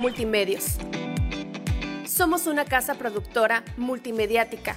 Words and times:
Multimedios. 0.00 0.76
Somos 2.06 2.46
una 2.46 2.64
casa 2.64 2.94
productora 2.94 3.64
multimediática, 3.76 4.76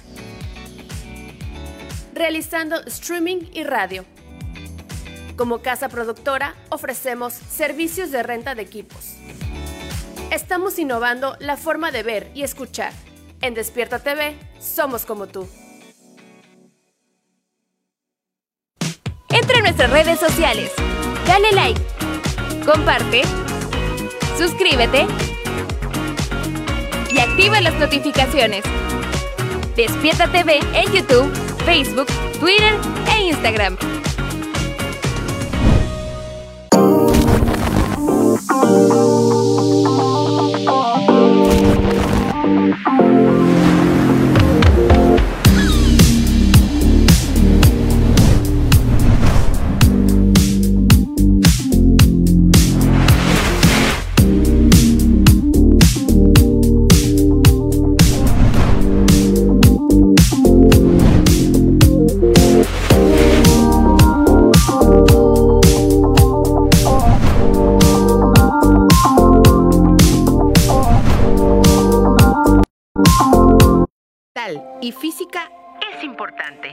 realizando 2.12 2.80
streaming 2.86 3.42
y 3.52 3.62
radio. 3.62 4.04
Como 5.36 5.62
casa 5.62 5.88
productora 5.88 6.56
ofrecemos 6.70 7.34
servicios 7.34 8.10
de 8.10 8.24
renta 8.24 8.56
de 8.56 8.62
equipos. 8.62 9.14
Estamos 10.32 10.76
innovando 10.80 11.36
la 11.38 11.56
forma 11.56 11.92
de 11.92 12.02
ver 12.02 12.30
y 12.34 12.42
escuchar. 12.42 12.92
En 13.42 13.54
Despierta 13.54 14.00
TV 14.00 14.36
somos 14.58 15.04
como 15.04 15.28
tú. 15.28 15.48
Entra 19.28 19.58
en 19.58 19.62
nuestras 19.62 19.90
redes 19.90 20.18
sociales. 20.18 20.72
Dale 21.28 21.52
like. 21.52 21.80
Comparte 22.66 23.22
suscríbete 24.42 25.06
y 27.12 27.18
activa 27.20 27.60
las 27.60 27.74
notificaciones. 27.74 28.64
Despierta 29.76 30.26
TV 30.32 30.58
en 30.74 30.92
YouTube, 30.92 31.32
Facebook, 31.64 32.08
Twitter 32.40 32.74
e 33.16 33.28
Instagram. 33.28 33.76
Y 74.80 74.90
física 74.90 75.50
es 75.94 76.02
importante. 76.02 76.72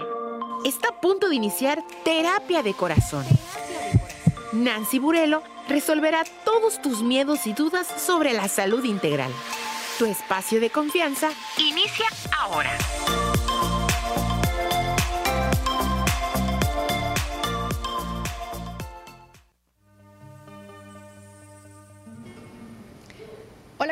Está 0.66 0.89
a 0.89 1.00
punto 1.00 1.30
de 1.30 1.36
iniciar 1.36 1.84
terapia 2.03 2.64
de 2.64 2.73
corazón. 2.73 3.23
Nancy 4.53 4.98
Burelo 4.98 5.44
resolverá 5.67 6.23
todos 6.44 6.81
tus 6.81 7.03
miedos 7.03 7.45
y 7.45 7.53
dudas 7.53 7.86
sobre 7.86 8.34
la 8.34 8.48
salud 8.48 8.84
integral. 8.84 9.31
Tu 10.00 10.06
espacio 10.06 10.59
de 10.59 10.72
confianza 10.72 11.30
inicia 11.59 12.08
ahora. 12.39 12.76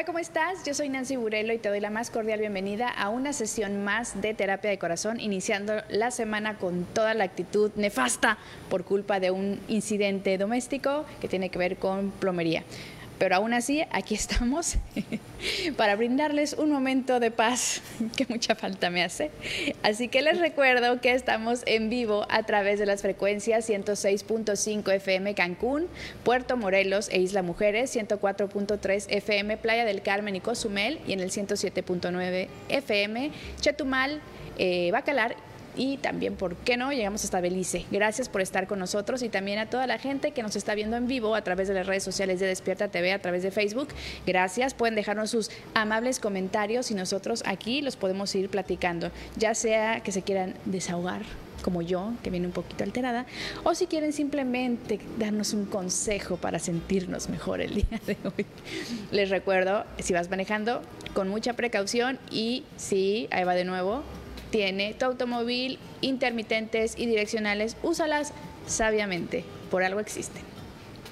¿Cómo 0.07 0.19
estás? 0.19 0.63
Yo 0.63 0.73
soy 0.73 0.87
Nancy 0.87 1.17
Burelo 1.17 1.51
y 1.51 1.57
te 1.57 1.67
doy 1.67 1.81
la 1.81 1.89
más 1.89 2.09
cordial 2.11 2.39
bienvenida 2.39 2.87
a 2.87 3.09
una 3.09 3.33
sesión 3.33 3.83
más 3.83 4.21
de 4.21 4.33
terapia 4.33 4.69
de 4.69 4.79
corazón, 4.79 5.19
iniciando 5.19 5.73
la 5.89 6.11
semana 6.11 6.57
con 6.57 6.85
toda 6.85 7.13
la 7.13 7.25
actitud 7.25 7.71
nefasta 7.75 8.37
por 8.69 8.85
culpa 8.85 9.19
de 9.19 9.31
un 9.31 9.59
incidente 9.67 10.37
doméstico 10.37 11.03
que 11.19 11.27
tiene 11.27 11.49
que 11.49 11.59
ver 11.59 11.75
con 11.75 12.11
plomería. 12.11 12.63
Pero 13.19 13.35
aún 13.35 13.53
así, 13.53 13.83
aquí 13.91 14.13
estamos 14.13 14.77
para 15.77 15.95
brindarles 15.95 16.53
un 16.53 16.71
momento 16.71 17.19
de 17.19 17.31
paz 17.31 17.81
que 18.15 18.25
mucha 18.29 18.55
falta 18.55 18.89
me 18.89 19.03
hace. 19.03 19.31
Así 19.83 20.07
que 20.07 20.21
les 20.21 20.39
recuerdo 20.39 21.01
que 21.01 21.11
estamos 21.11 21.63
en 21.65 21.89
vivo 21.89 22.25
a 22.29 22.43
través 22.43 22.79
de 22.79 22.85
las 22.85 23.01
frecuencias 23.01 23.67
106.5 23.69 24.91
FM 24.93 25.33
Cancún, 25.33 25.87
Puerto 26.23 26.57
Morelos 26.57 27.09
e 27.09 27.19
Isla 27.19 27.41
Mujeres, 27.41 27.95
104.3 27.95 29.05
FM 29.09 29.57
Playa 29.57 29.85
del 29.85 30.01
Carmen 30.01 30.35
y 30.35 30.39
Cozumel 30.39 30.99
y 31.07 31.13
en 31.13 31.19
el 31.19 31.31
107.9 31.31 32.47
FM 32.69 33.31
Chetumal, 33.61 34.21
eh, 34.57 34.91
Bacalar 34.91 35.35
y 35.77 35.97
también, 35.97 36.35
¿por 36.35 36.55
qué 36.55 36.75
no? 36.75 36.91
Llegamos 36.91 37.23
hasta 37.23 37.39
Belice. 37.39 37.85
Gracias 37.91 38.29
por 38.29 38.41
estar 38.41 38.67
con 38.67 38.79
nosotros 38.79 39.21
y 39.21 39.29
también 39.29 39.59
a 39.59 39.69
toda 39.69 39.87
la 39.87 39.99
gente 39.99 40.31
que 40.31 40.43
nos 40.43 40.55
está 40.55 40.75
viendo 40.75 40.97
en 40.97 41.07
vivo 41.07 41.35
a 41.35 41.43
través 41.43 41.67
de 41.67 41.73
las 41.73 41.85
redes 41.85 42.03
sociales 42.03 42.39
de 42.39 42.47
Despierta 42.47 42.87
TV, 42.87 43.13
a 43.13 43.19
través 43.19 43.43
de 43.43 43.51
Facebook. 43.51 43.89
Gracias. 44.25 44.73
Pueden 44.73 44.95
dejarnos 44.95 45.29
sus 45.29 45.51
amables 45.73 46.19
comentarios 46.19 46.91
y 46.91 46.95
nosotros 46.95 47.43
aquí 47.45 47.81
los 47.81 47.95
podemos 47.95 48.33
ir 48.35 48.49
platicando, 48.49 49.11
ya 49.35 49.53
sea 49.53 50.01
que 50.01 50.11
se 50.11 50.23
quieran 50.23 50.55
desahogar 50.65 51.21
como 51.61 51.81
yo, 51.81 52.13
que 52.23 52.29
viene 52.29 52.47
un 52.47 52.53
poquito 52.53 52.83
alterada, 52.83 53.25
o 53.63 53.73
si 53.73 53.87
quieren 53.87 54.13
simplemente 54.13 54.99
darnos 55.17 55.53
un 55.53 55.65
consejo 55.65 56.37
para 56.37 56.59
sentirnos 56.59 57.29
mejor 57.29 57.61
el 57.61 57.73
día 57.75 57.99
de 58.05 58.15
hoy. 58.23 58.45
Les 59.11 59.29
recuerdo, 59.29 59.83
si 59.99 60.13
vas 60.13 60.29
manejando, 60.29 60.81
con 61.13 61.27
mucha 61.27 61.53
precaución 61.53 62.19
y 62.31 62.63
sí, 62.77 63.27
ahí 63.31 63.43
va 63.43 63.55
de 63.55 63.65
nuevo, 63.65 64.03
tiene 64.57 64.95
tu 64.95 65.05
automóvil, 65.05 65.77
intermitentes 66.01 66.97
y 66.97 67.05
direccionales, 67.05 67.77
úsalas 67.83 68.33
sabiamente, 68.65 69.43
por 69.69 69.83
algo 69.83 69.99
existen 69.99 70.56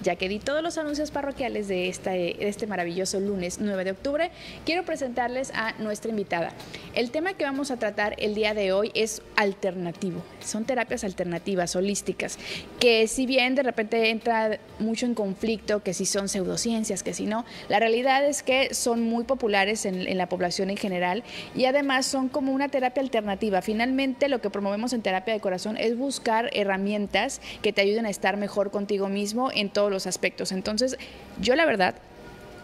ya 0.03 0.15
que 0.15 0.29
di 0.29 0.39
todos 0.39 0.61
los 0.61 0.77
anuncios 0.77 1.11
parroquiales 1.11 1.67
de, 1.67 1.95
de 2.03 2.35
este 2.39 2.67
maravilloso 2.67 3.19
lunes 3.19 3.59
9 3.59 3.83
de 3.83 3.91
octubre, 3.91 4.31
quiero 4.65 4.83
presentarles 4.83 5.51
a 5.53 5.73
nuestra 5.79 6.11
invitada. 6.11 6.51
El 6.93 7.11
tema 7.11 7.33
que 7.33 7.43
vamos 7.43 7.71
a 7.71 7.77
tratar 7.77 8.15
el 8.17 8.35
día 8.35 8.53
de 8.53 8.73
hoy 8.73 8.91
es 8.93 9.21
alternativo. 9.35 10.21
Son 10.43 10.65
terapias 10.65 11.03
alternativas, 11.03 11.75
holísticas, 11.75 12.37
que 12.79 13.07
si 13.07 13.25
bien 13.25 13.55
de 13.55 13.63
repente 13.63 14.09
entra 14.09 14.59
mucho 14.79 15.05
en 15.05 15.15
conflicto, 15.15 15.83
que 15.83 15.93
si 15.93 16.05
son 16.05 16.29
pseudociencias, 16.29 17.03
que 17.03 17.13
si 17.13 17.25
no, 17.25 17.45
la 17.69 17.79
realidad 17.79 18.25
es 18.25 18.43
que 18.43 18.73
son 18.73 19.01
muy 19.01 19.23
populares 19.23 19.85
en, 19.85 20.07
en 20.07 20.17
la 20.17 20.29
población 20.29 20.69
en 20.69 20.77
general 20.77 21.23
y 21.55 21.65
además 21.65 22.05
son 22.05 22.29
como 22.29 22.51
una 22.51 22.69
terapia 22.69 23.01
alternativa. 23.01 23.61
Finalmente, 23.61 24.29
lo 24.29 24.41
que 24.41 24.49
promovemos 24.49 24.93
en 24.93 25.01
terapia 25.01 25.33
de 25.33 25.39
corazón 25.39 25.77
es 25.77 25.97
buscar 25.97 26.49
herramientas 26.53 27.41
que 27.61 27.73
te 27.73 27.81
ayuden 27.81 28.05
a 28.05 28.09
estar 28.09 28.37
mejor 28.37 28.71
contigo 28.71 29.09
mismo 29.09 29.51
en 29.53 29.69
todo 29.69 29.84
los 29.91 30.07
aspectos. 30.07 30.51
Entonces, 30.51 30.97
yo 31.39 31.55
la 31.55 31.65
verdad 31.65 31.95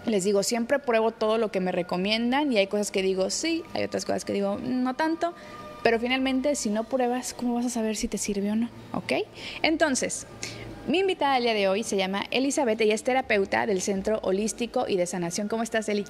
les 0.06 0.24
digo, 0.24 0.44
siempre 0.44 0.80
pruebo 0.80 1.12
todo 1.12 1.38
lo 1.38 1.52
que 1.52 1.60
me 1.60 1.72
recomiendan 1.72 2.52
y 2.52 2.58
hay 2.58 2.68
cosas 2.68 2.92
que 2.92 3.02
digo 3.04 3.30
sí, 3.30 3.64
hay 3.74 3.84
otras 3.84 4.06
cosas 4.06 4.26
que 4.26 4.34
digo 4.34 4.58
no 4.62 4.96
tanto, 4.96 5.34
pero 5.84 6.00
finalmente 6.00 6.56
si 6.56 6.70
no 6.70 6.84
pruebas, 6.84 7.34
¿cómo 7.34 7.56
vas 7.56 7.66
a 7.66 7.70
saber 7.70 7.96
si 7.96 8.08
te 8.08 8.18
sirve 8.18 8.52
o 8.52 8.56
no? 8.56 8.70
¿Ok? 8.94 9.14
Entonces, 9.62 10.26
mi 10.88 11.00
invitada 11.00 11.38
el 11.38 11.44
día 11.44 11.54
de 11.54 11.68
hoy 11.68 11.84
se 11.84 11.98
llama 11.98 12.26
Elizabeth 12.32 12.82
y 12.82 12.92
es 12.92 13.04
terapeuta 13.04 13.66
del 13.66 13.82
Centro 13.82 14.20
Holístico 14.24 14.88
y 14.88 14.98
de 14.98 15.06
Sanación. 15.06 15.48
¿Cómo 15.48 15.64
estás, 15.64 15.88
Eli? 15.90 16.06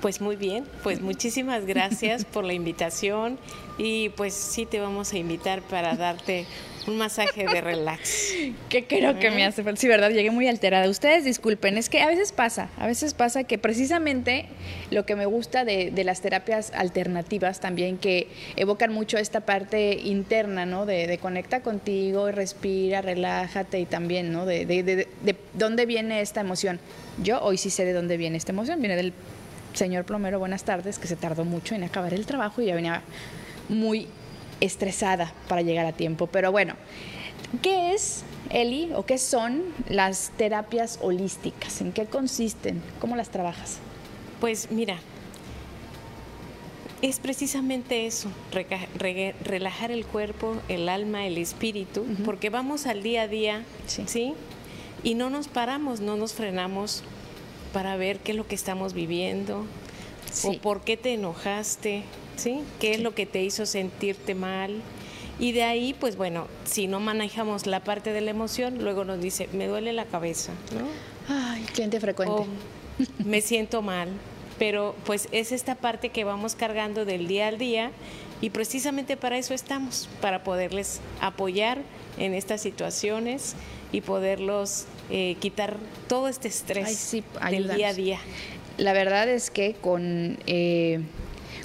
Pues 0.00 0.20
muy 0.20 0.36
bien, 0.36 0.64
pues 0.82 1.00
muchísimas 1.00 1.64
gracias 1.66 2.24
por 2.24 2.44
la 2.44 2.54
invitación 2.54 3.38
y 3.78 4.10
pues 4.10 4.34
sí 4.34 4.66
te 4.66 4.80
vamos 4.80 5.12
a 5.12 5.18
invitar 5.18 5.62
para 5.62 5.96
darte 5.96 6.46
un 6.86 6.98
masaje 6.98 7.46
de 7.46 7.60
relax. 7.60 8.32
¿Qué 8.68 8.86
creo 8.86 9.18
que 9.18 9.30
me 9.30 9.44
hace 9.44 9.64
Sí, 9.76 9.88
verdad, 9.88 10.10
llegué 10.10 10.30
muy 10.30 10.48
alterada. 10.48 10.88
Ustedes 10.88 11.24
disculpen, 11.24 11.78
es 11.78 11.88
que 11.88 12.02
a 12.02 12.06
veces 12.06 12.32
pasa, 12.32 12.68
a 12.78 12.86
veces 12.86 13.14
pasa 13.14 13.44
que 13.44 13.58
precisamente 13.58 14.46
lo 14.90 15.06
que 15.06 15.16
me 15.16 15.26
gusta 15.26 15.64
de, 15.64 15.92
las 16.04 16.20
terapias 16.20 16.72
alternativas 16.72 17.60
también, 17.60 17.96
que 17.98 18.28
evocan 18.56 18.92
mucho 18.92 19.16
esta 19.16 19.40
parte 19.40 19.98
interna, 20.04 20.66
¿no? 20.66 20.86
De, 20.86 21.18
conecta 21.18 21.60
contigo, 21.60 22.30
respira, 22.30 23.00
relájate 23.00 23.80
y 23.80 23.86
también, 23.86 24.32
¿no? 24.32 24.44
De, 24.44 24.66
de 24.66 25.36
dónde 25.54 25.86
viene 25.86 26.20
esta 26.20 26.40
emoción. 26.40 26.78
Yo 27.22 27.40
hoy 27.40 27.58
sí 27.58 27.70
sé 27.70 27.84
de 27.84 27.92
dónde 27.92 28.16
viene 28.16 28.36
esta 28.36 28.52
emoción, 28.52 28.80
viene 28.80 28.96
del 28.96 29.12
señor 29.72 30.04
plomero, 30.04 30.38
buenas 30.38 30.64
tardes, 30.64 30.98
que 30.98 31.06
se 31.06 31.16
tardó 31.16 31.44
mucho 31.44 31.74
en 31.74 31.84
acabar 31.84 32.14
el 32.14 32.26
trabajo 32.26 32.62
y 32.62 32.66
ya 32.66 32.74
venía 32.74 33.02
muy 33.68 34.08
estresada 34.64 35.32
para 35.48 35.62
llegar 35.62 35.86
a 35.86 35.92
tiempo. 35.92 36.26
Pero 36.26 36.52
bueno, 36.52 36.74
¿qué 37.62 37.94
es, 37.94 38.24
Eli, 38.50 38.90
o 38.94 39.04
qué 39.04 39.18
son 39.18 39.62
las 39.88 40.30
terapias 40.36 40.98
holísticas? 41.02 41.80
¿En 41.80 41.92
qué 41.92 42.06
consisten? 42.06 42.82
¿Cómo 43.00 43.16
las 43.16 43.30
trabajas? 43.30 43.78
Pues 44.40 44.70
mira, 44.70 44.98
es 47.02 47.18
precisamente 47.18 48.06
eso, 48.06 48.30
relajar 49.42 49.90
el 49.90 50.06
cuerpo, 50.06 50.56
el 50.68 50.88
alma, 50.88 51.26
el 51.26 51.36
espíritu, 51.36 52.06
porque 52.24 52.48
vamos 52.48 52.86
al 52.86 53.02
día 53.02 53.22
a 53.22 53.28
día, 53.28 53.64
sí. 53.86 54.32
Y 55.02 55.14
no 55.14 55.28
nos 55.28 55.48
paramos, 55.48 56.00
no 56.00 56.16
nos 56.16 56.32
frenamos 56.32 57.02
para 57.74 57.96
ver 57.96 58.20
qué 58.20 58.32
es 58.32 58.38
lo 58.38 58.46
que 58.46 58.54
estamos 58.54 58.94
viviendo 58.94 59.66
o 60.44 60.52
por 60.58 60.80
qué 60.80 60.96
te 60.96 61.12
enojaste, 61.12 62.04
¿sí? 62.36 62.60
¿Qué 62.80 62.94
es 62.94 63.00
lo 63.00 63.14
que 63.14 63.26
te 63.26 63.42
hizo 63.42 63.66
sentirte 63.66 64.34
mal? 64.34 64.82
Y 65.38 65.52
de 65.52 65.64
ahí, 65.64 65.94
pues 65.98 66.16
bueno, 66.16 66.46
si 66.64 66.86
no 66.86 67.00
manejamos 67.00 67.66
la 67.66 67.80
parte 67.80 68.12
de 68.12 68.20
la 68.20 68.30
emoción, 68.30 68.82
luego 68.82 69.04
nos 69.04 69.20
dice, 69.20 69.48
me 69.52 69.66
duele 69.66 69.92
la 69.92 70.04
cabeza, 70.04 70.52
¿no? 70.72 70.86
Ay, 71.34 71.64
cliente 71.64 71.98
frecuente. 71.98 72.44
me 73.24 73.40
siento 73.40 73.82
mal, 73.82 74.08
pero 74.58 74.94
pues 75.04 75.28
es 75.32 75.50
esta 75.50 75.74
parte 75.74 76.10
que 76.10 76.22
vamos 76.24 76.54
cargando 76.54 77.04
del 77.04 77.26
día 77.26 77.48
al 77.48 77.58
día 77.58 77.90
y 78.40 78.50
precisamente 78.50 79.16
para 79.16 79.38
eso 79.38 79.54
estamos, 79.54 80.08
para 80.20 80.44
poderles 80.44 81.00
apoyar 81.20 81.78
en 82.18 82.34
estas 82.34 82.60
situaciones 82.60 83.54
y 83.90 84.02
poderlos 84.02 84.86
eh, 85.10 85.36
quitar 85.40 85.78
todo 86.08 86.28
este 86.28 86.48
estrés 86.48 87.16
del 87.50 87.74
día 87.74 87.88
a 87.88 87.94
día. 87.94 88.18
La 88.76 88.92
verdad 88.92 89.28
es 89.28 89.50
que 89.50 89.74
con... 89.74 90.38
Eh, 90.46 91.00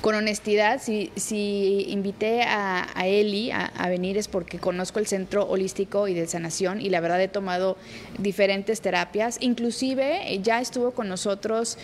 con 0.02 0.16
honestidad, 0.16 0.82
si, 0.82 1.12
si 1.16 1.86
invité 1.90 2.44
a, 2.44 2.88
Eli 3.06 3.52
a, 3.52 3.90
venir 3.90 4.18
es 4.18 4.28
porque 4.28 4.60
conozco 4.60 5.00
el 5.00 5.08
Centro 5.08 5.46
Holístico 5.46 6.08
y 6.08 6.14
de 6.14 6.28
Sanación 6.28 6.82
y 6.82 6.90
la 6.90 7.00
verdad 7.00 7.22
he 7.22 7.28
tomado 7.28 7.78
diferentes 8.18 8.82
terapias. 8.82 9.38
Inclusive 9.42 10.34
eh, 10.34 10.40
ya 10.42 10.62
estuvo 10.62 10.92
con 10.92 11.10
nosotros 11.10 11.78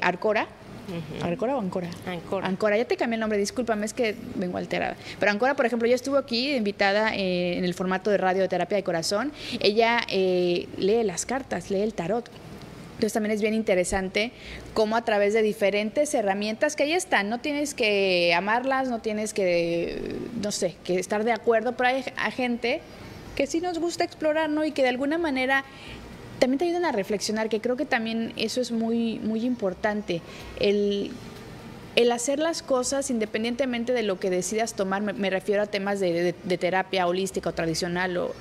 Arcora, 0.00 0.48
¿Ancora 1.22 1.56
o 1.56 1.60
Ancora? 1.60 1.88
Ancora. 2.06 2.46
Ancora, 2.46 2.76
ya 2.76 2.84
te 2.84 2.96
cambié 2.96 3.16
el 3.16 3.20
nombre, 3.20 3.38
discúlpame, 3.38 3.86
es 3.86 3.92
que 3.92 4.14
vengo 4.34 4.58
alterada. 4.58 4.96
Pero 5.18 5.32
Ancora, 5.32 5.54
por 5.54 5.66
ejemplo, 5.66 5.88
ya 5.88 5.94
estuvo 5.94 6.16
aquí 6.16 6.54
invitada 6.54 7.14
eh, 7.14 7.58
en 7.58 7.64
el 7.64 7.74
formato 7.74 8.10
de 8.10 8.18
radio 8.18 8.42
de 8.42 8.48
terapia 8.48 8.76
de 8.76 8.84
corazón. 8.84 9.32
Ella 9.60 10.00
eh, 10.08 10.68
lee 10.78 11.02
las 11.02 11.26
cartas, 11.26 11.70
lee 11.70 11.80
el 11.80 11.94
tarot. 11.94 12.30
Entonces 12.96 13.12
también 13.12 13.32
es 13.32 13.42
bien 13.42 13.54
interesante 13.54 14.32
cómo 14.74 14.96
a 14.96 15.04
través 15.04 15.34
de 15.34 15.42
diferentes 15.42 16.12
herramientas 16.14 16.76
que 16.76 16.84
ahí 16.84 16.92
están, 16.92 17.28
no 17.28 17.40
tienes 17.40 17.74
que 17.74 18.32
amarlas, 18.34 18.88
no 18.88 19.00
tienes 19.00 19.34
que, 19.34 20.16
no 20.42 20.50
sé, 20.50 20.76
que 20.82 20.98
estar 20.98 21.22
de 21.24 21.32
acuerdo, 21.32 21.76
pero 21.76 21.90
hay, 21.90 22.04
hay 22.16 22.32
gente 22.32 22.80
que 23.36 23.46
sí 23.46 23.60
nos 23.60 23.78
gusta 23.78 24.02
explorar, 24.02 24.48
¿no? 24.48 24.64
Y 24.64 24.72
que 24.72 24.82
de 24.82 24.88
alguna 24.88 25.18
manera 25.18 25.64
también 26.38 26.58
te 26.58 26.64
ayudan 26.66 26.84
a 26.84 26.92
reflexionar, 26.92 27.48
que 27.48 27.60
creo 27.60 27.76
que 27.76 27.86
también 27.86 28.32
eso 28.36 28.60
es 28.60 28.72
muy, 28.72 29.18
muy 29.20 29.44
importante. 29.44 30.22
El, 30.60 31.12
hacer 32.12 32.38
las 32.38 32.62
cosas 32.62 33.10
independientemente 33.10 33.92
de 33.92 34.02
lo 34.02 34.20
que 34.20 34.28
decidas 34.28 34.74
tomar, 34.74 35.02
me, 35.02 35.30
refiero 35.30 35.62
a 35.62 35.66
temas 35.66 35.98
de, 35.98 36.34
terapia 36.58 37.06
holística 37.06 37.50
o 37.50 37.52
tradicional 37.52 38.16
o 38.18 38.34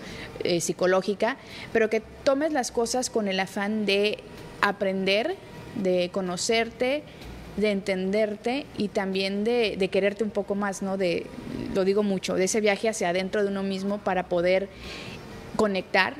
eh, 0.44 0.60
psicológica, 0.60 1.38
pero 1.72 1.90
que 1.90 2.01
tomes 2.24 2.51
las 2.51 2.72
cosas 2.72 3.10
con 3.10 3.28
el 3.28 3.40
afán 3.40 3.86
de 3.86 4.19
aprender, 4.62 5.36
de 5.75 6.10
conocerte, 6.12 7.04
de 7.57 7.72
entenderte 7.72 8.66
y 8.78 8.90
también 8.90 9.44
de, 9.44 9.75
de, 9.78 9.88
quererte 9.90 10.24
un 10.24 10.30
poco 10.30 10.56
más, 10.56 10.81
¿no? 10.81 10.98
De, 10.98 11.28
lo 11.74 11.86
digo 11.86 12.04
mucho, 12.04 12.36
de 12.36 12.46
ese 12.46 12.62
viaje 12.62 12.90
hacia 12.90 13.10
adentro 13.10 13.44
de 13.44 13.50
uno 13.50 13.63
mismo 13.63 13.98
para 14.00 14.28
poder 14.28 14.69
conectar 15.56 16.16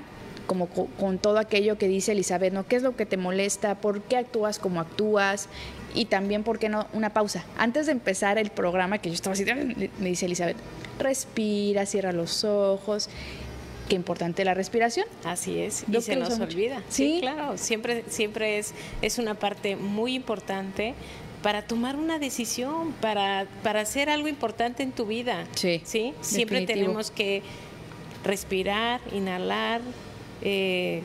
como 0.46 0.68
con, 0.68 1.18
todo 1.18 1.40
aquello 1.40 1.78
que 1.78 1.88
dice 1.88 2.14
Elizabeth, 2.14 2.54
¿no? 2.54 2.66
¿Qué 2.66 2.76
es 2.78 2.84
lo 2.84 2.96
que 2.96 3.06
te 3.06 3.18
molesta? 3.18 3.76
¿Por 3.76 4.02
qué 4.02 4.18
actúas 4.18 4.60
como 4.60 4.80
actúas? 4.80 5.50
Y 5.94 6.06
también, 6.06 6.44
¿por 6.44 6.60
qué 6.60 6.70
no? 6.70 6.88
Una 6.94 7.12
pausa. 7.12 7.46
Antes 7.58 7.88
de 7.88 7.94
empezar 7.94 8.38
el 8.38 8.52
programa, 8.52 9.00
que 9.00 9.10
yo 9.10 9.16
estaba 9.16 9.34
así, 9.34 9.46
me 9.46 10.10
dice 10.10 10.26
Elizabeth, 10.26 10.58
respira, 11.00 11.86
cierra 11.86 12.12
los 12.12 12.44
ojos. 12.44 13.10
Qué 13.90 13.96
importante 13.96 14.44
la 14.44 14.54
respiración. 14.54 15.06
Así 15.24 15.60
es, 15.60 15.86
y 15.92 16.02
se 16.02 16.16
nos 16.16 16.40
olvida. 16.40 16.82
¿Sí? 16.90 17.20
claro, 17.22 17.58
siempre, 17.58 18.04
siempre 18.08 18.58
es, 18.58 18.74
es 19.02 19.20
una 19.20 19.36
parte 19.36 19.76
muy 19.76 20.16
importante 20.16 20.96
para 21.44 21.62
tomar 21.62 21.96
una 21.96 22.18
decisión, 22.18 22.94
para, 22.94 23.46
para 23.62 23.82
hacer 23.82 24.10
algo 24.10 24.28
importante 24.28 24.82
en 24.82 24.92
tu 24.92 25.06
vida. 25.06 25.46
Sí. 25.54 25.82
¿sí? 25.84 26.14
Siempre 26.22 26.66
tenemos 26.66 27.12
que 27.12 27.44
respirar, 28.24 29.00
inhalar, 29.14 29.82
eh, 30.42 31.04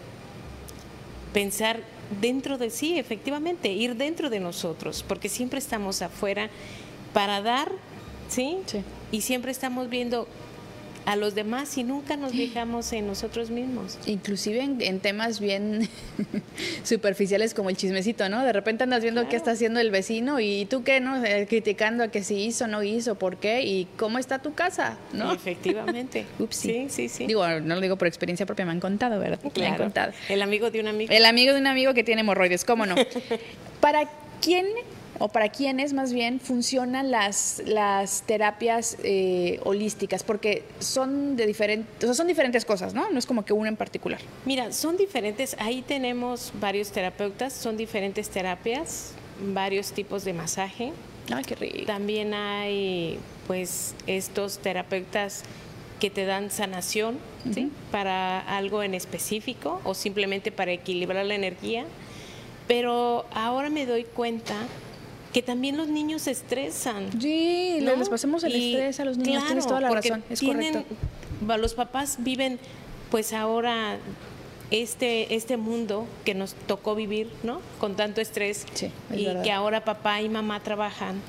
pensar 1.34 1.80
dentro 2.22 2.56
de 2.56 2.70
sí, 2.70 2.98
efectivamente, 2.98 3.70
ir 3.70 3.96
dentro 3.96 4.30
de 4.30 4.40
nosotros, 4.40 5.04
porque 5.06 5.28
siempre 5.28 5.58
estamos 5.58 6.00
afuera 6.00 6.48
para 7.12 7.42
dar, 7.42 7.70
¿sí? 8.30 8.58
sí. 8.64 8.82
Y 9.12 9.20
siempre 9.20 9.52
estamos 9.52 9.90
viendo 9.90 10.26
a 11.06 11.16
los 11.16 11.34
demás 11.34 11.76
y 11.78 11.84
nunca 11.84 12.16
nos 12.16 12.32
fijamos 12.32 12.92
en 12.92 13.06
nosotros 13.06 13.50
mismos. 13.50 13.98
Inclusive 14.06 14.62
en, 14.62 15.00
temas 15.00 15.40
bien 15.40 15.88
superficiales 16.84 17.54
como 17.54 17.70
el 17.70 17.76
chismecito, 17.76 18.28
¿no? 18.28 18.44
De 18.44 18.52
repente 18.52 18.84
andas 18.84 19.02
viendo 19.02 19.28
qué 19.28 19.36
está 19.36 19.52
haciendo 19.52 19.80
el 19.80 19.90
vecino 19.90 20.40
y 20.40 20.66
tú 20.66 20.84
qué, 20.84 21.00
¿no? 21.00 21.22
Eh, 21.24 21.46
criticando 21.48 22.04
a 22.04 22.08
que 22.08 22.22
si 22.22 22.36
hizo, 22.44 22.66
no 22.66 22.82
hizo, 22.82 23.16
por 23.16 23.36
qué 23.38 23.62
y 23.62 23.86
cómo 23.96 24.18
está 24.18 24.40
tu 24.40 24.54
casa, 24.54 24.98
¿no? 25.12 25.32
Efectivamente. 25.32 26.26
Ups, 26.38 26.56
sí, 26.56 26.86
sí, 26.88 27.08
sí. 27.08 27.26
Digo, 27.26 27.46
no 27.46 27.74
lo 27.74 27.80
digo 27.80 27.96
por 27.96 28.08
experiencia 28.08 28.46
propia, 28.46 28.64
me 28.64 28.72
han 28.72 28.80
contado, 28.80 29.18
¿verdad? 29.18 29.40
Me 29.56 29.66
han 29.66 29.76
contado. 29.76 30.12
El 30.28 30.42
amigo 30.42 30.70
de 30.70 30.80
un 30.80 30.88
amigo. 30.88 31.12
El 31.12 31.24
amigo 31.24 31.52
de 31.52 31.60
un 31.60 31.66
amigo 31.66 31.94
que 31.94 32.04
tiene 32.04 32.20
hemorroides, 32.20 32.64
¿cómo 32.64 32.86
no? 32.86 32.94
¿Para 33.80 34.08
quién 34.40 34.66
o 35.20 35.28
para 35.28 35.50
quiénes 35.50 35.92
más 35.92 36.14
bien 36.14 36.40
funcionan 36.40 37.10
las, 37.10 37.62
las 37.66 38.22
terapias 38.22 38.96
eh, 39.04 39.60
holísticas, 39.64 40.22
porque 40.24 40.64
son 40.78 41.36
de 41.36 41.46
diferentes, 41.46 42.16
son 42.16 42.26
diferentes 42.26 42.64
cosas, 42.64 42.94
¿no? 42.94 43.10
No 43.10 43.18
es 43.18 43.26
como 43.26 43.44
que 43.44 43.52
una 43.52 43.68
en 43.68 43.76
particular. 43.76 44.18
Mira, 44.46 44.72
son 44.72 44.96
diferentes, 44.96 45.54
ahí 45.58 45.82
tenemos 45.82 46.52
varios 46.58 46.90
terapeutas, 46.90 47.52
son 47.52 47.76
diferentes 47.76 48.30
terapias, 48.30 49.12
varios 49.52 49.92
tipos 49.92 50.24
de 50.24 50.32
masaje. 50.32 50.92
Ay, 51.30 51.44
qué 51.44 51.54
rico. 51.54 51.84
También 51.84 52.32
hay 52.32 53.18
pues 53.46 53.94
estos 54.06 54.58
terapeutas 54.58 55.42
que 56.00 56.08
te 56.08 56.24
dan 56.24 56.50
sanación, 56.50 57.18
¿sí? 57.52 57.70
Para 57.90 58.40
algo 58.40 58.82
en 58.82 58.94
específico 58.94 59.82
o 59.84 59.92
simplemente 59.92 60.50
para 60.50 60.72
equilibrar 60.72 61.26
la 61.26 61.34
energía. 61.34 61.84
Pero 62.66 63.26
ahora 63.34 63.68
me 63.68 63.84
doy 63.84 64.04
cuenta 64.04 64.54
que 65.32 65.42
también 65.42 65.76
los 65.76 65.88
niños 65.88 66.22
se 66.22 66.32
estresan. 66.32 67.10
Sí, 67.20 67.78
les 67.80 68.08
pasamos 68.08 68.44
el 68.44 68.54
estrés 68.54 69.00
a 69.00 69.04
los 69.04 69.16
niños, 69.16 69.44
tienes 69.46 69.66
toda 69.66 69.80
la 69.80 69.90
razón, 69.90 70.24
es 70.28 70.40
correcto. 70.40 70.84
Los 71.58 71.74
papás 71.74 72.16
viven 72.20 72.58
pues 73.10 73.32
ahora 73.32 73.98
este, 74.70 75.34
este 75.34 75.56
mundo 75.56 76.06
que 76.24 76.34
nos 76.34 76.54
tocó 76.54 76.94
vivir, 76.94 77.30
¿no? 77.42 77.60
Con 77.78 77.96
tanto 77.96 78.20
estrés 78.20 78.66
y 79.14 79.26
que 79.42 79.52
ahora 79.52 79.84
papá 79.84 80.20
y 80.20 80.28
mamá 80.28 80.60
trabajan 80.60 81.20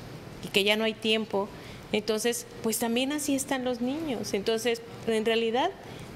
y 0.44 0.48
que 0.48 0.64
ya 0.64 0.76
no 0.76 0.84
hay 0.84 0.94
tiempo. 0.94 1.48
Entonces, 1.92 2.46
pues 2.62 2.78
también 2.78 3.12
así 3.12 3.34
están 3.34 3.64
los 3.64 3.80
niños. 3.80 4.32
Entonces, 4.32 4.80
en 5.06 5.24
realidad 5.24 5.70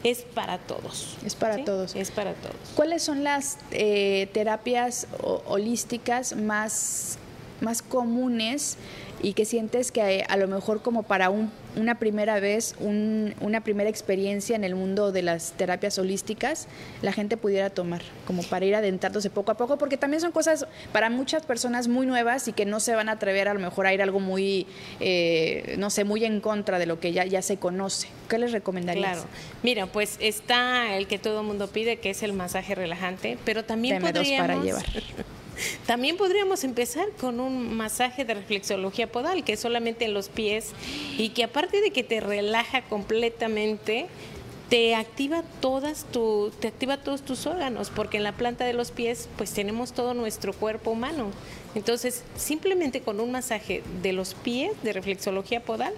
es 0.05 0.23
para 0.23 0.59
todos. 0.59 1.17
Es 1.25 1.35
para 1.35 1.65
todos. 1.65 1.94
Es 1.94 2.11
para 2.11 2.32
todos. 2.35 2.55
¿Cuáles 2.75 3.03
son 3.03 3.25
las 3.25 3.59
eh, 3.73 4.29
terapias 4.32 5.06
holísticas 5.47 6.37
más 6.37 7.19
más 7.61 7.82
comunes 7.82 8.76
y 9.22 9.32
que 9.32 9.44
sientes 9.44 9.93
que 9.93 10.25
a 10.29 10.36
lo 10.36 10.46
mejor 10.46 10.82
como 10.82 11.03
para 11.03 11.31
un, 11.31 11.51
una 11.75 11.98
primera 11.98 12.39
vez, 12.39 12.75
una 12.81 13.60
primera 13.63 13.89
experiencia 13.89 14.56
en 14.56 14.65
el 14.65 14.75
mundo 14.75 15.10
de 15.10 15.22
las 15.22 15.53
terapias 15.53 15.98
holísticas, 15.98 16.69
la 17.03 17.13
gente 17.13 17.36
pudiera 17.36 17.70
tomar, 17.70 18.03
como 18.27 18.43
para 18.43 18.67
ir 18.67 18.75
adentrándose 18.75 19.31
poco 19.31 19.53
a 19.53 19.56
poco, 19.56 19.79
porque 19.79 19.96
también 19.96 20.20
son 20.20 20.32
cosas 20.32 20.67
para 20.93 21.10
muchas 21.10 21.44
personas 21.44 21.89
muy 21.89 22.06
nuevas 22.06 22.46
y 22.48 22.53
que 22.53 22.67
no 22.67 22.79
se 22.79 22.94
van 22.94 23.08
a 23.08 23.13
atrever 23.13 23.48
a 23.48 23.55
lo 23.55 23.60
mejor 23.60 23.86
a 23.86 23.94
ir 23.94 24.03
algo 24.03 24.20
muy, 24.20 24.67
eh, 25.01 25.77
no 25.79 25.91
sé, 25.91 26.05
muy 26.05 26.25
en 26.25 26.41
contra 26.41 26.79
de 26.79 26.86
lo 26.86 27.01
que 27.01 27.13
ya, 27.13 27.25
ya 27.25 27.43
se 27.43 27.56
conoce. 27.56 28.08
¿Qué 28.29 28.39
les 28.39 28.53
recomendarías? 28.53 29.13
Claro, 29.13 29.29
mira, 29.63 29.86
pues 29.86 30.17
está 30.20 30.96
el 30.96 31.06
que 31.06 31.19
todo 31.19 31.41
el 31.41 31.46
mundo 31.46 31.69
pide, 31.69 31.98
que 31.98 32.10
es 32.10 32.22
el 32.22 32.32
masaje 32.32 32.75
relajante, 32.75 33.39
pero 33.44 33.65
también 33.65 34.01
podríamos... 34.01 34.46
para 34.46 34.63
llevar. 34.63 34.84
También 35.86 36.17
podríamos 36.17 36.65
empezar 36.65 37.08
con 37.20 37.41
un 37.41 37.75
masaje 37.75 38.25
de 38.25 38.34
reflexología 38.34 39.10
podal, 39.10 39.44
que 39.44 39.55
es 39.55 39.60
solamente 39.60 40.05
en 40.05 40.15
los 40.15 40.29
pies 40.29 40.72
y 41.17 41.31
que 41.31 41.44
aparte 41.44 41.81
de 41.81 41.91
que 41.91 42.03
te 42.03 42.20
relaja 42.20 42.82
completamente, 42.82 44.06
te 44.69 44.96
activa 44.96 45.43
todas 45.60 46.05
tu, 46.10 46.51
te 46.58 46.69
activa 46.69 46.96
todos 46.96 47.22
tus 47.22 47.46
órganos, 47.46 47.91
porque 47.91 48.17
en 48.17 48.25
la 48.25 48.32
planta 48.32 48.65
de 48.65 48.72
los 48.72 48.91
pies 48.91 49.29
pues 49.36 49.53
tenemos 49.53 49.93
todo 49.93 50.13
nuestro 50.15 50.53
cuerpo 50.53 50.91
humano. 50.91 51.31
Entonces, 51.75 52.25
simplemente 52.36 53.01
con 53.01 53.20
un 53.20 53.31
masaje 53.31 53.82
de 54.03 54.13
los 54.13 54.34
pies 54.34 54.72
de 54.82 54.93
reflexología 54.93 55.63
podal, 55.63 55.94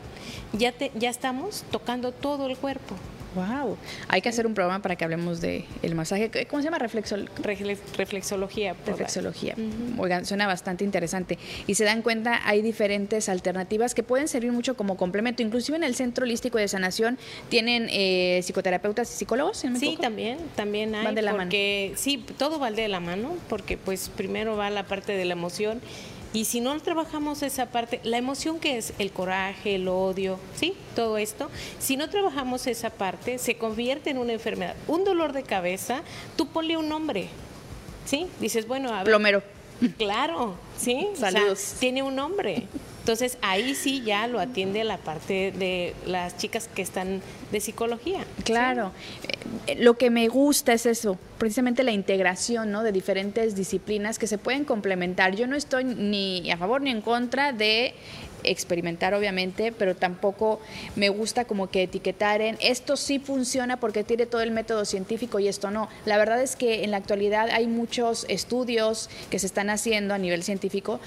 ya 0.52 0.72
te, 0.72 0.90
ya 0.94 1.08
estamos 1.08 1.64
tocando 1.70 2.12
todo 2.12 2.46
el 2.46 2.56
cuerpo. 2.56 2.94
Wow. 3.34 3.76
Hay 4.08 4.20
que 4.20 4.28
hacer 4.28 4.46
un 4.46 4.54
programa 4.54 4.80
para 4.80 4.96
que 4.96 5.04
hablemos 5.04 5.40
de 5.40 5.64
el 5.82 5.94
masaje. 5.94 6.30
¿Cómo 6.48 6.62
se 6.62 6.66
llama? 6.66 6.78
reflexología. 6.78 8.74
Reflexología. 8.86 9.54
Oigan, 9.98 10.24
suena 10.24 10.46
bastante 10.46 10.84
interesante. 10.84 11.38
Y 11.66 11.74
se 11.74 11.84
dan 11.84 12.02
cuenta, 12.02 12.40
hay 12.44 12.62
diferentes 12.62 13.28
alternativas 13.28 13.94
que 13.94 14.02
pueden 14.02 14.28
servir 14.28 14.52
mucho 14.52 14.76
como 14.76 14.96
complemento. 14.96 15.42
Inclusive 15.42 15.76
en 15.76 15.84
el 15.84 15.94
Centro 15.94 16.24
Holístico 16.24 16.58
de 16.58 16.68
Sanación 16.68 17.18
tienen 17.48 17.88
eh, 17.90 18.40
psicoterapeutas 18.42 19.12
y 19.12 19.16
psicólogos. 19.16 19.58
sí, 19.78 19.98
también, 20.00 20.38
también 20.56 20.94
hay. 20.94 21.04
Van 21.04 21.14
de 21.14 21.22
la 21.22 21.32
porque, 21.32 21.88
mano. 21.90 22.00
Sí, 22.00 22.24
todo 22.38 22.58
va 22.58 22.70
de 22.70 22.88
la 22.88 23.00
mano, 23.00 23.34
porque 23.48 23.76
pues 23.76 24.10
primero 24.10 24.56
va 24.56 24.70
la 24.70 24.84
parte 24.84 25.12
de 25.12 25.24
la 25.24 25.32
emoción 25.32 25.80
y 26.32 26.44
si 26.44 26.60
no 26.60 26.78
trabajamos 26.80 27.42
esa 27.42 27.66
parte, 27.66 28.00
la 28.04 28.18
emoción 28.18 28.60
que 28.60 28.76
es 28.76 28.92
el 28.98 29.10
coraje, 29.12 29.76
el 29.76 29.88
odio, 29.88 30.38
¿sí? 30.54 30.74
Todo 30.94 31.16
esto, 31.16 31.50
si 31.78 31.96
no 31.96 32.10
trabajamos 32.10 32.66
esa 32.66 32.90
parte, 32.90 33.38
se 33.38 33.56
convierte 33.56 34.10
en 34.10 34.18
una 34.18 34.34
enfermedad. 34.34 34.76
Un 34.86 35.04
dolor 35.04 35.32
de 35.32 35.42
cabeza, 35.42 36.02
tú 36.36 36.48
ponle 36.48 36.76
un 36.76 36.88
nombre, 36.88 37.28
¿sí? 38.04 38.26
Dices, 38.40 38.66
bueno, 38.66 38.90
a 38.90 38.98
ver. 38.98 39.06
Plomero. 39.06 39.42
Claro, 39.96 40.56
sí. 40.76 41.08
Saludos. 41.14 41.76
tiene 41.78 42.02
un 42.02 42.16
nombre. 42.16 42.66
Entonces 43.08 43.38
ahí 43.40 43.74
sí 43.74 44.02
ya 44.04 44.26
lo 44.26 44.38
atiende 44.38 44.84
la 44.84 44.98
parte 44.98 45.50
de 45.50 45.94
las 46.04 46.36
chicas 46.36 46.68
que 46.68 46.82
están 46.82 47.22
de 47.50 47.58
psicología. 47.58 48.26
Claro, 48.44 48.92
eh, 49.66 49.76
lo 49.76 49.96
que 49.96 50.10
me 50.10 50.28
gusta 50.28 50.74
es 50.74 50.84
eso, 50.84 51.16
precisamente 51.38 51.84
la 51.84 51.92
integración 51.92 52.70
¿no? 52.70 52.82
de 52.82 52.92
diferentes 52.92 53.56
disciplinas 53.56 54.18
que 54.18 54.26
se 54.26 54.36
pueden 54.36 54.66
complementar. 54.66 55.34
Yo 55.34 55.46
no 55.46 55.56
estoy 55.56 55.84
ni 55.84 56.50
a 56.50 56.58
favor 56.58 56.82
ni 56.82 56.90
en 56.90 57.00
contra 57.00 57.54
de 57.54 57.94
experimentar 58.44 59.14
obviamente, 59.14 59.72
pero 59.72 59.96
tampoco 59.96 60.60
me 60.94 61.08
gusta 61.08 61.46
como 61.46 61.70
que 61.70 61.84
etiquetar 61.84 62.42
en 62.42 62.58
esto 62.60 62.98
sí 62.98 63.18
funciona 63.18 63.80
porque 63.80 64.04
tiene 64.04 64.26
todo 64.26 64.42
el 64.42 64.50
método 64.50 64.84
científico 64.84 65.38
y 65.38 65.48
esto 65.48 65.70
no. 65.70 65.88
La 66.04 66.18
verdad 66.18 66.42
es 66.42 66.56
que 66.56 66.84
en 66.84 66.90
la 66.90 66.98
actualidad 66.98 67.48
hay 67.52 67.68
muchos 67.68 68.26
estudios 68.28 69.08
que 69.30 69.38
se 69.38 69.46
están 69.46 69.70
haciendo 69.70 70.12
a 70.12 70.18
nivel 70.18 70.42
científico 70.42 71.00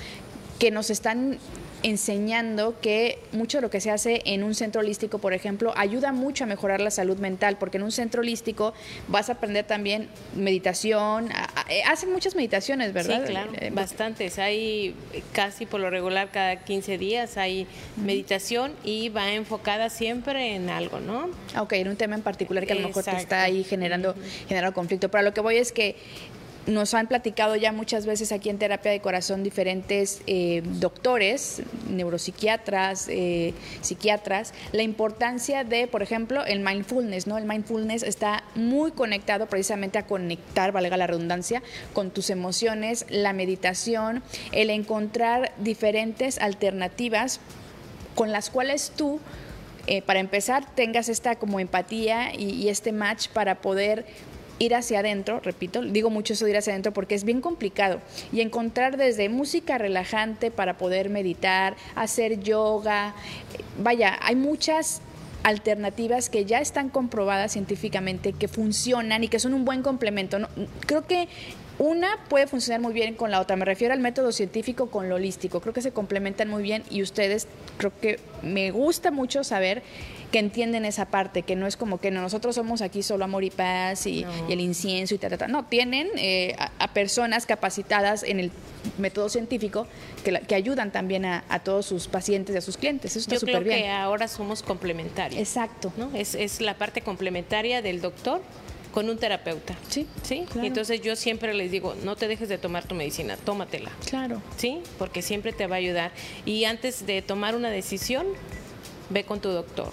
que 0.57 0.69
nos 0.69 0.91
están 0.91 1.39
enseñando 1.83 2.79
que 2.79 3.19
mucho 3.31 3.57
de 3.57 3.61
lo 3.63 3.69
que 3.69 3.81
se 3.81 3.91
hace 3.91 4.21
en 4.25 4.43
un 4.43 4.55
centro 4.55 4.81
holístico, 4.81 5.19
por 5.19 5.33
ejemplo, 5.33 5.73
ayuda 5.75 6.11
mucho 6.11 6.43
a 6.43 6.47
mejorar 6.47 6.81
la 6.81 6.91
salud 6.91 7.17
mental, 7.17 7.57
porque 7.57 7.77
en 7.77 7.83
un 7.83 7.91
centro 7.91 8.21
holístico 8.21 8.73
vas 9.07 9.29
a 9.29 9.33
aprender 9.33 9.65
también 9.65 10.09
meditación, 10.35 11.29
eh, 11.69 11.83
hacen 11.83 12.11
muchas 12.11 12.35
meditaciones, 12.35 12.93
¿verdad? 12.93 13.21
Sí, 13.25 13.31
claro, 13.31 13.51
eh, 13.59 13.71
bastantes. 13.73 14.39
Hay 14.39 14.95
casi 15.33 15.65
por 15.65 15.79
lo 15.79 15.89
regular 15.89 16.31
cada 16.31 16.57
15 16.57 16.97
días 16.97 17.37
hay 17.37 17.67
meditación 17.97 18.73
y 18.83 19.09
va 19.09 19.33
enfocada 19.33 19.89
siempre 19.89 20.55
en 20.55 20.69
algo, 20.69 20.99
¿no? 20.99 21.29
Ok, 21.59 21.73
en 21.73 21.87
un 21.87 21.95
tema 21.95 22.15
en 22.15 22.21
particular 22.21 22.65
que 22.65 22.73
a 22.73 22.75
lo 22.75 22.87
mejor 22.87 23.03
te 23.03 23.15
está 23.15 23.43
ahí 23.43 23.63
generando, 23.63 24.15
generando 24.47 24.73
conflicto. 24.73 25.09
Pero 25.09 25.23
lo 25.23 25.33
que 25.33 25.41
voy 25.41 25.57
es 25.57 25.71
que 25.71 25.95
nos 26.67 26.93
han 26.93 27.07
platicado 27.07 27.55
ya 27.55 27.71
muchas 27.71 28.05
veces 28.05 28.31
aquí 28.31 28.49
en 28.49 28.57
Terapia 28.57 28.91
de 28.91 28.99
Corazón 28.99 29.43
diferentes 29.43 30.21
eh, 30.27 30.61
doctores, 30.63 31.63
neuropsiquiatras, 31.89 33.07
eh, 33.09 33.53
psiquiatras, 33.81 34.53
la 34.71 34.83
importancia 34.83 35.63
de, 35.63 35.87
por 35.87 36.03
ejemplo, 36.03 36.45
el 36.45 36.59
mindfulness, 36.59 37.27
¿no? 37.27 37.37
El 37.37 37.45
mindfulness 37.45 38.03
está 38.03 38.43
muy 38.55 38.91
conectado 38.91 39.47
precisamente 39.47 39.97
a 39.97 40.05
conectar, 40.05 40.71
valga 40.71 40.97
la 40.97 41.07
redundancia, 41.07 41.63
con 41.93 42.11
tus 42.11 42.29
emociones, 42.29 43.05
la 43.09 43.33
meditación, 43.33 44.21
el 44.51 44.69
encontrar 44.69 45.51
diferentes 45.57 46.39
alternativas 46.39 47.39
con 48.15 48.31
las 48.31 48.49
cuales 48.49 48.91
tú 48.95 49.19
eh, 49.87 50.03
para 50.03 50.19
empezar, 50.19 50.63
tengas 50.75 51.09
esta 51.09 51.37
como 51.37 51.59
empatía 51.59 52.35
y, 52.35 52.51
y, 52.51 52.69
este 52.69 52.91
match 52.91 53.29
para 53.29 53.61
poder 53.61 54.05
ir 54.61 54.75
hacia 54.75 54.99
adentro, 54.99 55.39
repito, 55.39 55.81
digo 55.81 56.11
mucho 56.11 56.33
eso 56.33 56.45
de 56.45 56.51
ir 56.51 56.57
hacia 56.57 56.73
adentro 56.73 56.93
porque 56.93 57.15
es 57.15 57.23
bien 57.23 57.41
complicado, 57.41 57.99
y 58.31 58.41
encontrar 58.41 58.95
desde 58.95 59.27
música 59.27 59.79
relajante 59.79 60.51
para 60.51 60.77
poder 60.77 61.09
meditar, 61.09 61.75
hacer 61.95 62.41
yoga, 62.41 63.15
vaya, 63.79 64.19
hay 64.21 64.35
muchas 64.35 65.01
alternativas 65.43 66.29
que 66.29 66.45
ya 66.45 66.59
están 66.59 66.89
comprobadas 66.89 67.53
científicamente, 67.53 68.33
que 68.33 68.47
funcionan 68.47 69.23
y 69.23 69.27
que 69.27 69.39
son 69.39 69.55
un 69.55 69.65
buen 69.65 69.81
complemento. 69.81 70.37
creo 70.85 71.07
que 71.07 71.27
una 71.81 72.19
puede 72.29 72.45
funcionar 72.45 72.79
muy 72.79 72.93
bien 72.93 73.15
con 73.15 73.31
la 73.31 73.41
otra. 73.41 73.55
Me 73.55 73.65
refiero 73.65 73.91
al 73.93 73.99
método 73.99 74.31
científico 74.31 74.91
con 74.91 75.09
lo 75.09 75.15
holístico. 75.15 75.61
Creo 75.61 75.73
que 75.73 75.81
se 75.81 75.91
complementan 75.91 76.47
muy 76.47 76.61
bien 76.61 76.83
y 76.91 77.01
ustedes 77.01 77.47
creo 77.77 77.91
que 77.99 78.19
me 78.43 78.69
gusta 78.69 79.09
mucho 79.09 79.43
saber 79.43 79.81
que 80.31 80.37
entienden 80.37 80.85
esa 80.85 81.05
parte, 81.05 81.41
que 81.41 81.55
no 81.55 81.65
es 81.65 81.75
como 81.77 81.99
que 81.99 82.11
nosotros 82.11 82.53
somos 82.55 82.83
aquí 82.83 83.01
solo 83.01 83.25
amor 83.25 83.43
y 83.43 83.49
paz 83.49 84.05
y, 84.05 84.25
el 84.47 84.61
incienso 84.61 85.15
y 85.15 85.17
tal, 85.17 85.35
tal, 85.37 85.51
No, 85.51 85.65
tienen 85.65 86.07
eh, 86.17 86.55
a, 86.57 86.93
personas 86.93 87.47
capacitadas 87.47 88.21
en 88.23 88.39
el 88.39 88.51
método 88.99 89.27
científico 89.27 89.87
que, 90.23 90.39
que 90.47 90.53
ayudan 90.53 90.91
también 90.91 91.25
a, 91.25 91.43
todos 91.63 91.87
sus 91.87 92.07
pacientes 92.07 92.53
y 92.53 92.59
a 92.59 92.61
sus 92.61 92.77
clientes. 92.77 93.11
Eso 93.11 93.21
está 93.21 93.39
súper 93.39 93.63
bien. 93.63 93.79
que 93.79 93.89
ahora 93.89 94.27
somos 94.27 94.61
complementarios. 94.61 95.41
Exacto. 95.41 95.91
¿no? 95.97 96.11
Es, 96.13 96.35
es 96.35 96.61
la 96.61 96.75
parte 96.75 97.01
complementaria 97.01 97.81
del 97.81 98.01
doctor 98.01 98.41
con 98.91 99.09
un 99.09 99.17
terapeuta. 99.17 99.75
Sí. 99.89 100.07
Sí. 100.23 100.45
entonces 100.55 101.01
yo 101.01 101.15
siempre 101.15 101.53
les 101.53 101.71
digo, 101.71 101.95
no 102.03 102.15
te 102.15 102.27
dejes 102.27 102.49
de 102.49 102.57
tomar 102.57 102.85
tu 102.85 102.95
medicina, 102.95 103.37
tómatela. 103.37 103.91
Claro. 104.05 104.41
Sí, 104.57 104.79
porque 104.97 105.21
siempre 105.21 105.53
te 105.53 105.67
va 105.67 105.75
a 105.75 105.79
ayudar. 105.79 106.11
Y 106.45 106.65
antes 106.65 107.05
de 107.05 107.21
tomar 107.21 107.55
una 107.55 107.69
decisión, 107.69 108.27
ve 109.09 109.23
con 109.23 109.39
tu 109.39 109.49
doctor. 109.49 109.91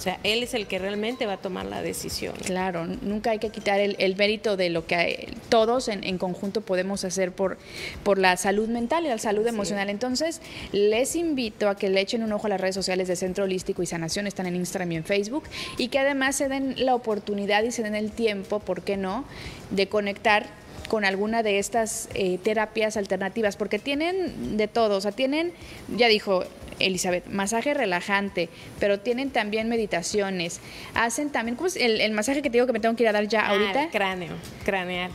O 0.00 0.02
sea, 0.02 0.18
él 0.24 0.42
es 0.42 0.54
el 0.54 0.66
que 0.66 0.78
realmente 0.78 1.26
va 1.26 1.34
a 1.34 1.36
tomar 1.36 1.66
la 1.66 1.82
decisión. 1.82 2.34
Claro, 2.46 2.86
nunca 2.86 3.32
hay 3.32 3.38
que 3.38 3.50
quitar 3.50 3.80
el, 3.80 4.16
mérito 4.16 4.56
de 4.56 4.70
lo 4.70 4.86
que 4.86 5.28
todos 5.50 5.88
en, 5.88 6.16
conjunto 6.16 6.62
podemos 6.62 7.04
hacer 7.04 7.32
por, 7.32 7.58
por 8.02 8.16
la 8.16 8.38
salud 8.38 8.66
mental 8.70 9.04
y 9.04 9.08
la 9.08 9.18
salud 9.18 9.46
emocional. 9.46 9.90
Entonces, 9.90 10.40
les 10.72 11.16
invito 11.16 11.68
a 11.68 11.76
que 11.76 11.90
le 11.90 12.00
echen 12.00 12.22
un 12.22 12.32
ojo 12.32 12.46
a 12.46 12.48
las 12.48 12.62
redes 12.62 12.76
sociales 12.76 13.08
de 13.08 13.16
Centro 13.16 13.44
Holístico 13.44 13.82
y 13.82 13.86
Sanación, 13.86 14.26
están 14.26 14.46
en 14.46 14.56
Instagram 14.56 14.90
y 14.92 14.96
en 14.96 15.04
Facebook, 15.04 15.44
y 15.76 15.88
que 15.88 15.98
además 15.98 16.34
se 16.34 16.48
den 16.48 16.76
la 16.78 16.94
oportunidad 16.94 17.62
y 17.64 17.70
se 17.70 17.82
den 17.82 17.94
el 17.94 18.10
tiempo, 18.10 18.58
¿por 18.58 18.80
qué 18.80 18.96
no?, 18.96 19.26
de 19.68 19.88
conectar 19.88 20.46
con 20.88 21.04
alguna 21.04 21.42
de 21.42 21.58
estas 21.58 22.08
eh, 22.14 22.38
terapias 22.38 22.96
alternativas, 22.96 23.56
porque 23.56 23.78
tienen 23.78 24.56
de 24.56 24.66
todo, 24.66 24.96
o 24.96 25.00
sea, 25.02 25.12
tienen, 25.12 25.52
ya 25.94 26.08
dijo 26.08 26.44
Elizabeth, 26.80 27.26
masaje 27.26 27.74
relajante, 27.74 28.48
pero 28.78 29.00
tienen 29.00 29.30
también 29.30 29.68
meditaciones, 29.68 30.60
hacen 30.94 31.30
también, 31.30 31.56
¿cómo 31.56 31.68
es 31.68 31.76
el, 31.76 32.10
masaje 32.12 32.42
que 32.42 32.50
te 32.50 32.56
digo 32.56 32.66
que 32.66 32.72
me 32.72 32.80
tengo 32.80 32.96
que 32.96 33.04
ir 33.04 33.08
a 33.08 33.12
dar 33.12 33.28
ya 33.28 33.42
ah, 33.42 33.50
ahorita? 33.50 33.88
cráneo, 33.90 34.32
craneal. 34.64 35.10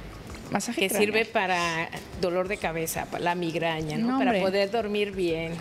Masaje 0.51 0.87
que 0.87 0.89
sirve 0.89 1.25
para 1.25 1.89
dolor 2.21 2.47
de 2.47 2.57
cabeza, 2.57 3.05
para 3.05 3.23
la 3.23 3.35
migraña, 3.35 3.97
¿no? 3.97 4.19
para 4.19 4.39
poder 4.39 4.69
dormir 4.69 5.11
bien. 5.11 5.53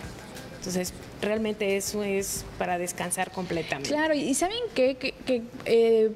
Entonces, 0.57 0.93
realmente 1.21 1.77
eso 1.77 2.03
es 2.03 2.45
para 2.57 2.77
descansar 2.77 3.31
completamente. 3.31 3.89
Claro, 3.89 4.13
y 4.13 4.33
¿saben 4.33 4.57
qué? 4.73 4.95
Que, 4.95 5.43
eh, 5.65 6.11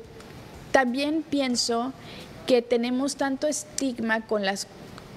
también 0.72 1.24
pienso 1.28 1.94
que 2.48 2.62
tenemos 2.62 3.16
tanto 3.16 3.48
estigma 3.48 4.22
con 4.22 4.46
las 4.46 4.68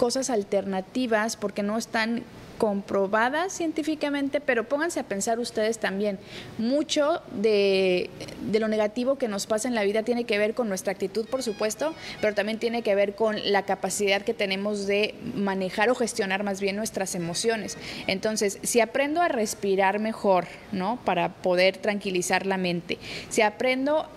cosas 0.02 0.30
alternativas 0.30 1.36
porque 1.36 1.62
no 1.62 1.78
están 1.78 2.24
comprobadas 2.58 3.52
científicamente, 3.52 4.40
pero 4.40 4.64
pónganse 4.68 4.98
a 4.98 5.04
pensar 5.04 5.38
ustedes 5.38 5.78
también, 5.78 6.18
mucho 6.58 7.22
de, 7.30 8.10
de, 8.50 8.58
lo 8.58 8.66
negativo 8.66 9.14
que 9.16 9.28
nos 9.28 9.46
pasa 9.46 9.68
en 9.68 9.76
la 9.76 9.84
vida 9.84 10.02
tiene 10.02 10.24
que 10.24 10.38
ver 10.38 10.54
con 10.54 10.68
nuestra 10.68 10.90
actitud, 10.90 11.24
por 11.26 11.44
supuesto, 11.44 11.94
pero 12.20 12.34
también 12.34 12.58
tiene 12.58 12.82
que 12.82 12.96
ver 12.96 13.14
con 13.14 13.36
la 13.52 13.62
capacidad 13.62 14.22
que 14.22 14.34
tenemos 14.34 14.88
de 14.88 15.14
manejar 15.36 15.88
o 15.88 15.94
gestionar 15.94 16.42
más 16.42 16.60
bien 16.60 16.74
nuestras 16.74 17.14
emociones. 17.14 17.78
Entonces, 18.08 18.58
si 18.64 18.80
aprendo 18.80 19.22
a 19.22 19.28
respirar 19.28 20.00
mejor, 20.00 20.48
¿no? 20.72 20.98
Para 21.04 21.28
poder 21.28 21.76
tranquilizar 21.76 22.44
la 22.44 22.56
mente, 22.56 22.98
si 23.28 23.42
aprendo 23.42 24.08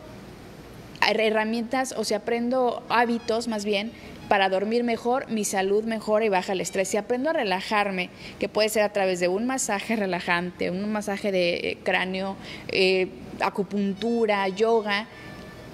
herramientas 1.14 1.94
o 1.96 2.04
si 2.04 2.16
aprendo 2.16 2.84
hábitos 2.90 3.48
más 3.48 3.66
bien 3.66 3.92
para 4.28 4.50
dormir 4.50 4.84
mejor, 4.84 5.30
mi 5.30 5.44
salud 5.44 5.84
mejora 5.84 6.26
y 6.26 6.30
baja 6.30 6.54
el 6.54 6.62
estrés. 6.62 6.88
Si 6.90 6.98
aprendo 6.98 7.30
a 7.30 7.34
relajarme, 7.34 8.10
que 8.40 8.50
puede 8.50 8.70
ser 8.70 8.84
a 8.84 8.94
través 8.94 9.20
de 9.20 9.28
un 9.28 9.46
masaje 9.46 9.96
relajante, 9.96 10.72
un 10.72 10.92
masaje 10.92 11.32
de 11.32 11.54
eh, 11.56 11.78
cráneo, 11.84 12.36
eh, 12.70 13.08
acupuntura, 13.40 14.48
yoga, 14.48 15.08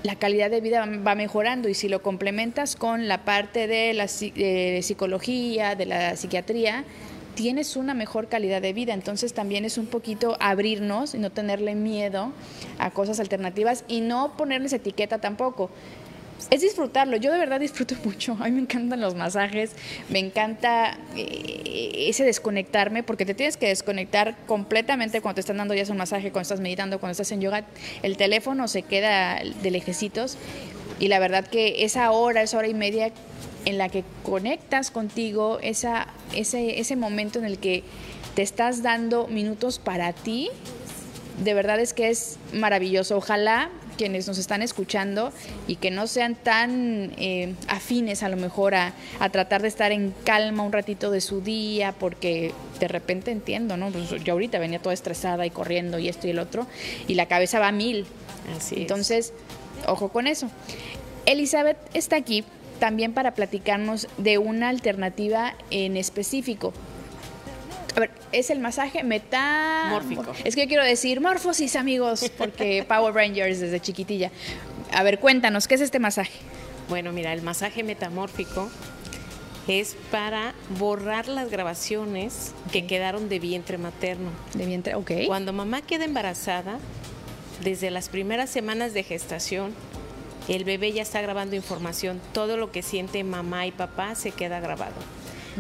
la 0.04 0.16
calidad 0.16 0.50
de 0.50 0.62
vida 0.62 0.86
va 0.86 1.16
mejorando 1.16 1.70
y 1.70 1.76
si 1.76 1.88
lo 1.88 2.02
complementas 2.02 2.76
con 2.76 3.08
la 3.08 3.24
parte 3.24 3.68
de 3.68 3.94
la 3.94 4.08
psicología, 4.08 5.76
de 5.76 5.86
la 5.86 6.16
psiquiatría, 6.16 6.86
tienes 7.36 7.76
una 7.76 7.94
mejor 7.94 8.28
calidad 8.28 8.62
de 8.62 8.74
vida. 8.74 8.94
Entonces 8.94 9.34
también 9.34 9.66
es 9.66 9.78
un 9.78 9.86
poquito 9.86 10.38
abrirnos 10.40 11.14
y 11.14 11.20
no 11.20 11.30
tenerle 11.30 11.76
miedo 11.76 12.32
a 12.80 12.92
cosas 12.92 13.20
alternativas 13.20 13.84
y 13.88 14.02
no 14.02 14.36
ponerles 14.38 14.74
etiqueta 14.74 15.20
tampoco. 15.20 15.70
Es 16.50 16.62
disfrutarlo, 16.62 17.18
yo 17.18 17.32
de 17.32 17.38
verdad 17.38 17.60
disfruto 17.60 17.96
mucho, 18.04 18.38
a 18.40 18.46
mí 18.46 18.52
me 18.52 18.62
encantan 18.62 19.02
los 19.02 19.16
masajes, 19.16 19.72
me 20.10 20.20
encanta 20.20 20.98
eh, 21.16 22.08
ese 22.10 22.24
desconectarme, 22.24 23.04
porque 23.04 23.26
te 23.26 23.34
tienes 23.34 23.58
que 23.58 23.68
desconectar 23.68 24.36
completamente 24.46 25.22
cuando 25.22 25.36
te 25.36 25.42
están 25.42 25.58
dando 25.58 25.74
ya 25.74 25.84
un 25.90 25.98
masaje, 25.98 26.32
cuando 26.32 26.44
estás 26.44 26.60
meditando, 26.60 27.00
cuando 27.00 27.12
estás 27.12 27.32
en 27.32 27.42
yoga, 27.42 27.66
el 28.04 28.18
teléfono 28.18 28.68
se 28.68 28.84
queda 28.84 29.42
de 29.62 29.72
lejecitos. 29.72 30.38
Y 31.00 31.08
la 31.08 31.18
verdad 31.20 31.48
que 31.48 31.84
esa 31.84 32.12
hora, 32.12 32.44
esa 32.44 32.60
hora 32.60 32.68
y 32.68 32.76
media 32.76 33.12
en 33.66 33.78
la 33.78 33.90
que 33.90 34.04
conectas 34.24 34.92
contigo, 34.92 35.60
esa, 35.62 36.08
ese, 36.36 36.80
ese 36.80 36.96
momento 36.96 37.40
en 37.40 37.46
el 37.46 37.58
que 37.58 37.84
te 38.36 38.44
estás 38.44 38.84
dando 38.84 39.28
minutos 39.28 39.80
para 39.80 40.14
ti, 40.14 40.50
de 41.44 41.54
verdad 41.54 41.80
es 41.80 41.94
que 41.94 42.10
es 42.10 42.38
maravilloso. 42.54 43.18
Ojalá 43.18 43.70
quienes 44.02 44.28
nos 44.28 44.40
están 44.40 44.64
escuchando 44.64 45.32
y 45.68 45.76
que 45.76 45.92
no 45.92 46.08
sean 46.08 46.34
tan 46.34 47.14
eh, 47.20 47.54
afines 47.68 48.24
a 48.24 48.30
lo 48.30 48.36
mejor 48.36 48.74
a, 48.74 48.96
a, 49.20 49.30
tratar 49.30 49.62
de 49.62 49.68
estar 49.68 49.92
en 49.92 50.12
calma 50.24 50.64
un 50.64 50.72
ratito 50.72 51.12
de 51.12 51.22
su 51.22 51.42
día, 51.42 51.94
porque 52.00 52.52
de 52.80 52.88
repente 52.88 53.30
entiendo, 53.30 53.78
¿no? 53.78 53.92
Pues 53.92 54.10
yo 54.24 54.34
ahorita 54.34 54.58
venía 54.58 54.80
toda 54.80 54.96
estresada 54.96 55.46
y 55.46 55.52
corriendo 55.52 56.00
y 56.00 56.10
esto 56.10 56.26
y 56.26 56.32
el 56.32 56.40
otro, 56.40 56.66
y 57.08 57.14
la 57.14 57.28
cabeza 57.28 57.60
va 57.60 57.68
a 57.68 57.72
mil. 57.72 58.08
Así 58.58 58.74
Entonces, 58.82 59.34
ojo 59.86 60.10
con 60.10 60.26
eso. 60.26 60.50
Elizabeth 61.28 61.78
está 61.94 62.16
aquí 62.16 62.44
también 62.80 63.14
para 63.14 63.36
platicarnos 63.36 64.08
de 64.18 64.40
una 64.40 64.70
alternativa 64.70 65.54
en 65.70 65.96
específico. 65.96 66.74
A 67.96 68.00
ver, 68.00 68.12
es 68.32 68.50
el 68.50 68.60
masaje 68.60 69.04
metamórfico. 69.04 70.34
Es 70.44 70.56
que 70.56 70.62
yo 70.62 70.68
quiero 70.68 70.84
decir 70.84 71.22
morfosis, 71.22 71.76
amigos, 71.76 72.32
porque 72.38 72.84
Power 72.88 73.14
Rangers 73.14 73.60
desde 73.60 73.80
chiquitilla. 73.80 74.32
A 74.94 75.04
ver, 75.04 75.20
cuéntanos, 75.20 75.68
¿qué 75.68 75.76
es 75.76 75.82
este 75.82 76.00
masaje? 76.00 76.40
Bueno, 76.90 77.12
mira, 77.12 77.34
el 77.34 77.42
masaje 77.42 77.84
metamórfico 77.84 78.70
es 79.68 79.96
para 80.10 80.54
borrar 80.80 81.28
las 81.28 81.50
grabaciones 81.50 82.54
que 82.72 82.86
quedaron 82.88 83.30
de 83.30 83.40
vientre 83.40 83.78
materno. 83.78 84.32
De 84.54 84.66
vientre, 84.66 84.96
ok. 84.96 85.12
Cuando 85.28 85.54
mamá 85.54 85.82
queda 85.82 86.06
embarazada, 86.06 86.80
desde 87.64 87.92
las 87.92 88.10
primeras 88.10 88.50
semanas 88.50 88.94
de 88.94 89.04
gestación, 89.04 89.74
el 90.48 90.64
bebé 90.64 90.92
ya 90.92 91.02
está 91.02 91.22
grabando 91.22 91.56
información. 91.56 92.20
Todo 92.34 92.58
lo 92.58 92.72
que 92.72 92.82
siente 92.82 93.24
mamá 93.24 93.68
y 93.68 93.72
papá 93.72 94.16
se 94.16 94.32
queda 94.32 94.60
grabado. 94.60 94.96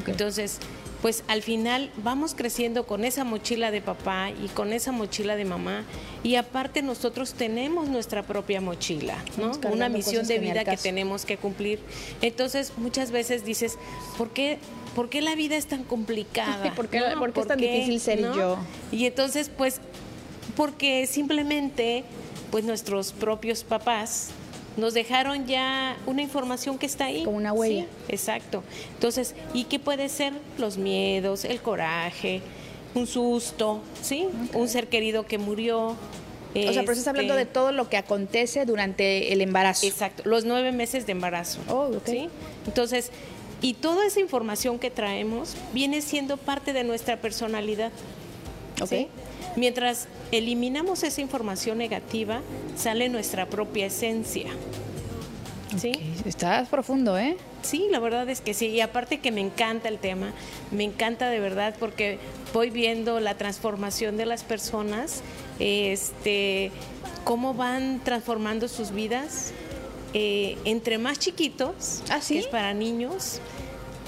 Entonces, 0.07 0.59
pues 1.01 1.23
al 1.27 1.41
final 1.41 1.89
vamos 2.03 2.35
creciendo 2.35 2.85
con 2.85 3.03
esa 3.03 3.23
mochila 3.23 3.71
de 3.71 3.81
papá 3.81 4.29
y 4.29 4.47
con 4.49 4.71
esa 4.71 4.91
mochila 4.91 5.35
de 5.35 5.45
mamá 5.45 5.83
y 6.23 6.35
aparte 6.35 6.81
nosotros 6.81 7.33
tenemos 7.33 7.89
nuestra 7.89 8.23
propia 8.23 8.61
mochila, 8.61 9.17
¿no? 9.37 9.51
Una 9.71 9.89
misión 9.89 10.27
de 10.27 10.39
vida 10.39 10.63
que 10.63 10.77
tenemos 10.77 11.25
que 11.25 11.37
cumplir. 11.37 11.79
Entonces 12.21 12.73
muchas 12.77 13.11
veces 13.11 13.43
dices, 13.43 13.77
¿por 14.17 14.29
qué, 14.29 14.59
¿por 14.95 15.09
qué 15.09 15.21
la 15.21 15.35
vida 15.35 15.55
es 15.55 15.65
tan 15.65 15.83
complicada? 15.83 16.73
¿Por 16.75 16.87
qué, 16.87 16.99
es 16.99 17.47
tan 17.47 17.59
difícil 17.59 17.99
ser 17.99 18.19
yo? 18.19 18.57
Y 18.91 19.05
entonces 19.05 19.49
pues 19.49 19.81
porque 20.55 21.07
simplemente 21.07 22.03
pues 22.51 22.63
nuestros 22.63 23.11
propios 23.11 23.63
papás 23.63 24.29
nos 24.77 24.93
dejaron 24.93 25.45
ya 25.47 25.97
una 26.05 26.21
información 26.21 26.77
que 26.77 26.85
está 26.85 27.05
ahí. 27.05 27.23
Como 27.23 27.37
una 27.37 27.53
huella. 27.53 27.85
exacto. 28.07 28.63
Entonces, 28.93 29.35
¿y 29.53 29.65
qué 29.65 29.79
puede 29.79 30.09
ser? 30.09 30.33
Los 30.57 30.77
miedos, 30.77 31.45
el 31.45 31.61
coraje, 31.61 32.41
un 32.93 33.07
susto, 33.07 33.81
¿sí? 34.01 34.27
Un 34.53 34.67
ser 34.67 34.87
querido 34.87 35.25
que 35.25 35.37
murió. 35.37 35.95
O 36.53 36.73
sea, 36.73 36.81
pero 36.81 36.91
estás 36.91 37.07
hablando 37.07 37.35
de 37.35 37.43
este 37.43 37.53
todo 37.53 37.71
lo 37.71 37.87
que 37.87 37.95
acontece 37.95 38.65
durante 38.65 39.31
el 39.31 39.41
embarazo. 39.41 39.85
Exacto, 39.85 40.23
los 40.25 40.43
nueve 40.43 40.71
meses 40.71 41.05
de 41.05 41.13
embarazo. 41.13 41.59
Oh, 41.69 41.85
ok. 41.95 42.05
¿sí? 42.05 42.29
Entonces, 42.67 43.11
y 43.61 43.75
toda 43.75 44.05
esa 44.05 44.19
información 44.19 44.79
que 44.79 44.89
traemos 44.89 45.55
viene 45.73 46.01
siendo 46.01 46.37
parte 46.37 46.73
de 46.73 46.83
nuestra 46.83 47.17
personalidad. 47.17 47.91
¿sí? 48.87 49.07
Mientras 49.55 50.07
eliminamos 50.31 51.03
esa 51.03 51.21
información 51.21 51.77
negativa, 51.77 52.41
sale 52.75 53.09
nuestra 53.09 53.47
propia 53.47 53.87
esencia. 53.87 54.47
¿Sí? 55.77 55.93
Estás 56.25 56.67
profundo, 56.67 57.17
¿eh? 57.17 57.37
Sí, 57.61 57.87
la 57.89 57.99
verdad 57.99 58.29
es 58.29 58.41
que 58.41 58.53
sí. 58.53 58.67
Y 58.67 58.81
aparte 58.81 59.19
que 59.19 59.31
me 59.31 59.41
encanta 59.41 59.87
el 59.87 59.99
tema, 59.99 60.31
me 60.71 60.83
encanta 60.83 61.29
de 61.29 61.39
verdad 61.39 61.75
porque 61.79 62.19
voy 62.53 62.69
viendo 62.69 63.19
la 63.19 63.35
transformación 63.35 64.17
de 64.17 64.25
las 64.25 64.43
personas, 64.43 65.21
este, 65.59 66.71
cómo 67.23 67.53
van 67.53 68.01
transformando 68.03 68.67
sus 68.67 68.91
vidas. 68.91 69.53
Eh, 70.13 70.57
entre 70.65 70.97
más 70.97 71.19
chiquitos, 71.19 72.03
¿Ah, 72.09 72.19
que 72.25 72.39
es 72.39 72.47
para 72.47 72.73
niños, 72.73 73.39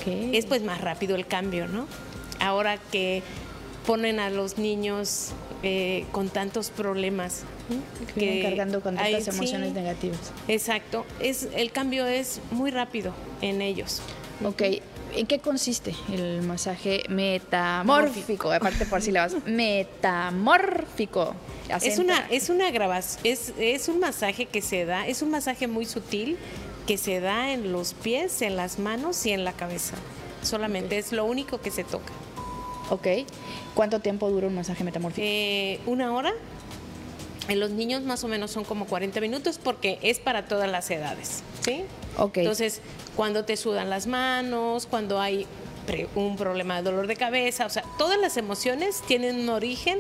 es 0.06 0.46
pues 0.46 0.62
más 0.62 0.82
rápido 0.82 1.16
el 1.16 1.26
cambio, 1.26 1.70
¿no? 1.70 1.88
Ahora 2.42 2.78
que 2.78 3.24
ponen 3.86 4.20
a 4.20 4.30
los 4.30 4.58
niños 4.58 5.30
eh, 5.62 6.06
con 6.12 6.30
tantos 6.30 6.70
problemas. 6.70 7.44
Que 8.16 8.42
cargando 8.44 8.82
con 8.82 8.96
tantas 8.96 9.28
emociones 9.28 9.74
negativas. 9.74 10.20
Exacto. 10.48 11.06
Es, 11.20 11.48
el 11.56 11.72
cambio 11.72 12.06
es 12.06 12.42
muy 12.52 12.72
rápido 12.72 13.14
en 13.42 13.62
ellos. 13.62 14.02
Ok. 14.44 14.64
¿En 15.16 15.28
qué 15.28 15.40
consiste 15.40 15.94
el 16.12 16.42
masaje 16.42 17.04
metamórfico? 17.08 18.52
Aparte 18.52 18.86
por 18.86 19.02
si 19.02 19.12
le 19.12 19.20
vas. 19.20 19.36
Metamórfico. 19.46 21.36
Es 21.82 22.00
una, 22.00 22.26
es 22.30 22.50
una 22.50 22.72
grabación, 22.72 23.22
es, 23.24 23.54
es 23.58 23.88
un 23.88 24.00
masaje 24.00 24.48
que 24.48 24.62
se 24.62 24.86
da, 24.86 25.08
es 25.08 25.22
un 25.22 25.30
masaje 25.30 25.68
muy 25.68 25.86
sutil 25.86 26.38
que 26.88 26.98
se 26.98 27.20
da 27.20 27.52
en 27.52 27.72
los 27.72 27.94
pies, 27.94 28.42
en 28.42 28.56
las 28.56 28.80
manos 28.80 29.26
y 29.26 29.32
en 29.32 29.46
la 29.46 29.54
cabeza. 29.54 29.96
Solamente 30.42 30.98
es 30.98 31.12
lo 31.12 31.26
único 31.26 31.62
que 31.62 31.72
se 31.72 31.84
toca. 31.84 32.12
Ok. 32.90 33.08
¿Cuánto 33.74 34.00
tiempo 34.00 34.30
dura 34.30 34.48
un 34.48 34.56
masaje 34.56 34.84
metamórfico? 34.84 35.26
Eh, 35.26 35.80
una 35.86 36.14
hora. 36.14 36.34
En 37.50 37.60
los 37.60 37.72
niños 37.72 38.04
más 38.04 38.24
o 38.24 38.28
menos 38.28 38.52
son 38.52 38.64
como 38.64 38.86
40 38.86 39.20
minutos 39.20 39.60
porque 39.62 40.00
es 40.02 40.20
para 40.20 40.46
todas 40.46 40.70
las 40.72 40.90
edades. 40.92 41.44
¿sí? 41.62 41.84
Ok. 42.18 42.38
Entonces, 42.38 42.82
cuando 43.16 43.44
te 43.44 43.58
sudan 43.58 43.90
las 43.90 44.08
manos, 44.08 44.86
cuando 44.86 45.20
hay 45.20 45.46
un 46.16 46.38
problema 46.38 46.78
de 46.78 46.84
dolor 46.84 47.08
de 47.08 47.16
cabeza, 47.18 47.66
o 47.66 47.70
sea, 47.70 47.84
todas 47.98 48.18
las 48.18 48.38
emociones 48.38 49.02
tienen 49.08 49.42
un 49.42 49.50
origen 49.50 50.00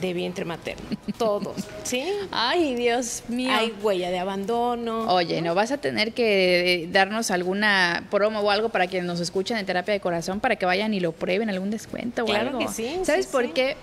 de 0.00 0.12
vientre 0.14 0.44
materno. 0.44 0.84
Todos, 1.18 1.56
¿sí? 1.84 2.04
Ay, 2.30 2.74
Dios 2.74 3.22
mío. 3.28 3.50
Hay 3.52 3.74
huella 3.82 4.10
de 4.10 4.18
abandono. 4.18 5.12
Oye, 5.12 5.42
¿no 5.42 5.54
vas 5.54 5.70
a 5.70 5.78
tener 5.78 6.12
que 6.12 6.88
darnos 6.92 7.30
alguna 7.30 8.06
promo 8.10 8.40
o 8.40 8.50
algo 8.50 8.70
para 8.70 8.86
quienes 8.86 9.06
nos 9.06 9.20
escuchan 9.20 9.58
en 9.58 9.66
terapia 9.66 9.92
de 9.92 10.00
corazón 10.00 10.40
para 10.40 10.56
que 10.56 10.66
vayan 10.66 10.94
y 10.94 11.00
lo 11.00 11.12
prueben, 11.12 11.50
algún 11.50 11.70
descuento 11.70 12.24
o 12.24 12.32
algo? 12.32 12.58
Claro 12.58 12.58
que 12.58 12.68
sí. 12.68 13.00
¿Sabes 13.02 13.26
por 13.26 13.52
qué? 13.52 13.76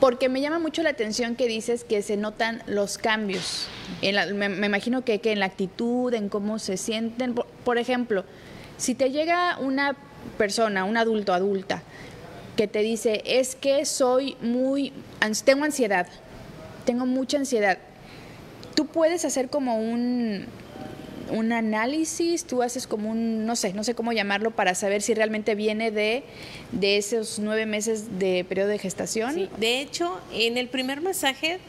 Porque 0.00 0.28
me 0.28 0.40
llama 0.40 0.58
mucho 0.58 0.82
la 0.82 0.90
atención 0.90 1.34
que 1.34 1.48
dices 1.48 1.82
que 1.82 2.02
se 2.02 2.16
notan 2.16 2.62
los 2.66 2.98
cambios. 2.98 3.68
me, 4.02 4.66
imagino 4.66 5.02
que, 5.02 5.20
que, 5.20 5.32
en 5.32 5.40
la 5.40 5.46
actitud, 5.46 6.14
en 6.14 6.28
cómo 6.28 6.58
se 6.58 6.76
sienten. 6.76 7.34
por 7.34 7.78
ejemplo, 7.78 8.24
si 8.76 8.94
te 8.94 9.10
llega 9.10 9.58
una 9.58 9.96
persona, 10.36 10.84
un 10.84 10.96
adulto, 10.96 11.32
adulta, 11.32 11.82
que 12.58 12.66
te 12.66 12.80
dice, 12.80 13.22
es 13.24 13.54
que 13.54 13.86
soy 13.86 14.36
muy, 14.42 14.92
tengo 15.44 15.62
ansiedad, 15.62 16.08
tengo 16.84 17.06
mucha 17.06 17.38
ansiedad. 17.38 17.78
Tú 18.74 18.86
puedes 18.86 19.24
hacer 19.24 19.48
como 19.48 19.78
un, 19.78 20.44
un 21.30 21.52
análisis, 21.52 22.44
tú 22.44 22.64
haces 22.64 22.88
como 22.88 23.12
un, 23.12 23.46
no 23.46 23.54
sé, 23.54 23.74
no 23.74 23.84
sé 23.84 23.94
cómo 23.94 24.12
llamarlo, 24.12 24.50
para 24.50 24.74
saber 24.74 25.02
si 25.02 25.14
realmente 25.14 25.54
viene 25.54 25.92
de, 25.92 26.24
de 26.72 26.96
esos 26.96 27.38
nueve 27.38 27.64
meses 27.64 28.18
de 28.18 28.44
periodo 28.48 28.70
de 28.70 28.78
gestación. 28.78 29.48
De 29.58 29.80
hecho, 29.80 30.20
en 30.32 30.58
el 30.58 30.66
primer 30.66 31.00
masaje 31.00 31.60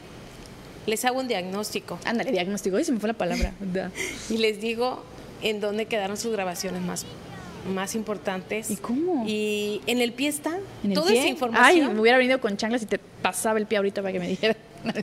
les 0.86 1.04
hago 1.04 1.20
un 1.20 1.28
diagnóstico. 1.28 2.00
Ándale, 2.04 2.32
diagnóstico, 2.32 2.78
ay, 2.78 2.84
se 2.84 2.90
me 2.90 2.98
fue 2.98 3.10
la 3.10 3.14
palabra. 3.16 3.52
y 4.28 4.38
les 4.38 4.60
digo 4.60 5.04
en 5.40 5.60
dónde 5.60 5.86
quedaron 5.86 6.16
sus 6.16 6.32
grabaciones 6.32 6.82
más 6.82 7.06
más 7.72 7.94
importantes. 7.94 8.70
¿Y 8.70 8.76
cómo? 8.76 9.24
Y 9.26 9.80
en 9.86 10.00
el 10.00 10.12
pie 10.12 10.28
está 10.28 10.58
toda 10.94 11.12
esa 11.12 11.28
información. 11.28 11.66
Ay, 11.66 11.94
me 11.94 12.00
hubiera 12.00 12.18
venido 12.18 12.40
con 12.40 12.56
chanclas 12.56 12.82
y 12.82 12.86
te 12.86 12.98
pasaba 12.98 13.58
el 13.58 13.66
pie 13.66 13.78
ahorita 13.78 14.02
para 14.02 14.12
que 14.12 14.20
me 14.20 14.28
dijera. 14.28 14.56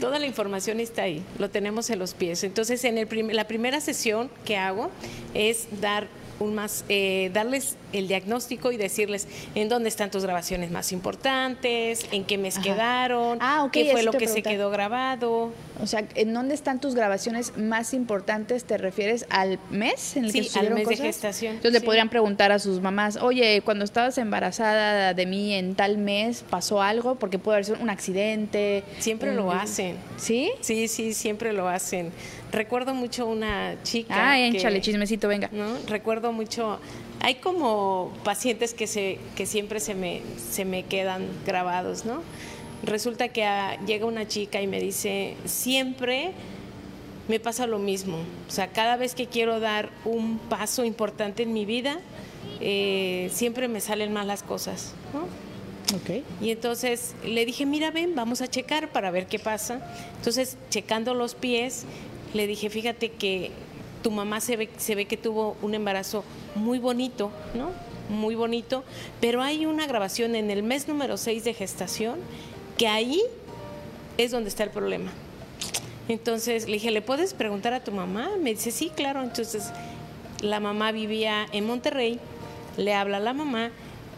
Toda 0.00 0.18
la 0.18 0.26
información 0.26 0.80
está 0.80 1.02
ahí, 1.02 1.22
lo 1.38 1.50
tenemos 1.50 1.90
en 1.90 1.98
los 1.98 2.14
pies. 2.14 2.44
Entonces, 2.44 2.84
en 2.84 2.98
el 2.98 3.08
la 3.34 3.46
primera 3.46 3.80
sesión 3.80 4.30
que 4.44 4.56
hago 4.56 4.90
es 5.34 5.68
dar 5.80 6.06
un 6.38 6.54
más, 6.54 6.84
eh, 6.88 7.30
darles 7.34 7.76
el 7.92 8.08
diagnóstico 8.08 8.72
y 8.72 8.76
decirles 8.76 9.28
en 9.54 9.68
dónde 9.68 9.88
están 9.88 10.10
tus 10.10 10.22
grabaciones 10.22 10.70
más 10.70 10.92
importantes, 10.92 12.06
en 12.12 12.24
qué 12.24 12.38
mes 12.38 12.58
quedaron, 12.58 13.38
ah, 13.40 13.68
qué 13.70 13.90
fue 13.92 14.02
lo 14.02 14.12
que 14.12 14.26
se 14.26 14.42
quedó 14.42 14.70
grabado. 14.70 15.52
O 15.82 15.86
sea, 15.86 16.04
¿en 16.14 16.34
dónde 16.34 16.54
están 16.54 16.80
tus 16.80 16.94
grabaciones 16.94 17.56
más 17.56 17.94
importantes? 17.94 18.64
¿Te 18.64 18.78
refieres 18.78 19.26
al 19.30 19.58
mes 19.70 20.16
en 20.16 20.24
el 20.24 20.32
sí, 20.32 20.48
que 20.48 20.58
al 20.58 20.74
mes 20.74 20.88
de 20.88 20.96
gestación. 20.96 21.54
Entonces 21.56 21.80
le 21.80 21.84
podrían 21.84 22.08
preguntar 22.08 22.52
a 22.52 22.58
sus 22.58 22.80
mamás, 22.80 23.16
oye, 23.16 23.62
cuando 23.64 23.84
estabas 23.84 24.18
embarazada 24.18 25.14
de 25.14 25.26
mí 25.26 25.54
en 25.54 25.74
tal 25.74 25.98
mes, 25.98 26.44
¿pasó 26.48 26.82
algo? 26.82 27.16
Porque 27.16 27.38
puede 27.38 27.58
haber 27.58 27.80
un 27.80 27.90
accidente. 27.90 28.84
Siempre 28.98 29.34
lo 29.34 29.52
hacen. 29.52 29.96
¿Sí? 30.16 30.50
Sí, 30.60 30.88
sí, 30.88 31.14
siempre 31.14 31.52
lo 31.52 31.68
hacen. 31.68 32.12
Recuerdo 32.52 32.94
mucho 32.94 33.26
una 33.26 33.76
chica. 33.82 34.14
Ah, 34.16 34.38
échale, 34.38 34.80
chismecito, 34.80 35.28
venga. 35.28 35.48
¿no? 35.52 35.76
Recuerdo 35.86 36.32
mucho 36.32 36.80
hay 37.20 37.36
como 37.36 38.12
pacientes 38.24 38.74
que, 38.74 38.86
se, 38.86 39.18
que 39.36 39.46
siempre 39.46 39.78
se 39.78 39.94
me, 39.94 40.22
se 40.50 40.64
me 40.64 40.84
quedan 40.84 41.26
grabados, 41.46 42.06
¿no? 42.06 42.22
Resulta 42.82 43.28
que 43.28 43.46
llega 43.86 44.06
una 44.06 44.26
chica 44.26 44.62
y 44.62 44.66
me 44.66 44.80
dice, 44.80 45.36
siempre 45.44 46.32
me 47.28 47.38
pasa 47.38 47.66
lo 47.66 47.78
mismo. 47.78 48.16
O 48.48 48.50
sea, 48.50 48.68
cada 48.68 48.96
vez 48.96 49.14
que 49.14 49.26
quiero 49.26 49.60
dar 49.60 49.90
un 50.04 50.38
paso 50.38 50.84
importante 50.84 51.42
en 51.42 51.52
mi 51.52 51.64
vida, 51.64 52.00
eh, 52.60 53.30
siempre 53.32 53.68
me 53.68 53.80
salen 53.80 54.12
mal 54.12 54.26
las 54.26 54.42
cosas, 54.42 54.94
¿no? 55.14 55.28
Okay. 56.02 56.24
Y 56.40 56.50
entonces 56.50 57.14
le 57.24 57.44
dije, 57.44 57.66
mira, 57.66 57.90
ven, 57.90 58.14
vamos 58.14 58.40
a 58.42 58.48
checar 58.48 58.90
para 58.90 59.10
ver 59.10 59.26
qué 59.26 59.38
pasa. 59.38 59.80
Entonces, 60.16 60.56
checando 60.70 61.14
los 61.14 61.34
pies, 61.34 61.84
le 62.32 62.46
dije, 62.46 62.70
fíjate 62.70 63.10
que 63.10 63.50
tu 64.02 64.10
mamá 64.10 64.40
se 64.40 64.56
ve, 64.56 64.70
se 64.78 64.94
ve 64.94 65.06
que 65.06 65.16
tuvo 65.16 65.56
un 65.62 65.74
embarazo 65.74 66.24
muy 66.54 66.78
bonito, 66.78 67.30
¿no? 67.54 67.70
Muy 68.08 68.34
bonito, 68.34 68.84
pero 69.20 69.42
hay 69.42 69.66
una 69.66 69.86
grabación 69.86 70.34
en 70.34 70.50
el 70.50 70.62
mes 70.62 70.88
número 70.88 71.16
6 71.16 71.44
de 71.44 71.54
gestación 71.54 72.18
que 72.80 72.88
ahí 72.88 73.20
es 74.16 74.30
donde 74.30 74.48
está 74.48 74.64
el 74.64 74.70
problema. 74.70 75.10
Entonces 76.08 76.64
le 76.64 76.72
dije, 76.72 76.90
¿le 76.90 77.02
puedes 77.02 77.34
preguntar 77.34 77.74
a 77.74 77.84
tu 77.84 77.92
mamá? 77.92 78.30
Me 78.40 78.54
dice, 78.54 78.70
sí, 78.70 78.90
claro. 78.96 79.22
Entonces 79.22 79.70
la 80.40 80.60
mamá 80.60 80.90
vivía 80.90 81.46
en 81.52 81.66
Monterrey, 81.66 82.18
le 82.78 82.94
habla 82.94 83.18
a 83.18 83.20
la 83.20 83.34
mamá 83.34 83.70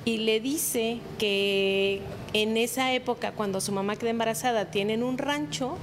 y 0.04 0.18
le 0.18 0.38
dice 0.38 0.98
que 1.18 2.02
en 2.34 2.56
esa 2.56 2.92
época, 2.92 3.32
cuando 3.32 3.60
su 3.60 3.72
mamá 3.72 3.96
queda 3.96 4.10
embarazada, 4.10 4.70
tienen 4.70 5.02
un 5.02 5.18
rancho, 5.18 5.76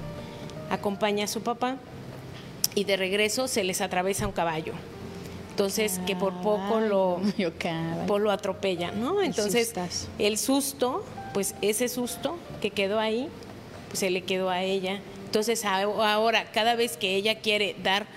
acompaña 0.69 1.25
a 1.25 1.27
su 1.27 1.41
papá 1.41 1.75
y 2.75 2.85
de 2.85 2.95
regreso 2.95 3.49
se 3.49 3.65
les 3.65 3.81
atraviesa 3.81 4.25
un 4.25 4.31
caballo. 4.31 4.71
Entonces, 5.49 5.99
que 6.07 6.15
por 6.15 6.33
poco 6.41 6.79
lo, 6.79 7.19
por 8.07 8.21
lo 8.21 8.31
atropella, 8.31 8.93
¿no? 8.93 9.21
Entonces, 9.21 9.73
el 10.17 10.37
susto, 10.37 11.03
pues 11.33 11.55
ese 11.61 11.87
susto 11.87 12.37
que 12.61 12.71
quedó 12.71 12.99
ahí, 12.99 13.29
pues 13.87 13.99
se 13.99 14.09
le 14.09 14.23
quedó 14.23 14.49
a 14.49 14.63
ella. 14.63 15.01
Entonces, 15.25 15.63
ahora, 15.65 16.51
cada 16.51 16.75
vez 16.75 16.97
que 16.97 17.15
ella 17.15 17.39
quiere 17.39 17.75
dar 17.83 18.07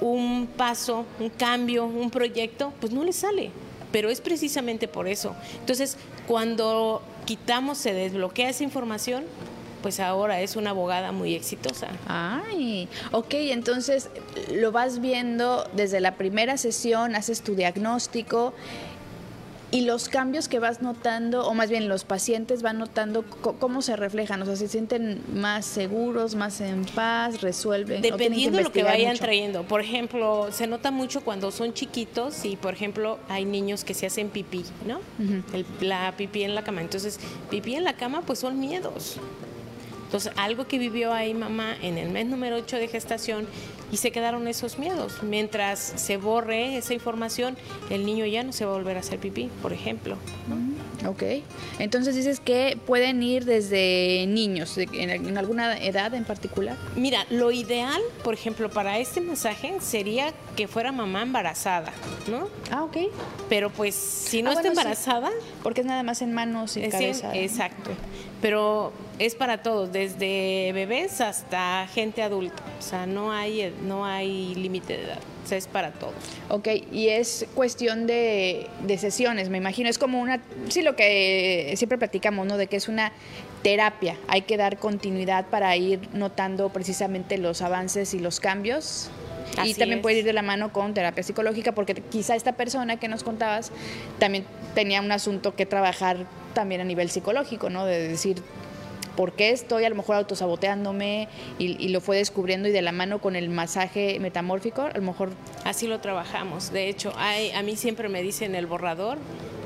un 0.00 0.48
paso, 0.48 1.06
un 1.20 1.28
cambio, 1.30 1.84
un 1.84 2.10
proyecto, 2.10 2.72
pues 2.80 2.92
no 2.92 3.04
le 3.04 3.12
sale. 3.12 3.50
Pero 3.92 4.10
es 4.10 4.20
precisamente 4.20 4.88
por 4.88 5.06
eso. 5.06 5.36
Entonces, 5.60 5.96
cuando 6.26 7.02
quitamos, 7.24 7.78
se 7.78 7.92
desbloquea 7.92 8.48
esa 8.50 8.64
información, 8.64 9.24
pues 9.82 10.00
ahora 10.00 10.40
es 10.40 10.56
una 10.56 10.70
abogada 10.70 11.12
muy 11.12 11.34
exitosa. 11.34 11.88
Ay, 12.06 12.88
ok, 13.10 13.34
entonces 13.34 14.08
lo 14.52 14.72
vas 14.72 15.00
viendo 15.00 15.68
desde 15.74 16.00
la 16.00 16.14
primera 16.14 16.56
sesión, 16.56 17.14
haces 17.16 17.42
tu 17.42 17.54
diagnóstico 17.54 18.54
y 19.72 19.80
los 19.80 20.10
cambios 20.10 20.48
que 20.48 20.58
vas 20.58 20.82
notando, 20.82 21.46
o 21.46 21.54
más 21.54 21.70
bien 21.70 21.88
los 21.88 22.04
pacientes 22.04 22.60
van 22.60 22.78
notando 22.78 23.24
cómo 23.24 23.80
se 23.80 23.96
reflejan, 23.96 24.42
o 24.42 24.44
sea, 24.44 24.54
se 24.54 24.68
sienten 24.68 25.22
más 25.34 25.64
seguros, 25.64 26.34
más 26.34 26.60
en 26.60 26.84
paz, 26.84 27.40
resuelven. 27.40 28.02
Dependiendo 28.02 28.58
de 28.58 28.64
lo 28.64 28.70
que 28.70 28.82
vayan 28.82 29.16
trayendo. 29.16 29.62
Por 29.62 29.80
ejemplo, 29.80 30.48
se 30.52 30.66
nota 30.66 30.90
mucho 30.90 31.22
cuando 31.22 31.50
son 31.50 31.72
chiquitos 31.72 32.44
y, 32.44 32.56
por 32.56 32.74
ejemplo, 32.74 33.18
hay 33.30 33.46
niños 33.46 33.82
que 33.82 33.94
se 33.94 34.04
hacen 34.04 34.28
pipí, 34.28 34.62
¿no? 34.86 35.00
la 35.80 36.14
pipí 36.18 36.42
en 36.42 36.54
la 36.54 36.62
cama. 36.62 36.82
Entonces, 36.82 37.18
pipí 37.48 37.74
en 37.74 37.84
la 37.84 37.94
cama, 37.94 38.20
pues 38.20 38.40
son 38.40 38.60
miedos. 38.60 39.16
Entonces, 40.12 40.34
algo 40.36 40.66
que 40.66 40.76
vivió 40.76 41.14
ahí 41.14 41.32
mamá 41.32 41.74
en 41.80 41.96
el 41.96 42.10
mes 42.10 42.26
número 42.26 42.56
8 42.56 42.76
de 42.76 42.86
gestación 42.86 43.46
y 43.90 43.96
se 43.96 44.12
quedaron 44.12 44.46
esos 44.46 44.78
miedos. 44.78 45.22
Mientras 45.22 45.78
se 45.78 46.18
borre 46.18 46.76
esa 46.76 46.92
información, 46.92 47.56
el 47.88 48.04
niño 48.04 48.26
ya 48.26 48.42
no 48.42 48.52
se 48.52 48.66
va 48.66 48.72
a 48.72 48.74
volver 48.74 48.98
a 48.98 49.00
hacer 49.00 49.18
pipí, 49.18 49.48
por 49.62 49.72
ejemplo. 49.72 50.18
Ok. 51.08 51.22
Entonces 51.78 52.14
dices 52.14 52.40
que 52.40 52.78
pueden 52.86 53.22
ir 53.22 53.44
desde 53.44 54.26
niños, 54.28 54.76
en, 54.78 55.36
alguna 55.38 55.78
edad 55.78 56.14
en 56.14 56.24
particular. 56.24 56.76
Mira, 56.96 57.26
lo 57.30 57.50
ideal, 57.50 58.00
por 58.24 58.34
ejemplo, 58.34 58.70
para 58.70 58.98
este 58.98 59.20
masaje 59.20 59.76
sería 59.80 60.32
que 60.56 60.68
fuera 60.68 60.92
mamá 60.92 61.22
embarazada, 61.22 61.92
¿no? 62.28 62.48
Ah, 62.70 62.84
ok. 62.84 62.96
Pero 63.48 63.70
pues 63.70 63.94
si 63.94 64.42
no 64.42 64.50
ah, 64.50 64.54
está 64.54 64.68
embarazada... 64.68 65.30
Porque 65.62 65.80
es 65.80 65.86
nada 65.86 66.02
más 66.02 66.22
en 66.22 66.32
manos 66.32 66.76
y 66.76 66.88
cabeza. 66.88 67.34
exacto 67.34 67.90
pero 68.42 68.92
es 69.20 69.36
para 69.36 69.62
todos, 69.62 69.92
desde 69.92 70.72
bebés 70.74 71.20
hasta 71.20 71.86
gente 71.94 72.22
adulta, 72.22 72.62
o 72.78 72.82
sea, 72.82 73.06
no 73.06 73.32
hay, 73.32 73.72
no 73.82 74.04
hay 74.04 74.54
límite 74.56 74.96
de 74.96 75.04
edad. 75.04 75.18
Es 75.50 75.66
para 75.66 75.92
todos. 75.92 76.14
Ok, 76.48 76.68
y 76.90 77.08
es 77.08 77.46
cuestión 77.54 78.06
de, 78.06 78.68
de, 78.86 78.96
sesiones, 78.96 79.50
me 79.50 79.58
imagino. 79.58 79.90
Es 79.90 79.98
como 79.98 80.20
una, 80.20 80.40
sí, 80.68 80.82
lo 80.82 80.96
que 80.96 81.74
siempre 81.76 81.98
platicamos, 81.98 82.46
¿no? 82.46 82.56
De 82.56 82.68
que 82.68 82.76
es 82.76 82.88
una 82.88 83.12
terapia. 83.62 84.16
Hay 84.28 84.42
que 84.42 84.56
dar 84.56 84.78
continuidad 84.78 85.46
para 85.46 85.76
ir 85.76 86.08
notando 86.12 86.70
precisamente 86.70 87.38
los 87.38 87.62
avances 87.62 88.14
y 88.14 88.18
los 88.18 88.40
cambios. 88.40 89.10
y 89.62 89.74
también 89.74 90.00
puede 90.00 90.20
ir 90.20 90.24
de 90.24 90.32
la 90.32 90.42
mano 90.42 90.72
con 90.72 90.94
terapia 90.94 91.22
psicológica, 91.22 91.72
porque 91.72 91.94
quizá 91.94 92.34
esta 92.34 92.52
persona 92.52 92.98
que 92.98 93.08
nos 93.08 93.22
contabas 93.22 93.70
también 94.18 94.46
tenía 94.74 95.00
un 95.00 95.12
asunto 95.12 95.54
que 95.54 95.66
trabajar 95.66 96.26
también 96.54 96.80
a 96.80 96.84
nivel 96.84 97.10
psicológico, 97.10 97.68
¿no? 97.68 97.84
De 97.84 98.08
decir, 98.08 98.42
¿por 99.16 99.32
qué 99.32 99.50
estoy 99.50 99.84
a 99.84 99.88
lo 99.88 99.96
mejor 99.96 100.16
autosaboteándome? 100.16 101.28
Y, 101.58 101.82
y, 101.84 101.88
lo 101.88 102.00
fue 102.00 102.16
descubriendo 102.16 102.68
y 102.68 102.72
de 102.72 102.82
la 102.82 102.92
mano 102.92 103.20
con 103.20 103.36
el 103.36 103.48
masaje 103.48 104.18
metamórfico, 104.20 104.82
a 104.82 104.92
lo 104.92 105.02
mejor... 105.02 105.30
Así 105.64 105.86
lo 105.86 106.00
trabajamos. 106.00 106.72
De 106.72 106.88
hecho, 106.88 107.12
hay, 107.16 107.50
a 107.52 107.62
mí 107.62 107.76
siempre 107.76 108.08
me 108.08 108.22
dicen 108.22 108.54
el 108.54 108.66
borrador 108.66 109.18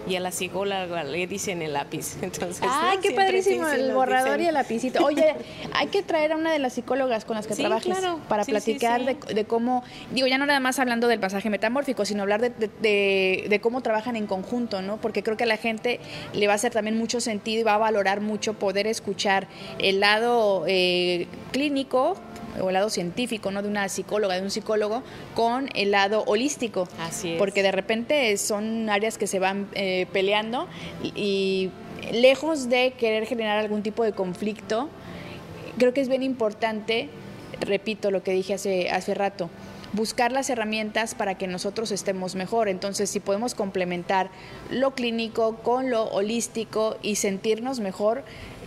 y 0.09 0.15
a 0.17 0.21
la 0.21 0.31
psicóloga 0.31 1.05
le 1.05 1.27
dicen 1.27 1.63
el 1.63 1.73
lápiz. 1.73 2.17
Entonces, 2.23 2.63
¡Ay, 2.69 2.99
qué 3.03 3.13
padrísimo! 3.13 3.67
El 3.69 3.93
borrador 3.93 4.41
y 4.41 4.47
el 4.47 4.55
lapicito. 4.55 5.05
Oye, 5.05 5.35
hay 5.75 5.89
que 5.89 6.03
traer 6.03 6.33
a 6.33 6.37
una 6.37 6.53
de 6.53 6.59
las 6.59 6.75
psicólogas 6.75 7.25
con 7.25 7.37
las 7.37 7.47
que 7.47 7.55
trabajes 7.55 7.97
para 8.29 8.45
platicar 8.45 9.05
de, 9.05 9.45
cómo, 9.45 9.83
digo, 10.13 10.27
ya 10.27 10.39
no 10.39 10.47
nada 10.47 10.61
más 10.61 10.79
hablando 10.79 11.09
del 11.09 11.21
pasaje 11.21 11.51
metamórfico, 11.51 12.05
sino 12.05 12.23
hablar 12.23 12.41
de, 12.41 13.61
cómo 13.63 13.81
trabajan 13.81 14.17
en 14.17 14.27
conjunto, 14.27 14.83
¿no? 14.83 14.99
Porque 14.99 15.23
creo 15.23 15.37
que 15.37 15.45
a 15.45 15.47
la 15.47 15.57
gente 15.57 16.01
le 16.33 16.47
va 16.47 16.53
a 16.53 16.57
hacer 16.57 16.73
también 16.73 16.97
mucho 16.97 17.21
sentido 17.21 17.61
y 17.61 17.65
va 17.65 17.75
a 17.75 17.79
valorar 17.79 18.21
mucho 18.21 18.55
poder 18.55 18.87
escuchar 18.87 19.36
el 19.79 20.01
lado 20.01 20.65
eh, 20.67 21.27
clínico 21.53 22.17
o 22.61 22.69
el 22.69 22.75
lado 22.75 22.91
científico, 22.91 23.51
¿no? 23.51 23.63
De 23.63 23.69
una 23.69 23.89
psicóloga, 23.89 24.37
de 24.37 24.43
un 24.43 24.51
psicólogo, 24.51 25.03
con 25.35 25.69
el 25.75 25.91
lado 25.91 26.25
holístico. 26.27 26.89
Así 27.01 27.33
es. 27.33 27.39
Porque 27.39 27.63
de 27.63 27.73
repente 27.73 28.37
son 28.37 28.89
áreas 28.89 29.19
que 29.19 29.27
se 29.27 29.39
van 29.39 29.69
eh, 29.75 30.07
peleando 30.13 30.69
y, 31.03 31.71
lejos 32.13 32.69
de 32.69 32.93
querer 32.93 33.27
generar 33.27 33.59
algún 33.59 33.83
tipo 33.83 34.05
de 34.05 34.13
conflicto, 34.13 34.89
creo 35.79 35.93
que 35.93 36.01
es 36.01 36.09
bien 36.09 36.23
importante, 36.23 37.09
repito 37.61 38.11
lo 38.11 38.23
que 38.23 38.33
dije 38.33 38.55
hace, 38.55 38.91
hace 38.91 39.15
rato, 39.15 39.51
buscar 39.93 40.33
las 40.33 40.51
herramientas 40.51 41.15
para 41.15 41.37
que 41.37 41.47
nosotros 41.47 41.91
estemos 41.91 42.35
mejor. 42.35 42.69
Entonces, 42.69 43.11
si 43.11 43.19
podemos 43.19 43.55
complementar 43.55 44.31
lo 44.71 44.93
clínico 44.93 45.57
con 45.57 45.91
lo 45.91 46.05
holístico 46.05 46.97
y 47.03 47.17
sentirnos 47.17 47.81
mejor, 47.81 48.25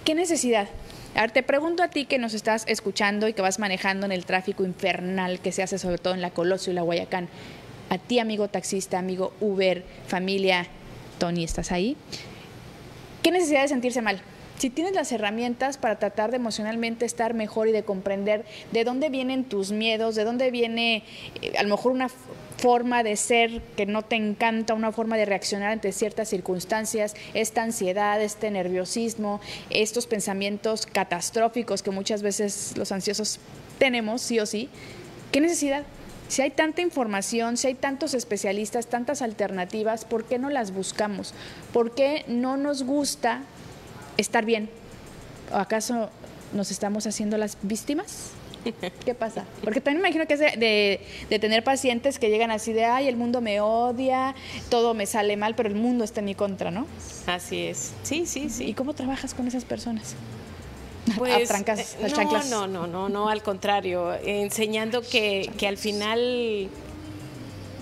¿qué 0.09 0.15
necesidad? 0.15 0.67
A 1.13 1.21
ver, 1.21 1.29
te 1.29 1.43
pregunto 1.43 1.83
a 1.83 1.89
ti 1.89 2.05
que 2.05 2.17
nos 2.17 2.33
estás 2.33 2.63
escuchando 2.65 3.27
y 3.27 3.33
que 3.33 3.43
vas 3.43 3.59
manejando 3.59 4.07
en 4.07 4.11
el 4.11 4.25
tráfico 4.25 4.65
infernal 4.65 5.39
que 5.39 5.51
se 5.51 5.61
hace 5.61 5.77
sobre 5.77 5.99
todo 5.99 6.15
en 6.15 6.21
la 6.21 6.31
Colosio 6.31 6.71
y 6.71 6.75
la 6.75 6.81
Guayacán. 6.81 7.29
A 7.91 7.99
ti, 7.99 8.17
amigo 8.17 8.47
taxista, 8.47 8.97
amigo 8.97 9.33
Uber, 9.39 9.83
familia, 10.07 10.65
Tony, 11.19 11.43
¿estás 11.43 11.71
ahí? 11.71 11.95
¿Qué 13.21 13.29
necesidad 13.29 13.61
de 13.61 13.67
sentirse 13.67 14.01
mal? 14.01 14.19
Si 14.57 14.71
tienes 14.71 14.95
las 14.95 15.11
herramientas 15.11 15.77
para 15.77 15.99
tratar 15.99 16.31
de 16.31 16.37
emocionalmente 16.37 17.05
estar 17.05 17.35
mejor 17.35 17.67
y 17.67 17.71
de 17.71 17.83
comprender 17.83 18.45
de 18.71 18.83
dónde 18.85 19.09
vienen 19.09 19.43
tus 19.43 19.71
miedos, 19.71 20.15
de 20.15 20.23
dónde 20.23 20.49
viene 20.49 21.03
eh, 21.43 21.53
a 21.55 21.61
lo 21.61 21.69
mejor 21.69 21.91
una 21.91 22.09
forma 22.59 23.03
de 23.03 23.15
ser 23.15 23.61
que 23.77 23.85
no 23.85 24.01
te 24.01 24.15
encanta, 24.15 24.73
una 24.73 24.91
forma 24.91 25.17
de 25.17 25.25
reaccionar 25.25 25.71
ante 25.71 25.91
ciertas 25.91 26.27
circunstancias, 26.27 27.15
esta 27.33 27.63
ansiedad, 27.63 28.21
este 28.21 28.51
nerviosismo, 28.51 29.39
estos 29.69 30.07
pensamientos 30.07 30.85
catastróficos 30.85 31.83
que 31.83 31.91
muchas 31.91 32.21
veces 32.21 32.73
los 32.77 32.91
ansiosos 32.91 33.39
tenemos, 33.77 34.21
sí 34.21 34.39
o 34.39 34.45
sí, 34.45 34.69
¿qué 35.31 35.39
necesidad? 35.39 35.83
Si 36.27 36.41
hay 36.41 36.51
tanta 36.51 36.81
información, 36.81 37.57
si 37.57 37.67
hay 37.67 37.75
tantos 37.75 38.13
especialistas, 38.13 38.87
tantas 38.87 39.21
alternativas, 39.21 40.05
¿por 40.05 40.25
qué 40.25 40.37
no 40.37 40.49
las 40.49 40.71
buscamos? 40.71 41.33
¿Por 41.73 41.95
qué 41.95 42.23
no 42.27 42.57
nos 42.57 42.83
gusta 42.83 43.41
estar 44.17 44.45
bien? 44.45 44.69
¿O 45.51 45.55
acaso 45.55 46.09
nos 46.53 46.71
estamos 46.71 47.07
haciendo 47.07 47.37
las 47.37 47.57
víctimas? 47.63 48.33
¿Qué 49.05 49.13
pasa? 49.13 49.45
Porque 49.63 49.81
también 49.81 50.01
me 50.01 50.09
imagino 50.09 50.27
que 50.27 50.33
es 50.33 50.39
de, 50.39 51.39
tener 51.39 51.63
pacientes 51.63 52.19
que 52.19 52.29
llegan 52.29 52.51
así 52.51 52.73
de, 52.73 52.85
ay, 52.85 53.07
el 53.07 53.15
mundo 53.15 53.41
me 53.41 53.61
odia, 53.61 54.35
todo 54.69 54.93
me 54.93 55.05
sale 55.05 55.37
mal, 55.37 55.55
pero 55.55 55.69
el 55.69 55.75
mundo 55.75 56.03
está 56.03 56.19
en 56.19 56.25
mi 56.25 56.35
contra, 56.35 56.71
¿no? 56.71 56.85
Así 57.27 57.65
es. 57.65 57.93
Sí, 58.03 58.25
sí, 58.25 58.49
sí. 58.49 58.65
¿Y 58.65 58.73
cómo 58.73 58.93
trabajas 58.93 59.33
con 59.33 59.47
esas 59.47 59.65
personas? 59.65 60.15
Pues, 61.17 61.49
a 61.49 61.53
trancas, 61.53 61.97
eh, 61.99 62.13
no, 62.13 62.43
no, 62.43 62.67
no, 62.67 62.85
no, 62.85 63.09
no, 63.09 63.29
al 63.29 63.41
contrario, 63.41 64.13
enseñando 64.23 65.01
que, 65.01 65.49
al 65.67 65.77
final 65.77 66.69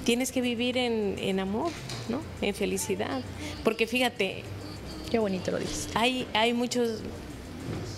tienes 0.05 0.31
que 0.31 0.39
vivir 0.39 0.77
en, 0.77 1.17
en, 1.19 1.41
amor, 1.41 1.71
¿no? 2.07 2.21
En 2.41 2.55
felicidad. 2.55 3.21
Porque 3.65 3.85
fíjate. 3.85 4.43
Qué 5.11 5.19
bonito 5.19 5.51
lo 5.51 5.57
dices. 5.57 5.89
Hay, 5.93 6.25
hay 6.33 6.53
muchos 6.53 7.01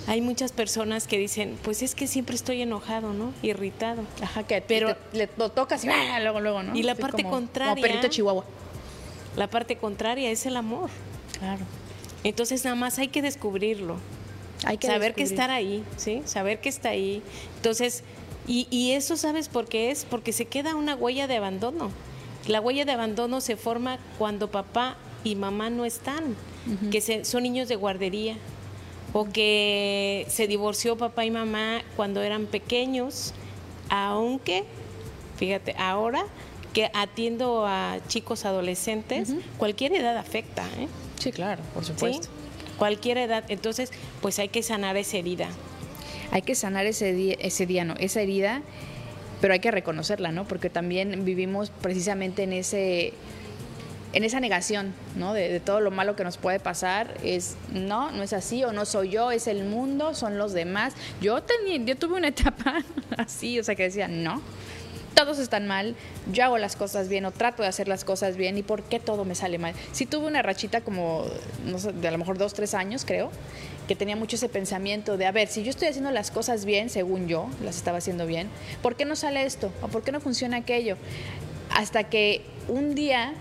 hay 0.10 0.22
muchas 0.22 0.52
personas 0.52 1.06
que 1.06 1.20
dicen, 1.20 1.56
pues 1.62 1.84
es 1.84 1.94
que 1.94 2.08
siempre 2.08 2.36
estoy 2.36 2.64
enojado, 2.64 3.14
¿no? 3.14 3.32
Irritado. 3.44 4.02
Ajá, 4.24 4.42
que 4.42 4.60
pero 4.60 4.96
le, 5.14 5.30
lo 5.38 5.52
tocas 5.52 5.86
y 5.86 5.90
¡ah! 5.90 6.20
luego, 6.20 6.42
luego, 6.42 6.64
¿no? 6.64 6.76
Y 6.76 6.82
la 6.82 6.96
parte 6.96 7.24
contraria. 7.24 8.10
chihuahua. 8.10 8.44
La 9.38 9.52
parte 9.52 9.78
contraria 9.78 10.32
es 10.32 10.48
el 10.48 10.58
amor. 10.58 10.90
Claro. 11.38 11.64
Entonces 12.24 12.64
nada 12.64 12.76
más 12.76 12.98
hay 12.98 13.10
que 13.10 13.22
descubrirlo. 13.22 13.98
Hay 14.66 14.80
que 14.80 14.88
saber 14.88 15.14
que 15.14 15.22
estar 15.22 15.52
ahí, 15.52 15.84
¿sí? 15.96 16.24
Saber 16.26 16.60
que 16.60 16.70
está 16.70 16.90
ahí. 16.90 17.22
Entonces, 17.58 18.04
y, 18.48 18.68
y 18.72 18.94
eso 18.94 19.16
sabes 19.16 19.48
por 19.48 19.68
qué 19.68 19.92
es, 19.92 20.06
porque 20.06 20.34
se 20.34 20.46
queda 20.46 20.74
una 20.74 20.96
huella 20.96 21.28
de 21.28 21.38
abandono. 21.38 21.92
La 22.48 22.62
huella 22.62 22.84
de 22.84 22.94
abandono 22.94 23.42
se 23.42 23.58
forma 23.58 24.00
cuando 24.18 24.50
papá 24.50 24.98
y 25.24 25.36
mamá 25.36 25.70
no 25.70 25.86
están, 25.86 26.36
que 26.92 27.24
son 27.24 27.44
niños 27.44 27.68
de 27.68 27.76
guardería, 27.76 28.38
o 29.14 29.26
que 29.26 30.26
se 30.30 30.48
divorció 30.48 30.98
papá 30.98 31.26
y 31.26 31.32
mamá 31.32 31.82
cuando 31.96 32.22
eran 32.22 32.46
pequeños, 32.46 33.34
aunque, 33.90 34.66
fíjate, 35.38 35.76
ahora 35.78 36.26
que 36.74 36.92
atiendo 36.94 37.66
a 37.66 37.98
chicos 38.08 38.46
adolescentes, 38.46 39.34
cualquier 39.58 39.94
edad 39.94 40.18
afecta. 40.18 40.64
¿eh? 40.78 40.88
Sí, 41.18 41.32
claro, 41.32 41.64
por 41.74 41.84
supuesto. 41.84 42.28
Cualquier 42.78 43.18
edad, 43.18 43.44
entonces 43.50 43.92
pues 44.22 44.40
hay 44.40 44.50
que 44.50 44.64
sanar 44.64 44.96
esa 44.96 45.18
herida. 45.18 45.50
Hay 46.32 46.44
que 46.44 46.56
sanar 46.56 46.86
ese 46.86 47.12
día, 47.14 47.36
ese 47.40 47.66
día, 47.66 47.84
no, 47.84 47.96
esa 47.96 48.22
herida, 48.22 48.62
pero 49.42 49.54
hay 49.54 49.60
que 49.60 49.72
reconocerla, 49.72 50.32
¿no? 50.32 50.48
Porque 50.48 50.70
también 50.70 51.26
vivimos 51.26 51.72
precisamente 51.82 52.44
en 52.44 52.54
ese 52.54 53.14
en 54.14 54.24
esa 54.24 54.40
negación, 54.40 54.94
¿no? 55.16 55.34
De, 55.34 55.60
todo 55.60 55.82
lo 55.82 55.92
malo 55.92 56.16
que 56.16 56.24
nos 56.24 56.38
puede 56.38 56.60
pasar, 56.60 57.16
es 57.24 57.56
no, 57.72 58.12
no 58.12 58.24
es 58.24 58.34
así, 58.34 58.64
o 58.64 58.72
no 58.72 58.86
soy 58.86 59.10
yo, 59.10 59.32
es 59.32 59.48
el 59.48 59.66
mundo, 59.66 60.16
son 60.16 60.38
los 60.38 60.54
demás. 60.54 60.94
Yo 61.22 61.42
tenía, 61.44 61.78
yo 61.86 61.98
tuve 61.98 62.18
una 62.18 62.28
etapa 62.30 62.84
así, 63.18 63.60
o 63.60 63.64
sea, 63.64 63.76
que 63.76 63.84
decía, 63.84 64.08
no, 64.08 64.42
todos 65.14 65.38
están 65.40 65.68
mal, 65.68 65.96
yo 66.32 66.46
hago 66.46 66.58
las 66.58 66.76
cosas 66.76 67.10
bien 67.10 67.26
o 67.26 67.32
trato 67.32 67.62
de 67.62 67.70
hacer 67.70 67.88
las 67.88 68.06
cosas 68.06 68.38
bien 68.38 68.58
y 68.58 68.64
por 68.64 68.84
qué 68.84 69.00
todo 69.00 69.26
me 69.26 69.36
sale 69.36 69.58
mal. 69.58 69.74
Sí 69.92 70.06
tuve 70.06 70.28
una 70.28 70.42
rachita 70.42 70.82
como, 70.82 71.26
no 71.66 71.78
sé, 71.78 71.92
de 71.92 72.08
a 72.08 72.12
lo 72.12 72.18
mejor 72.18 72.38
dos, 72.38 72.54
tres 72.54 72.74
años 72.74 73.04
creo, 73.06 73.30
que 73.88 73.96
tenía 73.96 74.16
mucho 74.16 74.38
ese 74.38 74.50
pensamiento 74.50 75.18
de, 75.18 75.26
a 75.26 75.32
ver, 75.32 75.48
si 75.48 75.64
yo 75.64 75.72
estoy 75.72 75.88
haciendo 75.88 76.12
las 76.12 76.32
cosas 76.32 76.64
bien, 76.64 76.90
según 76.90 77.28
yo, 77.28 77.50
las 77.64 77.76
estaba 77.76 77.98
haciendo 77.98 78.28
bien, 78.28 78.48
¿por 78.82 78.96
qué 78.96 79.06
no 79.06 79.16
sale 79.16 79.44
esto? 79.44 79.72
¿O 79.82 79.88
por 79.88 80.04
qué 80.04 80.12
no 80.12 80.20
funciona 80.20 80.58
aquello? 80.58 80.96
Hasta 81.76 82.06
que 82.06 82.46
un 82.68 82.96
día 82.96 83.34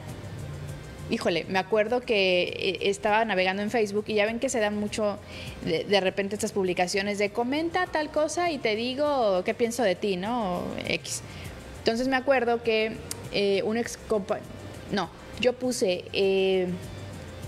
híjole, 1.11 1.45
me 1.49 1.59
acuerdo 1.59 2.01
que 2.01 2.43
eh, 2.43 2.79
estaba 2.83 3.25
navegando 3.25 3.63
en 3.63 3.71
Facebook 3.71 4.05
y 4.09 4.15
ya 4.15 4.27
ven 4.27 4.41
que 4.41 4.49
se 4.49 4.61
dan 4.61 4.79
mucho 4.79 5.19
de, 5.65 6.01
repente 6.01 6.35
estas 6.35 6.53
publicaciones 6.53 7.19
de 7.19 7.31
comenta 7.31 7.87
tal 7.87 8.11
cosa 8.11 8.51
y 8.51 8.59
te 8.59 8.77
digo 8.77 9.43
qué 9.45 9.55
pienso 9.55 9.83
de 9.83 9.95
ti, 9.95 10.17
¿no? 10.17 10.63
X. 10.87 11.23
Entonces 11.79 12.09
me 12.09 12.17
acuerdo 12.17 12.63
que 12.63 12.93
eh, 13.33 13.63
un 13.65 13.77
ex 13.77 13.99
no, 14.93 15.11
yo 15.41 15.53
puse, 15.53 16.05
eh, 16.13 16.69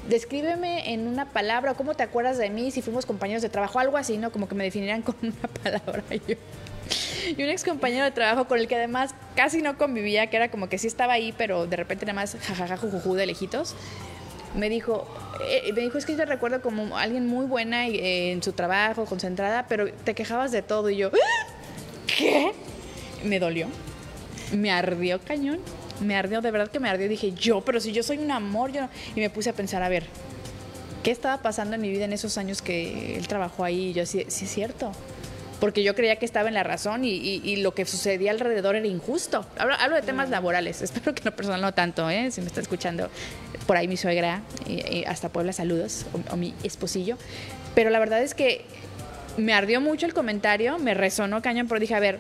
descríbeme 0.09 0.93
en 0.93 1.07
una 1.07 1.27
palabra, 1.27 1.75
¿cómo 1.75 1.95
te 1.95 2.03
acuerdas 2.03 2.39
de 2.39 2.51
mí 2.51 2.71
si 2.71 2.83
fuimos 2.83 3.07
compañeros 3.07 3.43
de 3.43 3.49
trabajo? 3.49 3.79
Algo 3.79 3.97
así, 3.97 4.19
¿no? 4.19 4.31
Como 4.31 4.49
que 4.49 4.55
me 4.55 4.65
definieran 4.65 5.03
con 5.03 5.17
una 5.23 5.33
palabra. 5.63 6.03
Yo, 6.27 6.37
y 7.37 7.43
un 7.43 7.49
ex 7.49 7.65
compañero 7.65 8.05
de 8.05 8.11
trabajo 8.11 8.47
con 8.47 8.59
el 8.59 8.69
que 8.69 8.77
además 8.77 9.15
casi 9.35 9.63
no 9.63 9.79
convivía, 9.79 10.29
que 10.29 10.37
era 10.37 10.51
como 10.51 10.69
que 10.69 10.79
sí 10.79 10.87
estaba 10.87 11.15
ahí, 11.15 11.33
pero 11.37 11.67
de 11.67 11.77
repente 11.77 12.07
nada 12.07 12.15
más 12.15 12.37
jajaja, 12.41 12.77
jujuju 12.77 13.15
de 13.15 13.27
lejitos, 13.27 13.75
me 14.55 14.69
dijo, 14.69 15.07
eh, 15.47 15.73
me 15.73 15.83
dijo, 15.83 15.99
es 15.99 16.07
que 16.07 16.13
yo 16.13 16.19
te 16.19 16.27
recuerdo 16.27 16.61
como 16.61 16.97
alguien 16.97 17.27
muy 17.27 17.47
buena 17.47 17.87
eh, 17.87 18.33
en 18.33 18.43
su 18.43 18.53
trabajo, 18.53 19.05
concentrada, 19.05 19.67
pero 19.69 19.93
te 19.93 20.15
quejabas 20.15 20.51
de 20.51 20.63
todo. 20.63 20.91
Y 20.91 20.97
yo, 20.97 21.11
¿qué? 22.07 22.53
Me 23.25 23.39
dolió. 23.39 23.69
Me 24.53 24.73
ardió 24.73 25.21
cañón. 25.21 25.61
Me 26.01 26.17
ardió, 26.17 26.41
de 26.41 26.51
verdad 26.51 26.69
que 26.69 26.81
me 26.81 26.89
ardió. 26.89 27.09
Dije, 27.09 27.33
yo, 27.33 27.61
pero 27.61 27.79
si 27.79 27.93
yo 27.93 28.03
soy 28.03 28.19
un 28.19 28.31
amor, 28.31 28.73
yo 28.73 28.89
Y 29.15 29.21
me 29.21 29.31
puse 29.31 29.51
a 29.51 29.53
pensar, 29.53 29.83
a 29.85 29.89
ver, 29.89 30.07
¿qué 31.05 31.13
estaba 31.13 31.39
pasando 31.43 31.77
en 31.77 31.81
mi 31.83 31.91
vida 31.91 32.07
en 32.07 32.13
esos 32.13 32.37
años 32.37 32.61
que 32.61 33.17
él 33.17 33.29
trabajó 33.29 33.63
ahí? 33.63 33.91
Y 33.91 33.93
yo, 33.93 34.05
sí, 34.05 34.25
sí 34.29 34.47
es 34.47 34.51
cierto 34.51 34.93
porque 35.61 35.83
yo 35.83 35.95
creía 35.95 36.17
que 36.17 36.25
estaba 36.25 36.49
en 36.49 36.55
la 36.55 36.63
razón 36.63 37.05
y, 37.05 37.57
lo 37.57 37.75
que 37.75 37.85
sucedía 37.85 38.31
alrededor 38.31 38.77
era 38.77 38.87
injusto. 38.87 39.45
Hablo, 39.59 39.95
de 39.95 40.03
temas 40.03 40.31
laborales, 40.31 40.81
espero 40.83 41.15
que 41.15 41.23
no 41.25 41.33
personal 41.33 41.61
no 41.61 41.75
tanto, 41.75 42.09
¿eh? 42.09 42.31
si 42.31 42.41
me 42.41 42.47
está 42.47 42.61
escuchando 42.61 43.11
por 43.67 43.77
ahí 43.77 43.87
mi 43.87 43.97
suegra, 43.97 44.41
y, 44.67 45.05
hasta 45.05 45.29
Puebla, 45.29 45.53
saludos, 45.53 46.07
o, 46.31 46.37
mi 46.37 46.55
esposillo. 46.65 47.19
Pero 47.75 47.91
la 47.91 47.99
verdad 47.99 48.23
es 48.23 48.35
que 48.35 48.65
me 49.37 49.53
ardió 49.53 49.81
mucho 49.81 50.07
el 50.07 50.15
comentario, 50.15 50.79
me 50.79 50.95
resonó 50.95 51.43
cañón, 51.43 51.69
pero 51.69 51.79
dije, 51.79 51.95
a 51.95 52.01
ver, 52.01 52.19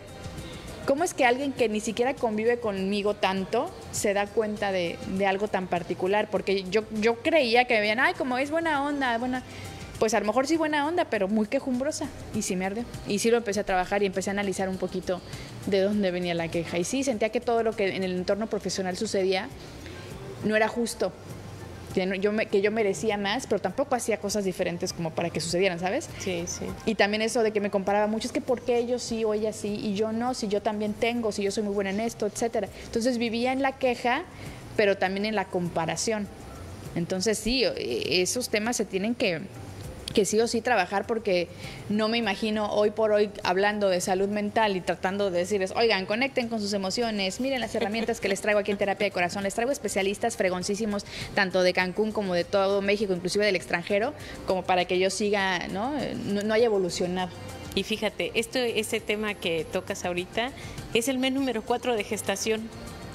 ¿cómo 0.87 1.03
es 1.03 1.14
que 1.14 1.24
alguien 1.24 1.53
que 1.53 1.68
ni 1.68 1.81
siquiera 1.81 2.14
convive 2.14 2.61
conmigo 2.61 3.14
tanto 3.14 3.74
se 3.90 4.14
da 4.14 4.26
cuenta 4.26 4.70
de, 4.70 4.98
de 5.16 5.26
algo 5.26 5.48
tan 5.48 5.66
particular? 5.66 6.29
Porque 6.31 6.64
yo, 6.64 6.85
yo 7.00 7.16
creía 7.16 7.64
que 7.64 7.74
me 7.74 7.81
veían, 7.81 8.00
ay, 8.00 8.14
como 8.14 8.38
es 8.38 8.50
buena 8.50 8.85
onda, 8.85 9.16
buena 9.18 9.42
pues 10.00 10.14
a 10.14 10.20
lo 10.20 10.26
mejor 10.26 10.46
sí 10.46 10.56
buena 10.56 10.88
onda, 10.88 11.04
pero 11.04 11.28
muy 11.28 11.46
quejumbrosa. 11.46 12.08
Y 12.34 12.40
sí 12.40 12.56
me 12.56 12.64
arde. 12.64 12.84
Y 13.06 13.18
sí 13.18 13.30
lo 13.30 13.36
empecé 13.36 13.60
a 13.60 13.64
trabajar 13.64 14.02
y 14.02 14.06
empecé 14.06 14.30
a 14.30 14.32
analizar 14.32 14.68
un 14.70 14.78
poquito 14.78 15.20
de 15.66 15.82
dónde 15.82 16.10
venía 16.10 16.34
la 16.34 16.48
queja. 16.48 16.78
Y 16.78 16.84
sí, 16.84 17.04
sentía 17.04 17.28
que 17.28 17.40
todo 17.40 17.62
lo 17.62 17.76
que 17.76 17.94
en 17.94 18.02
el 18.02 18.16
entorno 18.16 18.46
profesional 18.48 18.96
sucedía 18.96 19.48
no 20.44 20.56
era 20.56 20.68
justo. 20.68 21.12
Que 21.94 22.18
yo, 22.18 22.32
que 22.50 22.62
yo 22.62 22.70
merecía 22.70 23.18
más, 23.18 23.46
pero 23.46 23.60
tampoco 23.60 23.94
hacía 23.94 24.16
cosas 24.18 24.44
diferentes 24.44 24.92
como 24.94 25.10
para 25.10 25.28
que 25.28 25.40
sucedieran, 25.40 25.78
¿sabes? 25.78 26.08
Sí, 26.20 26.44
sí. 26.46 26.64
Y 26.86 26.94
también 26.94 27.20
eso 27.20 27.42
de 27.42 27.52
que 27.52 27.60
me 27.60 27.70
comparaba 27.70 28.06
mucho, 28.06 28.28
es 28.28 28.32
que 28.32 28.40
¿por 28.40 28.62
qué 28.62 28.78
ellos 28.78 29.02
sí 29.02 29.24
o 29.24 29.34
ella 29.34 29.52
sí 29.52 29.74
y 29.74 29.94
yo 29.94 30.12
no? 30.12 30.32
Si 30.32 30.48
yo 30.48 30.62
también 30.62 30.94
tengo, 30.94 31.30
si 31.30 31.42
yo 31.42 31.50
soy 31.50 31.64
muy 31.64 31.74
buena 31.74 31.90
en 31.90 32.00
esto, 32.00 32.26
etcétera. 32.26 32.68
Entonces 32.86 33.18
vivía 33.18 33.52
en 33.52 33.60
la 33.60 33.72
queja, 33.72 34.22
pero 34.76 34.96
también 34.96 35.26
en 35.26 35.34
la 35.34 35.44
comparación. 35.46 36.26
Entonces 36.94 37.38
sí, 37.38 37.64
e, 37.64 38.22
esos 38.22 38.48
temas 38.48 38.76
se 38.76 38.84
tienen 38.84 39.14
que, 39.14 39.42
que 40.12 40.25
sí 40.25 40.40
o 40.40 40.49
sí 40.49 40.61
trabajar 40.61 41.07
porque 41.07 41.49
no 41.88 42.09
me 42.09 42.18
imagino 42.18 42.70
hoy 42.73 42.90
por 42.90 43.12
hoy 43.12 43.31
hablando 43.44 43.88
de 43.88 44.01
salud 44.01 44.29
mental 44.29 44.77
y 44.77 44.81
tratando 44.81 45.31
de 45.31 45.38
decirles, 45.38 45.73
oigan, 45.77 46.07
conecten 46.07 46.49
con 46.49 46.61
sus 46.61 46.73
emociones, 46.73 47.40
miren 47.40 47.61
las 47.61 47.75
herramientas 47.75 48.20
que 48.20 48.29
les 48.29 48.40
traigo 48.40 48.61
aquí 48.61 48.70
en 48.70 48.79
terapia 48.79 49.07
de 49.07 49.12
corazón, 49.12 49.44
les 49.44 49.55
traigo 49.55 49.73
especialistas 49.73 50.37
fregoncísimos 50.37 51.05
tanto 51.35 51.62
de 51.62 51.73
Cancún 51.73 52.12
como 52.12 52.35
de 52.35 52.44
todo 52.44 52.83
México, 52.83 53.12
inclusive 53.12 53.44
del 53.46 53.57
extranjero, 53.57 54.12
como 54.46 54.64
para 54.64 54.85
que 54.85 54.99
yo 54.99 55.11
siga, 55.11 55.68
¿no? 55.68 55.92
No, 56.25 56.55
haya 56.55 56.66
evolucionado. 56.66 57.31
Y 57.75 57.85
fíjate, 57.85 58.33
esto, 58.35 58.59
ese 58.59 58.99
tema 58.99 59.35
que 59.35 59.64
tocas 59.64 60.05
ahorita 60.05 60.51
es 60.92 61.07
el 61.07 61.18
mes 61.18 61.33
número 61.33 61.62
4 61.62 61.94
de 61.94 62.03
gestación. 62.03 62.68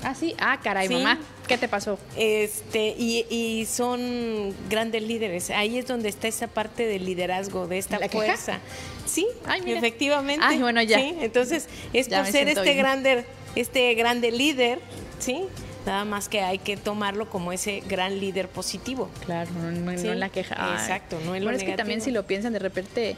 Ah, 0.06 0.14
sí. 0.14 0.36
Ah, 0.40 0.60
caray, 0.62 0.88
mamá. 0.88 1.18
¿Qué 1.48 1.58
te 1.58 1.68
pasó? 1.68 1.98
Este, 2.16 2.90
y, 2.96 3.66
son 3.68 4.54
grandes 4.70 5.02
líderes. 5.02 5.50
Ahí 5.50 5.80
es 5.80 5.88
donde 5.88 6.10
está 6.10 6.28
esa 6.28 6.48
parte 6.48 6.86
del 6.86 7.06
liderazgo, 7.06 7.68
de 7.68 7.80
esta 7.80 7.98
fuerza. 8.10 8.60
Sí, 9.08 9.28
efectivamente. 9.66 10.46
Ay, 10.48 10.60
bueno, 10.60 10.82
ya. 10.84 11.00
Entonces, 11.00 11.68
es 11.92 12.10
por 12.10 12.28
ser 12.28 12.50
este 12.50 12.76
grande, 12.76 13.26
este 13.56 13.96
grande 13.96 14.32
líder, 14.32 14.80
¿sí? 15.18 15.46
Nada 15.88 16.06
más 16.06 16.30
que 16.30 16.42
hay 16.42 16.60
que 16.60 16.78
tomarlo 16.78 17.30
como 17.30 17.52
ese 17.52 17.82
gran 17.88 18.20
líder 18.20 18.48
positivo. 18.48 19.10
Claro, 19.26 19.50
no, 19.52 19.92
en 19.92 20.20
la 20.20 20.30
queja. 20.30 20.56
Exacto, 20.80 21.18
no 21.26 21.36
en 21.36 21.44
lo 21.44 21.50
bueno, 21.50 21.58
es 21.58 21.64
que 21.64 21.76
también 21.76 22.02
si 22.02 22.12
lo 22.12 22.28
piensan 22.28 22.54
de 22.54 22.60
repente, 22.60 23.16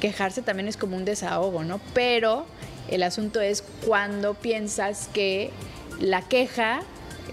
quejarse 0.00 0.42
también 0.42 0.66
es 0.66 0.76
como 0.76 0.96
un 0.96 1.04
desahogo, 1.04 1.62
¿no? 1.62 1.80
Pero 1.92 2.46
el 2.88 3.04
asunto 3.04 3.40
es 3.40 3.62
cuando 3.84 4.34
piensas 4.34 5.08
que 5.12 5.50
la 6.00 6.22
queja 6.22 6.82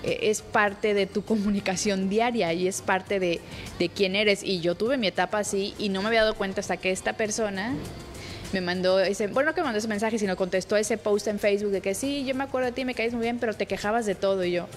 eh, 0.03 0.19
es 0.23 0.41
parte 0.41 0.93
de 0.93 1.05
tu 1.05 1.23
comunicación 1.23 2.09
diaria 2.09 2.53
y 2.53 2.67
es 2.67 2.81
parte 2.81 3.19
de, 3.19 3.39
quién 3.95 4.15
eres. 4.15 4.43
Y 4.43 4.61
yo 4.61 4.75
tuve 4.75 4.97
mi 4.97 5.07
etapa 5.07 5.39
así 5.39 5.73
y 5.77 5.89
no 5.89 6.01
me 6.01 6.07
había 6.07 6.21
dado 6.21 6.35
cuenta 6.35 6.61
hasta 6.61 6.77
que 6.77 6.91
esta 6.91 7.13
persona 7.13 7.73
me 8.53 8.61
mandó 8.61 8.99
ese, 8.99 9.27
bueno, 9.27 9.51
no 9.51 9.55
que 9.55 9.61
me 9.61 9.65
mandó 9.65 9.79
ese 9.79 9.87
mensaje, 9.87 10.19
sino 10.19 10.35
contestó 10.35 10.75
ese 10.75 10.97
post 10.97 11.27
en 11.27 11.39
Facebook 11.39 11.71
de 11.71 11.81
que 11.81 11.93
sí, 11.93 12.25
yo 12.25 12.35
me 12.35 12.43
acuerdo 12.43 12.67
de 12.67 12.73
ti, 12.73 12.85
me 12.85 12.95
caes 12.95 13.13
muy 13.13 13.23
bien, 13.23 13.39
pero 13.39 13.53
te 13.53 13.65
quejabas 13.65 14.05
de 14.05 14.15
todo. 14.15 14.43
Y 14.43 14.51
yo, 14.51 14.67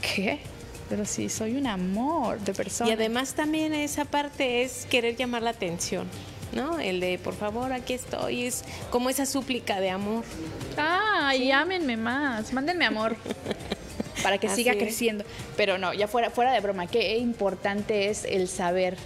¿qué? 0.00 0.40
Pero 0.88 1.04
sí, 1.06 1.28
soy 1.28 1.56
un 1.56 1.66
amor 1.66 2.40
de 2.40 2.52
persona. 2.52 2.90
Y 2.90 2.92
además 2.92 3.34
también 3.34 3.72
esa 3.74 4.04
parte 4.04 4.62
es 4.62 4.86
querer 4.86 5.16
llamar 5.16 5.42
la 5.42 5.50
atención. 5.50 6.06
¿No? 6.54 6.78
El 6.78 7.00
de, 7.00 7.18
por 7.18 7.34
favor, 7.34 7.72
aquí 7.72 7.94
estoy, 7.94 8.46
es 8.46 8.64
como 8.90 9.10
esa 9.10 9.26
súplica 9.26 9.80
de 9.80 9.90
amor. 9.90 10.24
Ah, 10.76 11.34
y 11.36 11.50
ámenme 11.50 11.96
más, 11.96 12.52
mándenme 12.52 12.84
amor. 12.84 13.16
para 14.22 14.38
que 14.38 14.48
siga 14.48 14.72
creciendo. 14.72 15.24
Pero 15.56 15.76
no, 15.76 15.92
ya 15.92 16.08
fuera, 16.08 16.30
fuera 16.30 16.52
de 16.52 16.60
broma, 16.60 16.86
qué 16.86 17.18
importante 17.18 18.08
es 18.08 18.24
el 18.24 18.48
saber 18.48 18.96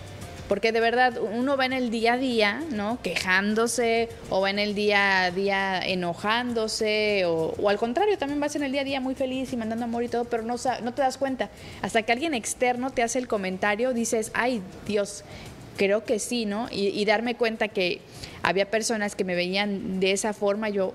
porque 0.48 0.72
de 0.72 0.80
verdad 0.80 1.18
uno 1.20 1.56
va 1.56 1.66
en 1.66 1.74
el 1.74 1.90
día 1.90 2.14
a 2.14 2.16
día, 2.16 2.62
¿no? 2.70 2.98
Quejándose 3.02 4.08
o 4.30 4.40
va 4.40 4.50
en 4.50 4.58
el 4.58 4.74
día 4.74 5.24
a 5.24 5.30
día 5.30 5.78
enojándose 5.78 7.26
o, 7.26 7.54
o, 7.58 7.68
al 7.68 7.76
contrario, 7.76 8.16
también 8.16 8.40
vas 8.40 8.56
en 8.56 8.62
el 8.62 8.72
día 8.72 8.80
a 8.80 8.84
día 8.84 9.00
muy 9.00 9.14
feliz 9.14 9.52
y 9.52 9.56
mandando 9.56 9.84
amor 9.84 10.02
y 10.02 10.08
todo, 10.08 10.24
pero 10.24 10.42
no, 10.42 10.56
no 10.82 10.94
te 10.94 11.02
das 11.02 11.18
cuenta. 11.18 11.50
Hasta 11.82 12.02
que 12.02 12.12
alguien 12.12 12.32
externo 12.32 12.90
te 12.90 13.02
hace 13.02 13.18
el 13.18 13.28
comentario, 13.28 13.92
dices, 13.92 14.30
ay 14.34 14.62
Dios, 14.86 15.22
creo 15.78 16.04
que 16.04 16.18
sí, 16.18 16.44
¿no? 16.44 16.68
Y, 16.70 17.02
darme 17.06 17.36
cuenta 17.36 17.68
que 17.68 18.00
había 18.42 18.70
personas 18.70 19.14
que 19.14 19.24
me 19.24 19.34
veían 19.34 20.00
de 20.00 20.12
esa 20.12 20.34
forma, 20.34 20.68
yo, 20.68 20.92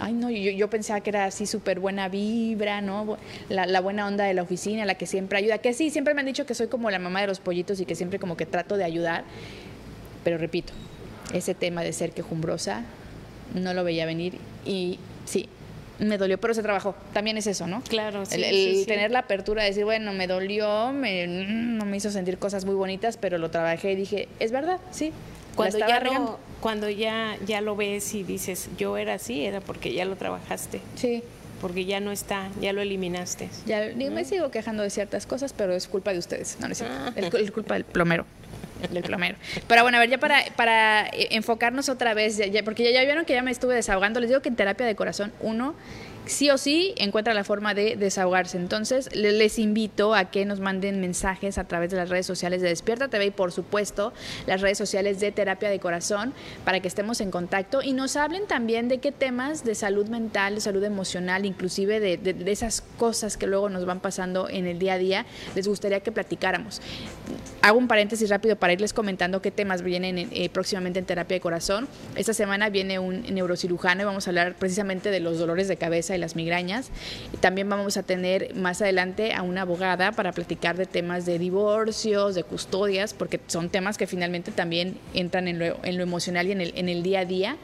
ay 0.00 0.14
no, 0.14 0.30
yo, 0.30 0.50
yo 0.50 0.68
pensaba 0.68 1.00
que 1.00 1.10
era 1.10 1.26
así 1.26 1.46
súper 1.46 1.78
buena 1.78 2.08
vibra, 2.08 2.80
¿no? 2.80 3.18
La, 3.48 3.80
buena 3.80 4.08
onda 4.08 4.24
de 4.24 4.34
la 4.34 4.42
oficina, 4.42 4.84
la 4.86 4.96
que 4.96 5.06
siempre 5.06 5.38
ayuda, 5.38 5.58
que 5.58 5.74
sí, 5.74 5.90
siempre 5.90 6.14
me 6.14 6.20
han 6.20 6.26
dicho 6.26 6.46
que 6.46 6.54
soy 6.54 6.66
como 6.66 6.90
la 6.90 6.98
mamá 6.98 7.20
de 7.20 7.28
los 7.28 7.38
pollitos 7.38 7.78
y 7.80 7.84
que 7.86 7.94
siempre 7.94 8.18
como 8.18 8.36
que 8.36 8.46
trato 8.46 8.76
de 8.76 8.84
ayudar, 8.84 9.24
pero 10.24 10.38
repito, 10.38 10.72
ese 11.32 11.54
tema 11.54 11.82
de 11.82 11.92
ser 11.92 12.12
quejumbrosa 12.12 12.82
no 13.54 13.74
lo 13.74 13.84
veía 13.84 14.06
venir 14.06 14.38
y 14.64 14.98
sí, 15.26 15.48
me 15.98 16.18
dolió, 16.18 16.38
pero 16.38 16.54
se 16.54 16.62
trabajó. 16.62 16.94
También 17.12 17.36
es 17.36 17.46
eso, 17.46 17.66
¿no? 17.66 17.82
Claro, 17.82 18.26
sí. 18.26 18.42
El, 18.42 18.86
tener 18.86 19.10
la 19.10 19.20
apertura 19.20 19.62
de 19.62 19.70
decir, 19.70 19.84
bueno, 19.84 20.12
me 20.12 20.26
dolió, 20.26 20.92
me, 20.92 21.26
mm, 21.26 21.78
no 21.78 21.84
me 21.84 21.96
hizo 21.96 22.10
sentir 22.10 22.38
cosas 22.38 22.64
muy 22.64 22.74
bonitas, 22.74 23.16
pero 23.16 23.38
lo 23.38 23.50
trabajé 23.50 23.92
y 23.92 23.96
dije, 23.96 24.28
es 24.40 24.52
verdad, 24.52 24.78
sí. 24.90 25.12
Cuando 25.54 25.78
ya, 25.78 26.00
lo, 26.00 26.38
cuando 26.60 26.90
ya, 26.90 27.36
ya 27.46 27.60
lo 27.60 27.76
ves 27.76 28.14
y 28.14 28.24
dices, 28.24 28.68
yo 28.76 28.96
era 28.96 29.14
así, 29.14 29.44
era 29.44 29.60
porque 29.60 29.92
ya 29.92 30.04
lo 30.04 30.16
trabajaste. 30.16 30.80
Sí 30.96 31.22
porque 31.60 31.86
ya 31.86 31.98
no 31.98 32.10
está, 32.10 32.50
ya 32.60 32.74
lo 32.74 32.82
eliminaste. 32.82 33.48
Ya 33.64 33.90
me 33.96 34.26
sigo 34.26 34.50
quejando 34.50 34.82
de 34.82 34.90
ciertas 34.90 35.24
cosas, 35.24 35.54
pero 35.54 35.72
es 35.72 35.88
culpa 35.88 36.12
de 36.12 36.18
ustedes, 36.18 36.58
no, 36.60 36.66
es 36.66 36.82
ah. 36.82 37.10
es 37.16 37.50
culpa 37.52 37.72
del 37.72 37.84
plomero 37.84 38.26
del 38.90 39.02
plomero. 39.02 39.36
Pero 39.66 39.82
bueno, 39.82 39.98
a 39.98 40.00
ver, 40.00 40.10
ya 40.10 40.18
para, 40.18 40.44
para 40.56 41.08
enfocarnos 41.12 41.88
otra 41.88 42.14
vez, 42.14 42.40
porque 42.64 42.84
ya, 42.84 42.90
ya 42.90 43.04
vieron 43.04 43.24
que 43.24 43.34
ya 43.34 43.42
me 43.42 43.50
estuve 43.50 43.74
desahogando, 43.74 44.20
les 44.20 44.28
digo 44.28 44.40
que 44.42 44.48
en 44.48 44.56
terapia 44.56 44.86
de 44.86 44.94
corazón, 44.94 45.32
uno, 45.40 45.74
sí 46.26 46.50
o 46.50 46.58
sí 46.58 46.94
encuentra 46.96 47.34
la 47.34 47.44
forma 47.44 47.74
de 47.74 47.96
desahogarse. 47.96 48.56
Entonces, 48.56 49.14
les 49.14 49.58
invito 49.58 50.14
a 50.14 50.30
que 50.30 50.44
nos 50.44 50.60
manden 50.60 51.00
mensajes 51.00 51.58
a 51.58 51.64
través 51.64 51.90
de 51.90 51.96
las 51.96 52.08
redes 52.08 52.26
sociales 52.26 52.62
de 52.62 52.68
Despierta 52.68 53.08
TV 53.08 53.26
y, 53.26 53.30
por 53.30 53.52
supuesto, 53.52 54.12
las 54.46 54.60
redes 54.60 54.78
sociales 54.78 55.20
de 55.20 55.32
Terapia 55.32 55.68
de 55.68 55.78
Corazón 55.80 56.32
para 56.64 56.80
que 56.80 56.88
estemos 56.88 57.20
en 57.20 57.30
contacto 57.30 57.82
y 57.82 57.92
nos 57.92 58.16
hablen 58.16 58.46
también 58.46 58.88
de 58.88 58.98
qué 58.98 59.12
temas 59.12 59.64
de 59.64 59.74
salud 59.74 60.08
mental, 60.08 60.56
de 60.56 60.60
salud 60.60 60.82
emocional, 60.84 61.46
inclusive 61.46 62.00
de, 62.00 62.52
esas 62.52 62.82
cosas 62.98 63.36
que 63.36 63.46
luego 63.46 63.68
nos 63.68 63.84
van 63.84 64.00
pasando 64.00 64.48
en 64.48 64.66
el 64.66 64.78
día 64.78 64.94
a 64.94 64.98
día, 64.98 65.26
les 65.54 65.66
gustaría 65.66 66.00
que 66.00 66.12
platicáramos. 66.12 66.80
Hago 67.62 67.78
un 67.78 67.88
paréntesis 67.88 68.28
rápido 68.28 68.56
para 68.56 68.72
irles 68.72 68.92
comentando 68.92 69.40
qué 69.40 69.50
temas 69.50 69.82
vienen 69.82 70.28
eh, 70.32 70.48
próximamente 70.50 70.98
en 70.98 71.06
Terapia 71.06 71.36
de 71.36 71.40
Corazón. 71.40 71.88
Esta 72.14 72.34
semana 72.34 72.68
viene 72.68 72.98
un 72.98 73.22
neurocirujano 73.22 74.02
y 74.02 74.04
vamos 74.04 74.26
a 74.26 74.30
hablar 74.30 74.54
precisamente 74.56 75.10
de 75.10 75.20
los 75.20 75.38
dolores 75.38 75.66
de 75.68 75.76
cabeza 75.76 76.13
de 76.14 76.18
las 76.18 76.36
migrañas. 76.36 76.90
Y 77.32 77.36
también 77.36 77.68
vamos 77.68 77.96
a 77.96 78.02
tener 78.02 78.54
más 78.54 78.80
adelante 78.80 79.34
a 79.34 79.42
una 79.42 79.62
abogada 79.62 80.12
para 80.12 80.32
platicar 80.32 80.76
de 80.76 80.86
temas 80.86 81.26
de 81.26 81.38
divorcios, 81.38 82.34
de 82.34 82.44
custodias, 82.44 83.14
porque 83.14 83.40
son 83.46 83.68
temas 83.68 83.98
que 83.98 84.06
finalmente 84.06 84.52
también 84.52 84.96
entran 85.12 85.48
en 85.48 85.58
lo, 85.58 85.84
en 85.84 85.96
lo 85.96 86.02
emocional 86.02 86.46
y 86.48 86.52
en 86.52 86.60
el, 86.60 86.72
en 86.76 86.88
el 86.88 87.02
día 87.02 87.20
a 87.20 87.24
día. 87.24 87.56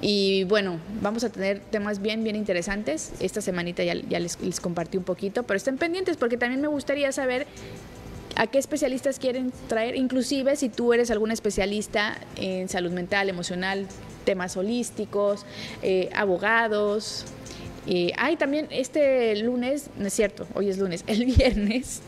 Y 0.00 0.44
bueno, 0.44 0.78
vamos 1.00 1.24
a 1.24 1.30
tener 1.30 1.60
temas 1.60 2.02
bien, 2.02 2.24
bien 2.24 2.36
interesantes. 2.36 3.12
Esta 3.20 3.40
semanita 3.40 3.82
ya, 3.84 3.94
ya 3.94 4.20
les, 4.20 4.38
les, 4.40 4.60
compartí 4.60 4.98
un 4.98 5.04
poquito, 5.04 5.44
pero 5.44 5.56
estén 5.56 5.78
pendientes 5.78 6.16
porque 6.16 6.36
también 6.36 6.60
me 6.60 6.68
gustaría 6.68 7.10
saber 7.12 7.46
a 8.36 8.46
qué 8.46 8.58
especialistas 8.58 9.18
quieren 9.18 9.52
traer, 9.68 9.96
inclusive 9.96 10.56
si 10.56 10.68
tú 10.68 10.92
eres 10.92 11.10
algún 11.10 11.30
especialista 11.30 12.18
en 12.36 12.68
salud 12.68 12.90
mental, 12.90 13.28
emocional, 13.28 13.86
temas 14.24 14.56
holísticos, 14.56 15.46
eh, 15.82 16.10
abogados, 16.14 17.24
y 17.86 18.12
hay 18.16 18.36
también 18.36 18.66
este 18.70 19.36
lunes, 19.36 19.90
no 19.98 20.06
es 20.06 20.14
cierto, 20.14 20.46
hoy 20.54 20.70
es 20.70 20.78
lunes, 20.78 21.04
el 21.06 21.26
viernes 21.26 22.00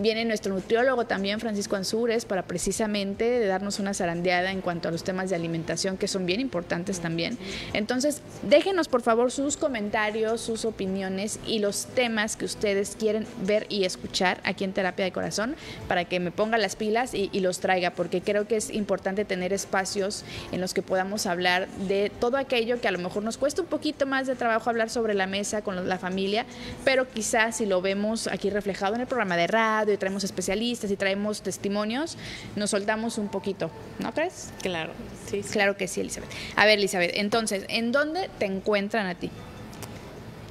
viene 0.00 0.24
nuestro 0.24 0.54
nutriólogo 0.54 1.06
también, 1.06 1.40
Francisco 1.40 1.76
Ansúrez, 1.76 2.24
para 2.24 2.42
precisamente 2.42 3.44
darnos 3.46 3.78
una 3.78 3.94
zarandeada 3.94 4.50
en 4.50 4.60
cuanto 4.60 4.88
a 4.88 4.90
los 4.90 5.04
temas 5.04 5.30
de 5.30 5.36
alimentación 5.36 5.96
que 5.96 6.08
son 6.08 6.26
bien 6.26 6.40
importantes 6.40 7.00
también. 7.00 7.38
Entonces, 7.72 8.22
déjenos 8.42 8.88
por 8.88 9.02
favor 9.02 9.30
sus 9.30 9.56
comentarios, 9.56 10.40
sus 10.40 10.64
opiniones 10.64 11.38
y 11.46 11.60
los 11.60 11.86
temas 11.86 12.36
que 12.36 12.44
ustedes 12.44 12.96
quieren 12.98 13.26
ver 13.46 13.66
y 13.68 13.84
escuchar 13.84 14.40
aquí 14.44 14.64
en 14.64 14.72
Terapia 14.72 15.04
de 15.04 15.12
Corazón 15.12 15.54
para 15.88 16.04
que 16.04 16.20
me 16.20 16.30
ponga 16.30 16.58
las 16.58 16.76
pilas 16.76 17.14
y, 17.14 17.30
y 17.32 17.40
los 17.40 17.60
traiga, 17.60 17.90
porque 17.90 18.20
creo 18.20 18.46
que 18.46 18.56
es 18.56 18.70
importante 18.70 19.24
tener 19.24 19.52
espacios 19.52 20.24
en 20.50 20.60
los 20.60 20.74
que 20.74 20.82
podamos 20.82 21.26
hablar 21.26 21.68
de 21.88 22.10
todo 22.20 22.36
aquello 22.36 22.80
que 22.80 22.88
a 22.88 22.92
lo 22.92 22.98
mejor 22.98 23.22
nos 23.22 23.38
cuesta 23.38 23.62
un 23.62 23.68
poquito 23.68 24.06
más 24.06 24.26
de 24.26 24.34
trabajo 24.34 24.70
hablar 24.70 24.90
sobre 24.90 25.11
la 25.14 25.26
mesa 25.26 25.62
con 25.62 25.88
la 25.88 25.98
familia, 25.98 26.46
pero 26.84 27.08
quizás 27.08 27.56
si 27.56 27.66
lo 27.66 27.80
vemos 27.82 28.26
aquí 28.26 28.50
reflejado 28.50 28.94
en 28.94 29.02
el 29.02 29.06
programa 29.06 29.36
de 29.36 29.46
radio 29.46 29.94
y 29.94 29.96
traemos 29.96 30.24
especialistas 30.24 30.90
y 30.90 30.96
traemos 30.96 31.42
testimonios, 31.42 32.16
nos 32.56 32.70
soltamos 32.70 33.18
un 33.18 33.28
poquito, 33.28 33.70
¿no 33.98 34.12
crees? 34.12 34.50
Claro, 34.62 34.92
sí, 35.26 35.42
Claro 35.42 35.76
que 35.76 35.88
sí, 35.88 36.00
Elizabeth. 36.00 36.30
A 36.56 36.66
ver, 36.66 36.78
Elizabeth, 36.78 37.12
entonces, 37.14 37.64
¿en 37.68 37.92
dónde 37.92 38.30
te 38.38 38.46
encuentran 38.46 39.06
a 39.06 39.14
ti? 39.14 39.30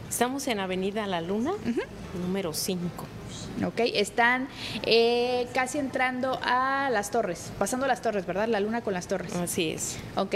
Estamos 0.10 0.47
en 0.47 0.60
Avenida 0.60 1.08
La 1.08 1.21
Luna, 1.21 1.54
número 2.21 2.54
5. 2.54 2.88
Ok, 3.65 3.82
están 3.93 4.47
eh, 4.84 5.47
casi 5.54 5.78
entrando 5.78 6.39
a 6.43 6.89
las 6.91 7.12
torres, 7.12 7.52
pasando 7.60 7.88
las 7.88 8.02
torres, 8.02 8.26
¿verdad? 8.26 8.47
La 8.47 8.60
luna 8.60 8.82
con 8.82 8.93
las 8.93 9.08
torres. 9.08 9.36
Así 9.36 9.71
es. 9.71 9.97
Ok, 10.15 10.36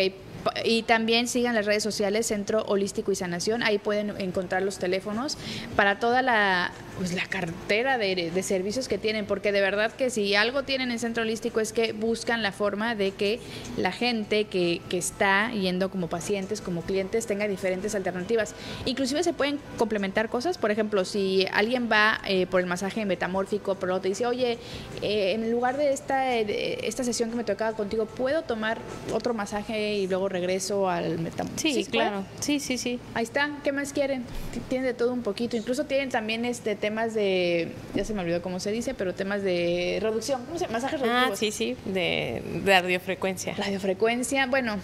y 0.64 0.84
también 0.84 1.28
sigan 1.28 1.56
las 1.56 1.66
redes 1.66 1.84
sociales 1.84 2.28
Centro 2.28 2.64
Holístico 2.68 3.12
y 3.12 3.16
Sanación, 3.16 3.64
ahí 3.64 3.78
pueden 3.78 4.20
encontrar 4.20 4.62
los 4.62 4.78
teléfonos. 4.78 5.38
Para 5.76 6.00
toda 6.00 6.22
la, 6.22 6.72
pues, 6.98 7.14
la 7.14 7.26
cartera 7.26 7.98
de, 7.98 8.32
de, 8.34 8.44
servicios 8.44 8.88
que 8.88 8.98
tienen, 8.98 9.26
porque 9.26 9.52
de 9.52 9.62
verdad 9.62 9.92
que 9.92 10.10
si 10.10 10.36
algo 10.36 10.64
tienen 10.64 10.92
en 10.92 11.00
Centro 11.00 11.24
Holístico 11.24 11.60
es 11.60 11.74
que 11.74 11.94
buscan 11.94 12.44
la 12.44 12.52
forma 12.52 12.96
de 12.96 13.12
que 13.12 13.40
la 13.78 13.92
gente 13.92 14.46
que, 14.46 14.82
que 14.90 14.98
está 14.98 15.52
yendo 15.52 15.90
como 15.90 16.08
pacientes, 16.08 16.62
como 16.62 16.82
clientes, 16.82 17.26
tenga 17.26 17.48
diferentes 17.48 17.96
alternativas. 17.96 18.56
Inclusive 18.86 19.24
se 19.24 19.34
pueden 19.34 19.60
complementar 19.78 20.30
cosas, 20.30 20.58
por 20.58 20.72
ejemplo, 20.72 21.06
si 21.06 21.46
alguien 21.52 21.90
va 21.92 22.20
eh, 22.28 22.46
por 22.48 22.62
el 22.62 22.68
masaje 22.68 23.06
metamórfico, 23.06 23.76
pero 23.76 24.00
te 24.00 24.10
dice, 24.10 24.26
oye, 24.26 24.58
eh, 25.02 25.34
en 25.34 25.52
lugar 25.52 25.78
de 25.78 25.94
esta, 25.94 26.20
de 26.22 26.80
esta 26.84 27.04
sesión 27.04 27.30
que 27.30 27.36
me 27.36 27.44
tocaba 27.44 27.76
contigo, 27.76 28.06
¿puedo 28.06 28.44
tomar 28.44 28.80
otro 29.12 29.34
masaje 29.34 29.96
y 29.96 30.08
luego 30.08 30.30
regreso 30.30 30.90
al 30.90 31.20
metamorfismo. 31.20 31.84
Sí, 31.84 31.86
claro. 31.86 32.26
Sí, 32.40 32.60
sí, 32.60 32.78
sí. 32.78 33.00
Ahí 33.14 33.24
está. 33.24 33.50
¿Qué 33.64 33.72
más 33.72 33.94
quieren? 33.94 34.24
Tienen 34.70 34.86
de 34.86 34.94
todo 34.94 35.14
un 35.14 35.22
poquito. 35.22 35.58
Incluso 35.58 35.86
tienen 35.86 36.10
también 36.10 36.46
este 36.46 36.76
temas 36.86 37.16
de, 37.16 37.72
ya 37.96 38.06
se 38.06 38.14
me 38.14 38.22
olvidó 38.22 38.44
cómo 38.44 38.60
se 38.60 38.72
dice, 38.72 38.94
pero 38.94 39.16
temas 39.16 39.42
de 39.42 39.98
reducción. 40.04 40.46
¿Cómo 40.46 40.60
se 40.60 40.66
llama? 40.66 40.74
Masajes 40.74 41.02
ah, 41.02 41.04
reductivos. 41.04 41.34
Ah, 41.34 41.36
sí, 41.36 41.52
sí, 41.52 41.76
de, 41.86 42.44
de 42.64 42.80
radiofrecuencia. 42.80 43.56
Radiofrecuencia. 43.56 44.46
Bueno, 44.46 44.78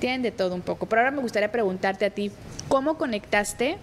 tienen 0.00 0.22
de 0.22 0.30
todo 0.30 0.54
un 0.54 0.62
poco. 0.62 0.86
Pero 0.86 1.02
ahora 1.02 1.10
me 1.10 1.20
gustaría 1.20 1.52
preguntarte 1.52 2.06
a 2.06 2.10
ti, 2.10 2.32
¿cómo 2.68 2.96
conectaste 2.96 3.76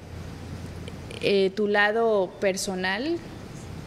eh, 1.21 1.51
tu 1.55 1.67
lado 1.67 2.31
personal 2.39 3.19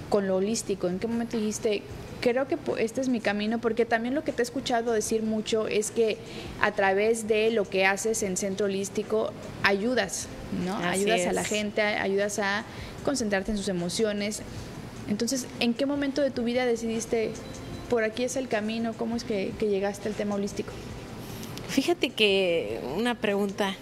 con 0.08 0.28
lo 0.28 0.36
holístico? 0.36 0.86
¿En 0.86 1.00
qué 1.00 1.08
momento 1.08 1.36
dijiste, 1.36 1.82
creo 2.24 2.48
que 2.48 2.56
este 2.78 3.02
es 3.02 3.10
mi 3.10 3.20
camino 3.20 3.58
porque 3.58 3.84
también 3.84 4.14
lo 4.14 4.24
que 4.24 4.32
te 4.32 4.40
he 4.40 4.44
escuchado 4.44 4.92
decir 4.92 5.22
mucho 5.22 5.68
es 5.68 5.90
que 5.90 6.16
a 6.62 6.72
través 6.72 7.28
de 7.28 7.50
lo 7.50 7.68
que 7.68 7.84
haces 7.84 8.22
en 8.22 8.38
Centro 8.38 8.64
Holístico 8.64 9.30
ayudas, 9.62 10.28
¿no? 10.64 10.74
ayudas 10.74 11.26
a 11.26 11.34
la 11.34 11.44
gente, 11.44 11.82
ayudas 11.82 12.38
a 12.38 12.64
concentrarte 13.04 13.50
en 13.50 13.58
sus 13.58 13.68
emociones. 13.68 14.40
Entonces, 15.06 15.46
¿en 15.60 15.74
qué 15.74 15.84
momento 15.84 16.22
de 16.22 16.30
tu 16.30 16.44
vida 16.44 16.64
decidiste, 16.64 17.30
por 17.90 18.04
aquí 18.04 18.24
es 18.24 18.36
el 18.36 18.48
camino? 18.48 18.94
¿Cómo 18.94 19.16
es 19.16 19.24
que, 19.24 19.52
que 19.58 19.68
llegaste 19.68 20.08
al 20.08 20.14
tema 20.14 20.36
holístico? 20.36 20.72
Fíjate 21.74 22.10
que 22.10 22.78
una 22.96 23.16
pregunta 23.16 23.74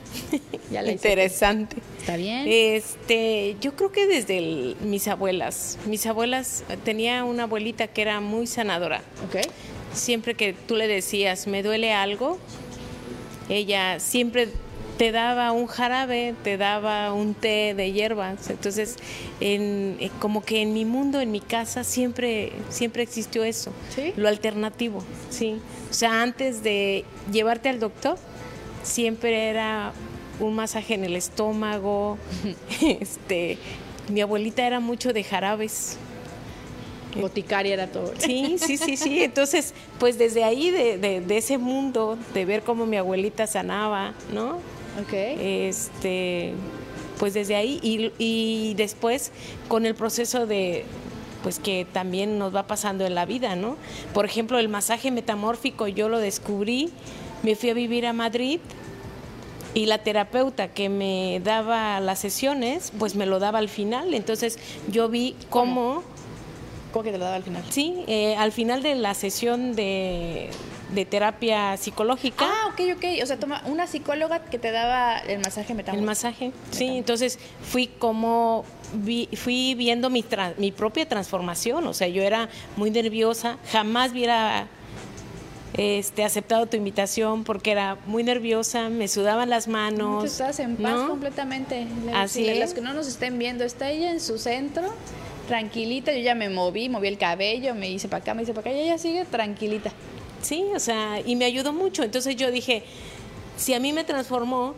interesante. 0.70 1.76
Está 2.00 2.16
bien. 2.16 2.46
Este, 2.48 3.54
yo 3.60 3.76
creo 3.76 3.92
que 3.92 4.06
desde 4.06 4.76
mis 4.80 5.08
abuelas, 5.08 5.78
mis 5.84 6.06
abuelas 6.06 6.64
tenía 6.84 7.22
una 7.24 7.42
abuelita 7.42 7.88
que 7.88 8.00
era 8.00 8.20
muy 8.20 8.46
sanadora. 8.46 9.02
Okay. 9.28 9.42
Siempre 9.92 10.34
que 10.34 10.54
tú 10.54 10.74
le 10.74 10.88
decías, 10.88 11.46
"Me 11.46 11.62
duele 11.62 11.92
algo", 11.92 12.38
ella 13.50 14.00
siempre 14.00 14.48
te 15.02 15.10
daba 15.10 15.50
un 15.50 15.66
jarabe, 15.66 16.32
te 16.44 16.56
daba 16.56 17.12
un 17.12 17.34
té 17.34 17.74
de 17.74 17.90
hierbas. 17.90 18.48
Entonces, 18.50 18.94
en, 19.40 19.96
eh, 19.98 20.12
como 20.20 20.44
que 20.44 20.62
en 20.62 20.72
mi 20.72 20.84
mundo, 20.84 21.20
en 21.20 21.32
mi 21.32 21.40
casa, 21.40 21.82
siempre, 21.82 22.52
siempre 22.68 23.02
existió 23.02 23.42
eso, 23.42 23.72
¿Sí? 23.92 24.12
lo 24.16 24.28
alternativo, 24.28 25.02
sí. 25.28 25.60
O 25.90 25.92
sea, 25.92 26.22
antes 26.22 26.62
de 26.62 27.04
llevarte 27.32 27.68
al 27.68 27.80
doctor, 27.80 28.16
siempre 28.84 29.48
era 29.48 29.92
un 30.38 30.54
masaje 30.54 30.94
en 30.94 31.02
el 31.02 31.16
estómago. 31.16 32.16
este, 32.80 33.58
mi 34.08 34.20
abuelita 34.20 34.64
era 34.64 34.78
mucho 34.78 35.12
de 35.12 35.24
jarabes. 35.24 35.96
Boticaria 37.20 37.74
era 37.74 37.88
todo. 37.88 38.12
Sí, 38.18 38.56
sí, 38.56 38.76
sí, 38.76 38.96
sí. 38.96 39.24
Entonces, 39.24 39.74
pues 39.98 40.16
desde 40.16 40.44
ahí, 40.44 40.70
de, 40.70 40.96
de 40.96 41.36
ese 41.36 41.58
mundo, 41.58 42.16
de 42.34 42.44
ver 42.44 42.62
cómo 42.62 42.86
mi 42.86 42.98
abuelita 42.98 43.48
sanaba, 43.48 44.14
¿no? 44.32 44.60
Este, 45.10 46.54
pues 47.18 47.34
desde 47.34 47.56
ahí 47.56 47.78
y, 47.82 48.12
y 48.18 48.74
después 48.74 49.32
con 49.68 49.86
el 49.86 49.94
proceso 49.94 50.46
de 50.46 50.84
pues 51.42 51.58
que 51.58 51.86
también 51.90 52.38
nos 52.38 52.54
va 52.54 52.66
pasando 52.66 53.04
en 53.04 53.14
la 53.14 53.26
vida, 53.26 53.56
¿no? 53.56 53.76
Por 54.14 54.24
ejemplo, 54.24 54.58
el 54.58 54.68
masaje 54.68 55.10
metamórfico 55.10 55.88
yo 55.88 56.08
lo 56.08 56.18
descubrí, 56.18 56.90
me 57.42 57.56
fui 57.56 57.70
a 57.70 57.74
vivir 57.74 58.06
a 58.06 58.12
Madrid 58.12 58.60
y 59.74 59.86
la 59.86 59.98
terapeuta 59.98 60.68
que 60.68 60.88
me 60.88 61.40
daba 61.42 61.98
las 62.00 62.20
sesiones, 62.20 62.92
pues 62.98 63.14
me 63.14 63.26
lo 63.26 63.38
daba 63.38 63.58
al 63.58 63.68
final. 63.68 64.14
Entonces 64.14 64.58
yo 64.88 65.08
vi 65.08 65.34
cómo, 65.50 66.02
¿Cómo 66.92 67.02
que 67.02 67.10
te 67.10 67.18
lo 67.18 67.24
daba 67.24 67.36
al 67.36 67.42
final? 67.42 67.64
Sí, 67.70 68.04
eh, 68.06 68.36
al 68.36 68.52
final 68.52 68.82
de 68.82 68.94
la 68.94 69.14
sesión 69.14 69.74
de, 69.74 70.50
de 70.94 71.04
terapia 71.06 71.76
psicológica. 71.76 72.44
Ah, 72.46 72.68
ok, 72.72 72.80
ok. 72.96 73.04
O 73.22 73.26
sea, 73.26 73.38
toma 73.38 73.62
una 73.66 73.86
psicóloga 73.86 74.44
que 74.44 74.58
te 74.58 74.70
daba 74.70 75.18
el 75.18 75.38
masaje 75.40 75.74
metamórfico. 75.74 76.00
El 76.00 76.06
masaje, 76.06 76.52
sí. 76.70 76.86
Entonces 76.98 77.38
fui 77.62 77.86
como 77.86 78.64
vi, 78.94 79.28
fui 79.34 79.74
viendo 79.74 80.10
mi, 80.10 80.22
tra- 80.22 80.54
mi 80.58 80.70
propia 80.72 81.08
transformación. 81.08 81.86
O 81.86 81.94
sea, 81.94 82.08
yo 82.08 82.22
era 82.22 82.48
muy 82.76 82.90
nerviosa, 82.90 83.56
jamás 83.72 84.12
hubiera 84.12 84.66
este, 85.74 86.24
aceptado 86.24 86.66
tu 86.66 86.76
invitación 86.76 87.44
porque 87.44 87.70
era 87.70 87.96
muy 88.06 88.22
nerviosa, 88.22 88.90
me 88.90 89.08
sudaban 89.08 89.48
las 89.48 89.68
manos. 89.68 90.20
Tú 90.20 90.26
estás 90.26 90.58
en 90.60 90.76
paz 90.76 90.92
¿no? 90.94 91.08
completamente. 91.08 91.86
Le- 92.04 92.12
Así 92.12 92.46
es. 92.46 92.58
Los 92.60 92.74
que 92.74 92.82
no 92.82 92.92
nos 92.92 93.06
estén 93.06 93.38
viendo, 93.38 93.64
está 93.64 93.90
ella 93.90 94.10
en 94.10 94.20
su 94.20 94.38
centro, 94.38 94.92
tranquilita. 95.48 96.12
Yo 96.12 96.18
ya 96.20 96.34
me 96.34 96.50
moví, 96.50 96.90
moví 96.90 97.08
el 97.08 97.16
cabello, 97.16 97.74
me 97.74 97.88
hice 97.90 98.08
para 98.08 98.20
acá, 98.22 98.34
me 98.34 98.42
hice 98.42 98.52
para 98.52 98.70
acá, 98.70 98.78
y 98.78 98.82
ella 98.82 98.98
sigue 98.98 99.24
tranquilita. 99.24 99.90
Sí, 100.42 100.64
o 100.74 100.80
sea, 100.80 101.20
y 101.24 101.36
me 101.36 101.44
ayudó 101.44 101.72
mucho. 101.72 102.02
Entonces 102.02 102.36
yo 102.36 102.50
dije, 102.50 102.84
si 103.56 103.74
a 103.74 103.80
mí 103.80 103.92
me 103.92 104.04
transformó 104.04 104.74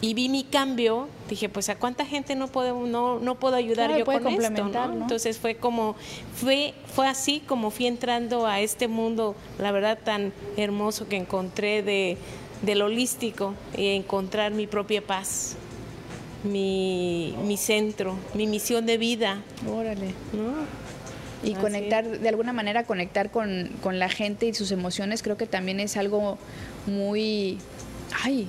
y 0.00 0.12
vi 0.12 0.28
mi 0.28 0.44
cambio, 0.44 1.08
dije, 1.30 1.48
pues 1.48 1.68
a 1.68 1.76
cuánta 1.76 2.04
gente 2.04 2.34
no 2.34 2.48
puedo, 2.48 2.86
no, 2.86 3.18
no 3.20 3.36
puedo 3.36 3.56
ayudar 3.56 3.88
Claro, 3.88 3.98
yo 4.00 4.04
con 4.04 4.26
esto, 4.26 4.64
¿no? 4.68 4.86
¿no? 4.88 5.02
Entonces 5.02 5.38
fue 5.38 5.56
como, 5.56 5.96
fue, 6.36 6.74
fue 6.92 7.06
así 7.06 7.40
como 7.40 7.70
fui 7.70 7.86
entrando 7.86 8.46
a 8.46 8.60
este 8.60 8.88
mundo, 8.88 9.34
la 9.58 9.72
verdad 9.72 9.98
tan 10.04 10.32
hermoso 10.56 11.08
que 11.08 11.16
encontré 11.16 11.82
de, 11.82 12.18
del 12.62 12.82
holístico 12.82 13.54
y 13.76 13.88
encontrar 13.88 14.52
mi 14.52 14.66
propia 14.66 15.00
paz, 15.00 15.56
mi, 16.42 17.34
mi 17.44 17.56
centro, 17.56 18.14
mi 18.34 18.46
misión 18.46 18.84
de 18.84 18.98
vida, 18.98 19.40
Órale. 19.66 20.08
¿no? 20.32 20.83
Y 21.44 21.52
Así 21.52 21.60
conectar, 21.60 22.06
de 22.06 22.28
alguna 22.28 22.52
manera 22.52 22.84
conectar 22.84 23.30
con, 23.30 23.70
con 23.82 23.98
la 23.98 24.08
gente 24.08 24.46
y 24.46 24.54
sus 24.54 24.72
emociones, 24.72 25.22
creo 25.22 25.36
que 25.36 25.46
también 25.46 25.78
es 25.80 25.96
algo 25.96 26.38
muy, 26.86 27.58
ay, 28.22 28.48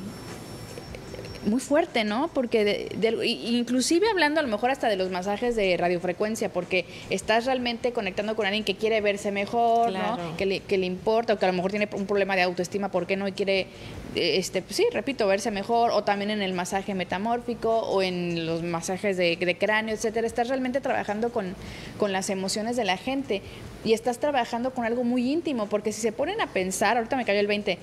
muy 1.46 1.60
fuerte, 1.60 2.04
¿no? 2.04 2.30
Porque 2.34 2.64
de- 2.66 2.90
de- 2.98 3.26
inclusive 3.28 4.08
hablando 4.10 4.40
a 4.40 4.44
lo 4.44 4.50
mejor 4.50 4.72
hasta 4.72 4.88
de 4.90 4.96
los 4.96 5.10
masajes 5.12 5.56
de 5.56 5.78
radiofrecuencia, 5.78 6.50
porque 6.52 6.86
estás 7.10 7.46
realmente 7.46 7.92
conectando 7.94 8.36
con 8.36 8.46
alguien 8.46 8.64
que 8.64 8.76
quiere 8.76 9.00
verse 9.02 9.32
mejor, 9.32 9.90
Claro. 9.90 10.18
¿no? 10.18 10.38
Que 10.38 10.46
le, 10.46 10.60
que 10.62 10.78
le 10.78 10.86
importa 10.86 11.34
o 11.34 11.40
que 11.40 11.46
a 11.46 11.50
lo 11.50 11.54
mejor 11.54 11.72
tiene 11.72 11.88
un 11.96 12.06
problema 12.08 12.36
de 12.36 12.42
autoestima, 12.42 12.90
¿por 12.90 13.06
qué 13.08 13.16
no? 13.16 13.28
Y 13.28 13.32
quiere, 13.34 13.68
este, 14.16 14.62
pues 14.62 14.76
sí, 14.76 14.86
repito, 14.92 15.28
verse 15.28 15.52
mejor, 15.52 15.92
o 15.92 16.04
también 16.04 16.32
en 16.32 16.42
el 16.42 16.54
masaje 16.54 16.94
metamórfico, 16.96 17.70
o 17.80 18.02
en 18.02 18.46
los 18.46 18.64
masajes 18.64 19.16
de, 19.18 19.36
de 19.36 19.58
cráneo, 19.58 19.94
etcétera. 19.96 20.26
Estás 20.28 20.48
realmente 20.48 20.82
trabajando 20.82 21.32
con, 21.32 21.56
con 22.00 22.12
las 22.12 22.30
emociones 22.30 22.76
de 22.76 22.86
la 22.86 22.98
gente 22.98 23.42
y 23.84 23.94
estás 23.94 24.18
trabajando 24.20 24.72
con 24.74 24.84
algo 24.86 25.04
muy 25.04 25.32
íntimo, 25.32 25.68
porque 25.68 25.92
si 25.92 26.02
se 26.02 26.12
ponen 26.12 26.42
a 26.42 26.48
pensar, 26.48 26.98
ahorita 26.98 27.16
me 27.18 27.26
cayó 27.26 27.40
el 27.40 27.48
20, 27.48 27.78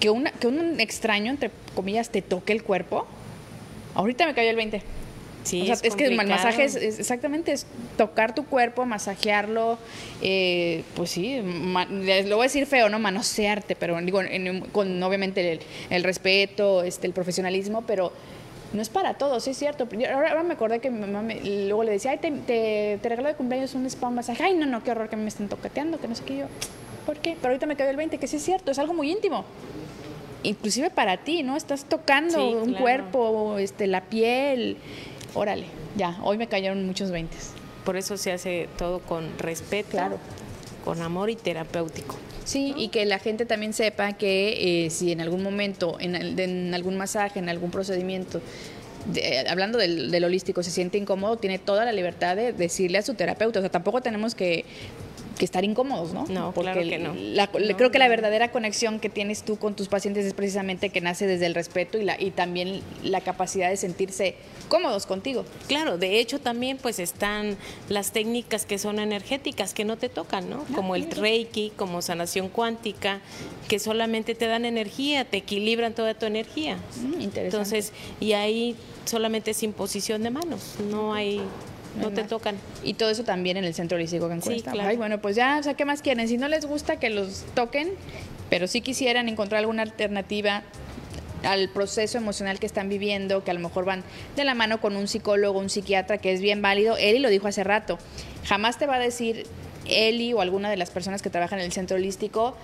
que, 0.00 0.10
una, 0.10 0.32
que 0.32 0.46
un 0.48 0.80
extraño, 0.80 1.30
entre 1.30 1.50
comillas, 1.74 2.10
te 2.10 2.22
toque 2.22 2.52
el 2.52 2.62
cuerpo, 2.64 3.06
ahorita 3.94 4.26
me 4.26 4.34
cayó 4.34 4.50
el 4.50 4.56
20. 4.56 4.82
Sí, 5.42 5.62
o 5.62 5.64
sea, 5.64 5.74
es, 5.82 5.96
que 5.96 6.04
el 6.04 6.16
masaje 6.16 6.64
es, 6.64 6.74
es- 6.76 6.98
exactamente 6.98 7.52
es 7.52 7.66
tocar 7.96 8.34
tu 8.34 8.44
cuerpo, 8.44 8.84
masajearlo, 8.84 9.78
eh, 10.20 10.84
pues 10.94 11.10
sí, 11.12 11.40
les 12.02 12.26
lo 12.26 12.36
voy 12.36 12.44
a 12.44 12.48
decir 12.48 12.66
feo, 12.66 12.90
¿no? 12.90 12.98
Manosearte, 12.98 13.74
pero 13.74 13.98
digo, 14.02 14.20
en- 14.20 14.60
con 14.66 15.02
obviamente 15.02 15.52
el, 15.52 15.60
el 15.88 16.04
respeto, 16.04 16.82
este, 16.82 17.06
el 17.06 17.14
profesionalismo, 17.14 17.82
pero 17.86 18.12
no 18.74 18.82
es 18.82 18.90
para 18.90 19.14
todos, 19.14 19.42
sí 19.44 19.50
es 19.50 19.56
cierto. 19.58 19.88
Yo 19.90 20.06
Ahora, 20.14 20.28
ahora 20.28 20.42
me 20.42 20.52
acordé 20.54 20.78
que 20.80 20.90
mi 20.90 21.00
mamá 21.00 21.22
me- 21.22 21.40
luego 21.40 21.84
le 21.84 21.92
decía, 21.92 22.10
ay, 22.10 22.18
te, 22.18 22.30
te, 22.32 22.98
te 23.02 23.08
regalo 23.08 23.28
de 23.28 23.34
cumpleaños 23.34 23.74
un 23.74 23.86
spa, 23.86 24.08
un 24.08 24.16
masaje. 24.16 24.42
Ay, 24.42 24.52
no, 24.54 24.66
no, 24.66 24.84
qué 24.84 24.90
horror 24.90 25.08
que 25.08 25.16
me 25.16 25.28
estén 25.28 25.48
tocateando, 25.48 25.98
que 25.98 26.06
no 26.06 26.14
sé 26.14 26.22
qué 26.24 26.36
yo. 26.36 26.44
¿Por 27.10 27.18
qué? 27.18 27.34
Pero 27.42 27.48
ahorita 27.48 27.66
me 27.66 27.74
cayó 27.74 27.90
el 27.90 27.96
20, 27.96 28.18
que 28.18 28.28
sí 28.28 28.36
es 28.36 28.44
cierto, 28.44 28.70
es 28.70 28.78
algo 28.78 28.94
muy 28.94 29.10
íntimo. 29.10 29.44
Inclusive 30.44 30.90
para 30.90 31.16
ti, 31.16 31.42
¿no? 31.42 31.56
Estás 31.56 31.84
tocando 31.84 32.34
Sí, 32.38 32.54
un 32.54 32.66
claro. 32.68 32.80
cuerpo, 32.84 33.58
este, 33.58 33.88
la 33.88 34.02
piel. 34.04 34.76
Órale, 35.34 35.64
ya, 35.96 36.16
hoy 36.22 36.38
me 36.38 36.46
cayeron 36.46 36.86
muchos 36.86 37.10
20. 37.10 37.36
Por 37.84 37.96
eso 37.96 38.16
se 38.16 38.30
hace 38.30 38.68
todo 38.78 39.00
con 39.00 39.36
respeto, 39.40 39.90
Claro. 39.90 40.18
con 40.84 41.02
amor 41.02 41.30
y 41.30 41.34
terapéutico. 41.34 42.14
Sí, 42.44 42.74
y 42.76 42.90
que 42.90 43.04
la 43.06 43.18
gente 43.18 43.44
también 43.44 43.72
sepa 43.72 44.12
que 44.12 44.84
eh, 44.86 44.90
si 44.90 45.10
en 45.10 45.20
algún 45.20 45.42
momento, 45.42 45.96
en, 45.98 46.14
en 46.38 46.72
algún 46.74 46.96
masaje, 46.96 47.40
en 47.40 47.48
algún 47.48 47.72
procedimiento, 47.72 48.40
de- 49.12 49.48
hablando 49.48 49.78
del, 49.78 50.12
del 50.12 50.22
holístico, 50.22 50.62
se 50.62 50.70
siente 50.70 50.96
incómodo, 50.96 51.38
tiene 51.38 51.58
toda 51.58 51.84
la 51.84 51.92
libertad 51.92 52.36
de 52.36 52.52
decirle 52.52 52.98
a 52.98 53.02
su 53.02 53.14
terapeuta. 53.14 53.58
O 53.58 53.62
sea, 53.62 53.70
tampoco 53.70 54.00
tenemos 54.00 54.36
que, 54.36 54.64
que 55.38 55.44
estar 55.44 55.64
incómodos, 55.64 56.12
¿no? 56.12 56.26
No, 56.28 56.52
claro 56.52 56.80
que 56.82 56.98
no. 56.98 57.14
la- 57.14 57.46
No, 57.46 57.76
creo 57.76 57.90
que 57.90 57.98
la 57.98 58.08
verdadera 58.08 58.50
conexión 58.50 59.00
que 59.00 59.08
tienes 59.08 59.42
tú 59.42 59.56
con 59.58 59.74
tus 59.74 59.88
pacientes 59.88 60.26
es 60.26 60.34
precisamente 60.34 60.90
que 60.90 61.00
nace 61.00 61.26
desde 61.26 61.46
el 61.46 61.54
respeto 61.54 61.98
y, 61.98 62.04
la, 62.04 62.20
y 62.20 62.30
también 62.30 62.80
la 63.02 63.20
capacidad 63.20 63.70
de 63.70 63.76
sentirse 63.76 64.34
cómodos 64.68 65.06
contigo. 65.06 65.44
Claro, 65.68 65.98
de 65.98 66.20
hecho 66.20 66.40
también 66.40 66.76
pues 66.78 66.98
están 66.98 67.56
las 67.88 68.12
técnicas 68.12 68.66
que 68.66 68.78
son 68.78 68.98
energéticas 68.98 69.72
que 69.74 69.84
no 69.84 69.96
te 69.96 70.08
tocan, 70.08 70.50
¿no? 70.50 70.64
Como 70.74 70.94
el 70.96 71.10
Reiki, 71.10 71.72
como 71.76 72.02
sanación 72.02 72.48
cuántica, 72.48 73.20
que 73.68 73.78
solamente 73.78 74.34
te 74.34 74.46
dan 74.46 74.64
energía, 74.64 75.24
te 75.24 75.38
equilibran 75.38 75.94
toda 75.94 76.14
tu 76.14 76.26
energía. 76.26 76.76
Mm, 76.96 77.20
interesante. 77.20 77.44
Entonces, 77.44 77.92
y 78.20 78.32
ahí 78.32 78.76
solamente 79.06 79.52
es 79.52 79.62
imposición 79.62 80.22
de 80.22 80.30
manos, 80.30 80.74
no 80.90 81.14
hay 81.14 81.40
no 81.96 82.10
te 82.10 82.24
tocan. 82.24 82.56
Y 82.82 82.94
todo 82.94 83.10
eso 83.10 83.24
también 83.24 83.56
en 83.56 83.64
el 83.64 83.74
centro 83.74 83.96
holístico 83.96 84.28
Cancún. 84.28 84.52
Sí, 84.52 84.58
está. 84.58 84.72
claro. 84.72 84.88
Ay, 84.88 84.96
bueno, 84.96 85.20
pues 85.20 85.36
ya, 85.36 85.58
o 85.58 85.62
sea, 85.62 85.74
¿qué 85.74 85.84
más 85.84 86.02
quieren? 86.02 86.26
Si 86.28 86.36
no 86.36 86.48
les 86.48 86.66
gusta 86.66 86.96
que 86.96 87.10
los 87.10 87.44
toquen, 87.54 87.90
pero 88.48 88.66
si 88.66 88.80
quisieran 88.80 89.28
encontrar 89.28 89.60
alguna 89.60 89.82
alternativa 89.82 90.62
al 91.42 91.70
proceso 91.70 92.18
emocional 92.18 92.58
que 92.58 92.66
están 92.66 92.88
viviendo, 92.88 93.44
que 93.44 93.50
a 93.50 93.54
lo 93.54 93.60
mejor 93.60 93.84
van 93.84 94.02
de 94.36 94.44
la 94.44 94.54
mano 94.54 94.80
con 94.80 94.96
un 94.96 95.08
psicólogo, 95.08 95.58
un 95.58 95.70
psiquiatra, 95.70 96.18
que 96.18 96.32
es 96.32 96.40
bien 96.40 96.62
válido. 96.62 96.96
Eli 96.96 97.18
lo 97.18 97.30
dijo 97.30 97.48
hace 97.48 97.64
rato. 97.64 97.98
Jamás 98.44 98.78
te 98.78 98.86
va 98.86 98.96
a 98.96 98.98
decir 98.98 99.46
Eli 99.86 100.32
o 100.32 100.40
alguna 100.40 100.70
de 100.70 100.76
las 100.76 100.90
personas 100.90 101.22
que 101.22 101.30
trabajan 101.30 101.58
en 101.58 101.64
el 101.64 101.72
centro 101.72 101.96
holístico 101.96 102.56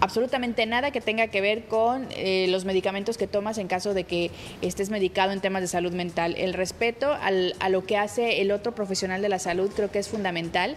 absolutamente 0.00 0.64
nada 0.66 0.90
que 0.90 1.00
tenga 1.00 1.26
que 1.28 1.40
ver 1.40 1.64
con 1.66 2.06
eh, 2.10 2.46
los 2.50 2.64
medicamentos 2.64 3.18
que 3.18 3.26
tomas 3.26 3.58
en 3.58 3.66
caso 3.68 3.94
de 3.94 4.04
que 4.04 4.30
estés 4.62 4.90
medicado 4.90 5.32
en 5.32 5.40
temas 5.40 5.62
de 5.62 5.68
salud 5.68 5.92
mental. 5.92 6.34
El 6.38 6.54
respeto 6.54 7.12
al- 7.20 7.54
a 7.60 7.68
lo 7.68 7.84
que 7.84 7.96
hace 7.96 8.40
el 8.40 8.50
otro 8.52 8.74
profesional 8.74 9.22
de 9.22 9.28
la 9.28 9.38
salud 9.38 9.70
creo 9.74 9.90
que 9.90 9.98
es 9.98 10.08
fundamental. 10.08 10.76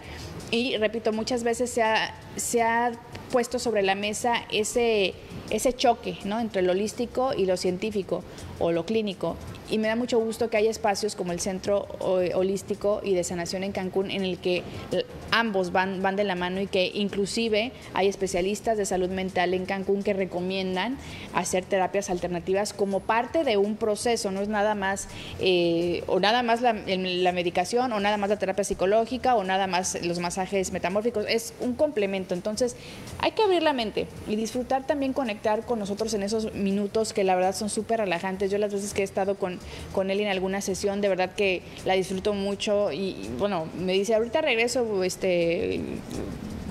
Y 0.49 0.75
repito, 0.77 1.13
muchas 1.13 1.43
veces 1.43 1.69
se 1.69 1.83
ha, 1.83 2.13
se 2.35 2.61
ha 2.61 2.91
puesto 3.31 3.59
sobre 3.59 3.83
la 3.83 3.95
mesa 3.95 4.33
ese, 4.51 5.13
ese 5.49 5.71
choque 5.73 6.17
¿no? 6.25 6.39
entre 6.39 6.61
lo 6.61 6.71
holístico 6.73 7.33
y 7.33 7.45
lo 7.45 7.55
científico 7.57 8.23
o 8.59 8.71
lo 8.71 8.85
clínico. 8.85 9.37
Y 9.71 9.77
me 9.77 9.87
da 9.87 9.95
mucho 9.95 10.19
gusto 10.19 10.49
que 10.49 10.57
haya 10.57 10.69
espacios 10.69 11.15
como 11.15 11.31
el 11.31 11.39
Centro 11.39 11.87
eh, 12.21 12.33
Holístico 12.35 13.01
y 13.03 13.15
de 13.15 13.23
Sanación 13.23 13.63
en 13.63 13.71
Cancún 13.71 14.11
en 14.11 14.23
el 14.23 14.37
que 14.37 14.63
l- 14.91 15.05
ambos 15.31 15.71
van, 15.71 16.01
van 16.01 16.17
de 16.17 16.25
la 16.25 16.35
mano 16.35 16.59
y 16.59 16.67
que 16.67 16.91
inclusive 16.93 17.71
hay 17.93 18.07
especialistas 18.09 18.77
de 18.77 18.85
salud 18.85 19.09
mental 19.09 19.53
en 19.53 19.65
Cancún 19.65 20.03
que 20.03 20.11
recomiendan 20.11 20.97
hacer 21.33 21.63
terapias 21.63 22.09
alternativas 22.09 22.73
como 22.73 22.99
parte 22.99 23.45
de 23.45 23.55
un 23.55 23.77
proceso, 23.77 24.29
no 24.29 24.41
es 24.41 24.49
nada 24.49 24.75
más 24.75 25.07
eh, 25.39 26.03
o 26.07 26.19
nada 26.19 26.43
más 26.43 26.59
la, 26.59 26.73
la 26.73 27.31
medicación 27.31 27.93
o 27.93 28.01
nada 28.01 28.17
más 28.17 28.29
la 28.29 28.37
terapia 28.37 28.65
psicológica 28.65 29.35
o 29.35 29.45
nada 29.45 29.67
más 29.67 30.03
los 30.03 30.19
masajes 30.19 30.73
metamórficos, 30.73 31.25
es 31.29 31.53
un 31.61 31.75
complemento. 31.75 32.33
Entonces 32.33 32.75
hay 33.19 33.31
que 33.31 33.41
abrir 33.41 33.63
la 33.63 33.71
mente 33.71 34.07
y 34.27 34.35
disfrutar 34.35 34.85
también 34.85 35.13
conectar 35.13 35.65
con 35.65 35.79
nosotros 35.79 36.13
en 36.13 36.23
esos 36.23 36.53
minutos 36.53 37.13
que 37.13 37.23
la 37.23 37.35
verdad 37.35 37.55
son 37.55 37.69
súper 37.69 38.01
relajantes. 38.01 38.51
Yo 38.51 38.57
las 38.57 38.73
veces 38.73 38.93
que 38.93 38.99
he 38.99 39.05
estado 39.05 39.35
con, 39.35 39.60
con 39.93 40.09
él 40.11 40.19
en 40.19 40.27
alguna 40.27 40.61
sesión, 40.61 41.01
de 41.01 41.09
verdad 41.09 41.31
que 41.35 41.61
la 41.85 41.93
disfruto 41.93 42.33
mucho 42.33 42.91
y, 42.91 43.29
bueno, 43.37 43.67
me 43.77 43.93
dice, 43.93 44.15
ahorita 44.15 44.41
regreso, 44.41 45.03
este, 45.03 45.79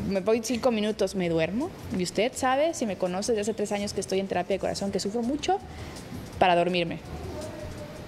me 0.08 0.20
voy 0.20 0.40
cinco 0.42 0.70
minutos, 0.70 1.14
me 1.14 1.28
duermo. 1.28 1.70
Y 1.96 2.02
usted 2.02 2.32
sabe, 2.34 2.74
si 2.74 2.86
me 2.86 2.96
conoce 2.96 3.32
desde 3.32 3.42
hace 3.42 3.54
tres 3.54 3.72
años 3.72 3.92
que 3.92 4.00
estoy 4.00 4.20
en 4.20 4.26
terapia 4.28 4.56
de 4.56 4.60
corazón, 4.60 4.90
que 4.90 5.00
sufro 5.00 5.22
mucho 5.22 5.58
para 6.38 6.56
dormirme. 6.56 6.98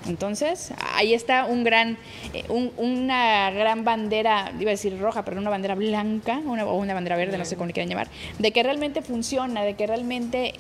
Entonces, 0.09 0.72
ahí 0.95 1.14
está 1.14 1.45
un 1.45 1.62
gran, 1.62 1.97
eh, 2.35 2.43
un- 2.49 2.72
una 2.76 3.53
gran 3.53 3.85
bandera, 3.85 4.53
iba 4.59 4.70
a 4.70 4.72
decir 4.74 4.99
roja, 4.99 5.24
pero 5.24 5.39
una 5.39 5.49
bandera 5.49 5.76
blanca, 5.76 6.41
una, 6.45 6.66
o 6.66 6.74
una 6.76 6.93
bandera 6.93 7.16
verde, 7.16 7.39
no 7.39 7.45
sé 7.45 7.55
cómo 7.55 7.68
le 7.68 7.72
quieran 7.72 7.89
llamar, 7.89 8.09
de 8.41 8.51
que 8.51 8.64
realmente 8.64 9.03
funciona, 9.03 9.62
de 9.62 9.74
que 9.74 9.87
realmente 9.87 10.55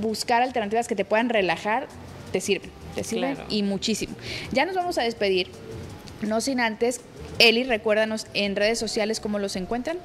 buscar 0.00 0.40
alternativas 0.40 0.88
que 0.88 0.96
te 0.96 1.04
puedan 1.04 1.28
relajar 1.28 1.88
te 2.32 2.40
sirven, 2.40 2.70
te 2.94 3.04
sirven 3.04 3.34
Claro. 3.34 3.48
y 3.50 3.62
muchísimo. 3.62 4.14
Ya 4.52 4.64
nos 4.64 4.74
vamos 4.74 4.98
a 4.98 5.02
despedir, 5.02 5.48
no 6.22 6.40
sin 6.40 6.60
antes, 6.60 7.00
Eli, 7.38 7.64
recuérdanos 7.64 8.26
en 8.34 8.56
redes 8.56 8.78
sociales 8.78 9.20
cómo 9.20 9.38
los 9.38 9.56
encuentran. 9.56 9.98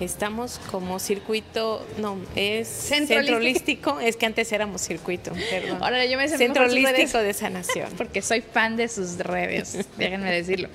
Estamos 0.00 0.60
como 0.70 0.98
circuito, 0.98 1.84
no, 1.98 2.18
es 2.36 2.68
centro, 2.68 3.36
holístico, 3.36 3.98
es 3.98 4.16
que 4.16 4.26
antes 4.26 4.52
éramos 4.52 4.82
circuito, 4.82 5.32
perdón. 5.50 5.82
Ahora 5.82 6.04
yo 6.06 6.16
me 6.16 6.28
Centro 6.28 6.64
holístico 6.64 7.18
de 7.18 7.34
sanación. 7.34 7.88
Porque 7.96 8.22
soy 8.22 8.40
fan 8.40 8.76
de 8.76 8.88
sus 8.88 9.18
redes, 9.18 9.86
déjenme 9.98 10.30
decirlo. 10.30 10.68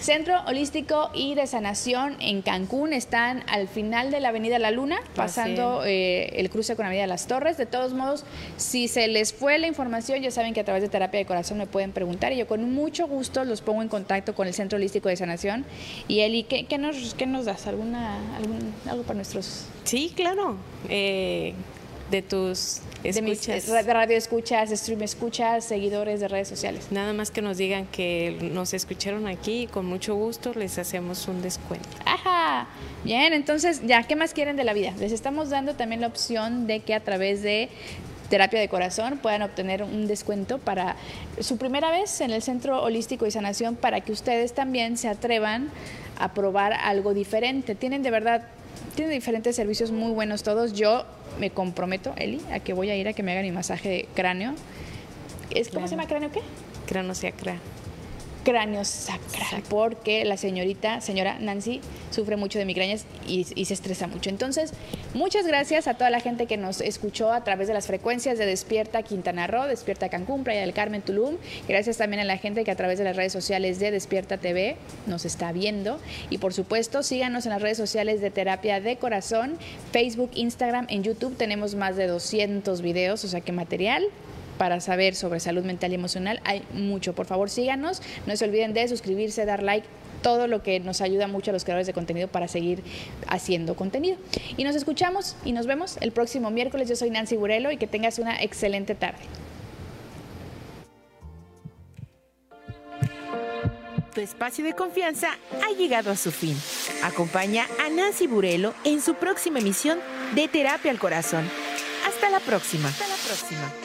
Centro 0.00 0.40
holístico 0.46 1.10
y 1.14 1.34
de 1.34 1.46
sanación 1.46 2.16
en 2.20 2.42
Cancún 2.42 2.92
están 2.92 3.44
al 3.48 3.68
final 3.68 4.10
de 4.10 4.20
la 4.20 4.30
Avenida 4.30 4.58
La 4.58 4.70
Luna, 4.70 4.98
pasando 5.14 5.82
eh, 5.84 6.40
el 6.40 6.48
cruce 6.48 6.74
con 6.74 6.86
Avenida 6.86 7.06
Las 7.06 7.26
Torres. 7.26 7.56
De 7.56 7.66
todos 7.66 7.92
modos, 7.92 8.24
si 8.56 8.88
se 8.88 9.08
les 9.08 9.32
fue 9.32 9.58
la 9.58 9.66
información, 9.66 10.22
ya 10.22 10.30
saben 10.30 10.54
que 10.54 10.60
a 10.60 10.64
través 10.64 10.82
de 10.82 10.88
terapia 10.88 11.18
de 11.18 11.26
corazón 11.26 11.58
me 11.58 11.66
pueden 11.66 11.92
preguntar 11.92 12.32
y 12.32 12.36
yo 12.36 12.46
con 12.46 12.72
mucho 12.72 13.06
gusto 13.06 13.44
los 13.44 13.60
pongo 13.60 13.82
en 13.82 13.88
contacto 13.88 14.34
con 14.34 14.46
el 14.46 14.54
Centro 14.54 14.76
Holístico 14.76 15.08
de 15.08 15.16
Sanación. 15.16 15.64
Y 16.08 16.20
Eli, 16.20 16.44
¿qué, 16.44 16.64
qué 16.64 16.78
nos, 16.78 17.14
qué 17.14 17.26
nos 17.26 17.44
das? 17.44 17.66
¿Alguna, 17.66 18.18
algo 18.88 19.02
para 19.02 19.16
nuestros...? 19.16 19.66
Sí, 19.84 20.12
claro. 20.14 20.56
Eh, 20.88 21.54
de 22.10 22.22
tus 22.22 22.80
escuchas. 23.02 23.66
De, 23.66 23.82
radio 23.82 24.16
escuchas, 24.16 24.70
stream 24.70 25.02
escuchas, 25.02 25.64
seguidores 25.64 26.20
de 26.20 26.28
redes 26.28 26.48
sociales. 26.48 26.88
Nada 26.90 27.12
más 27.12 27.30
que 27.30 27.42
nos 27.42 27.56
digan 27.56 27.86
que 27.86 28.38
nos 28.52 28.74
escucharon 28.74 29.26
aquí 29.26 29.62
y 29.62 29.66
con 29.66 29.86
mucho 29.86 30.14
gusto 30.14 30.52
les 30.54 30.78
hacemos 30.78 31.26
un 31.28 31.42
descuento. 31.42 31.88
Ajá. 32.04 32.68
Bien, 33.04 33.32
entonces, 33.32 33.82
ya, 33.86 34.02
¿qué 34.02 34.16
más 34.16 34.32
quieren 34.32 34.56
de 34.56 34.64
la 34.64 34.72
vida? 34.74 34.92
Les 34.98 35.12
estamos 35.12 35.50
dando 35.50 35.74
también 35.74 36.00
la 36.00 36.06
opción 36.06 36.66
de 36.66 36.80
que 36.80 36.94
a 36.94 37.00
través 37.00 37.42
de 37.42 37.68
terapia 38.30 38.58
de 38.58 38.68
corazón 38.68 39.18
puedan 39.18 39.42
obtener 39.42 39.82
un 39.82 40.06
descuento 40.06 40.58
para 40.58 40.96
su 41.40 41.58
primera 41.58 41.90
vez 41.90 42.20
en 42.20 42.30
el 42.30 42.42
Centro 42.42 42.82
Holístico 42.82 43.26
y 43.26 43.30
Sanación 43.30 43.76
para 43.76 44.00
que 44.00 44.12
ustedes 44.12 44.54
también 44.54 44.96
se 44.96 45.08
atrevan 45.08 45.70
a 46.18 46.32
probar 46.34 46.72
algo 46.72 47.14
diferente. 47.14 47.74
Tienen 47.74 48.02
de 48.02 48.10
verdad, 48.10 48.42
tienen 48.94 49.14
diferentes 49.14 49.56
servicios 49.56 49.90
muy 49.90 50.12
buenos 50.12 50.42
todos. 50.42 50.72
Yo 50.72 51.04
me 51.38 51.50
comprometo, 51.50 52.12
Eli, 52.16 52.40
a 52.52 52.60
que 52.60 52.72
voy 52.72 52.90
a 52.90 52.96
ir 52.96 53.08
a 53.08 53.12
que 53.12 53.22
me 53.22 53.32
hagan 53.32 53.44
mi 53.44 53.52
masaje 53.52 53.88
de 53.88 54.08
cráneo. 54.14 54.54
¿Es, 55.50 55.68
¿Cómo 55.68 55.86
se 55.86 55.96
llama 55.96 56.08
cráneo 56.08 56.30
qué? 56.30 56.40
Cráneo 58.44 58.84
sacral 58.84 59.62
porque 59.70 60.24
la 60.24 60.36
señorita, 60.36 61.00
señora 61.00 61.38
Nancy, 61.40 61.80
sufre 62.10 62.36
mucho 62.36 62.58
de 62.58 62.66
migrañas 62.66 63.06
y, 63.26 63.44
se 63.44 63.74
estresa 63.74 64.06
mucho. 64.06 64.28
Entonces, 64.28 64.72
muchas 65.14 65.46
gracias 65.46 65.88
a 65.88 65.94
toda 65.94 66.10
la 66.10 66.20
gente 66.20 66.46
que 66.46 66.58
nos 66.58 66.82
escuchó 66.82 67.32
a 67.32 67.42
través 67.42 67.68
de 67.68 67.74
las 67.74 67.86
frecuencias 67.86 68.36
de 68.38 68.44
Despierta 68.44 69.02
Quintana 69.02 69.46
Roo, 69.46 69.66
Despierta 69.66 70.10
Cancún, 70.10 70.44
Playa 70.44 70.60
del 70.60 70.74
Carmen, 70.74 71.00
Tulum. 71.00 71.36
Gracias 71.66 71.96
también 71.96 72.20
a 72.20 72.24
la 72.24 72.36
gente 72.36 72.64
que 72.64 72.70
a 72.70 72.76
través 72.76 72.98
de 72.98 73.04
las 73.04 73.16
redes 73.16 73.32
sociales 73.32 73.78
de 73.78 73.90
Despierta 73.90 74.36
TV 74.36 74.76
nos 75.06 75.24
está 75.24 75.50
viendo. 75.52 75.98
Y 76.28 76.38
por 76.38 76.52
supuesto, 76.52 77.02
síganos 77.02 77.46
en 77.46 77.52
las 77.52 77.62
redes 77.62 77.78
sociales 77.78 78.20
de 78.20 78.30
Terapia 78.30 78.80
de 78.80 78.96
Corazón, 78.96 79.56
Facebook, 79.90 80.30
Instagram, 80.34 80.86
en 80.90 81.02
YouTube 81.02 81.36
tenemos 81.36 81.74
más 81.74 81.96
de 81.96 82.06
200 82.06 82.82
videos, 82.82 83.24
o 83.24 83.28
sea 83.28 83.40
que 83.40 83.52
material 83.52 84.04
para 84.58 84.80
saber 84.80 85.14
sobre 85.14 85.40
salud 85.40 85.64
mental 85.64 85.92
y 85.92 85.94
emocional. 85.94 86.40
Hay 86.44 86.62
mucho. 86.72 87.14
Por 87.14 87.26
favor, 87.26 87.50
síganos. 87.50 88.02
No 88.26 88.36
se 88.36 88.44
olviden 88.44 88.74
de 88.74 88.86
suscribirse, 88.88 89.44
dar 89.44 89.62
like 89.62 89.86
todo 90.22 90.46
lo 90.46 90.62
que 90.62 90.80
nos 90.80 91.02
ayuda 91.02 91.28
mucho 91.28 91.50
a 91.50 91.52
los 91.52 91.64
creadores 91.64 91.86
de 91.86 91.92
contenido 91.92 92.28
para 92.28 92.48
seguir 92.48 92.82
haciendo 93.28 93.76
contenido. 93.76 94.16
Y 94.56 94.64
nos 94.64 94.74
escuchamos 94.74 95.36
y 95.44 95.52
nos 95.52 95.66
vemos 95.66 95.98
el 96.00 96.12
próximo 96.12 96.50
miércoles. 96.50 96.88
Yo 96.88 96.96
soy 96.96 97.10
Nancy 97.10 97.36
Burelo 97.36 97.70
y 97.70 97.76
que 97.76 97.86
tengas 97.86 98.18
una 98.18 98.42
excelente 98.42 98.94
tarde. 98.94 99.20
Tu 104.14 104.20
espacio 104.20 104.64
de 104.64 104.74
confianza 104.74 105.36
ha 105.62 105.76
llegado 105.76 106.10
a 106.12 106.16
su 106.16 106.30
fin. 106.30 106.56
Acompaña 107.02 107.66
a 107.84 107.90
Nancy 107.90 108.28
Burelo 108.28 108.72
en 108.84 109.02
su 109.02 109.14
próxima 109.14 109.58
emisión 109.58 109.98
de 110.34 110.46
Terapia 110.46 110.92
al 110.92 110.98
Corazón. 110.98 111.44
Hasta 112.06 112.30
la 112.30 112.38
próxima. 112.38 112.88
Hasta 112.88 113.08
la 113.08 113.16
próxima. 113.16 113.83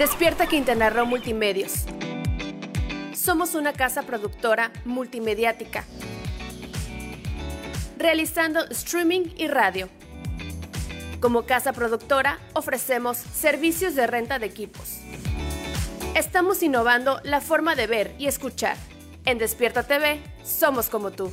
Despierta 0.00 0.46
Quintana 0.46 0.88
Roo 0.88 1.04
Multimedios. 1.04 1.84
Somos 3.12 3.54
una 3.54 3.74
casa 3.74 4.00
productora 4.04 4.72
multimediática, 4.86 5.84
realizando 7.98 8.64
streaming 8.70 9.26
y 9.36 9.48
radio. 9.48 9.90
Como 11.20 11.42
casa 11.42 11.74
productora 11.74 12.38
ofrecemos 12.54 13.18
servicios 13.18 13.94
de 13.94 14.06
renta 14.06 14.38
de 14.38 14.46
equipos. 14.46 15.00
Estamos 16.14 16.62
innovando 16.62 17.20
la 17.22 17.42
forma 17.42 17.74
de 17.74 17.86
ver 17.86 18.14
y 18.18 18.26
escuchar. 18.26 18.78
En 19.26 19.36
Despierta 19.36 19.82
TV 19.82 20.18
somos 20.42 20.88
como 20.88 21.10
tú. 21.10 21.30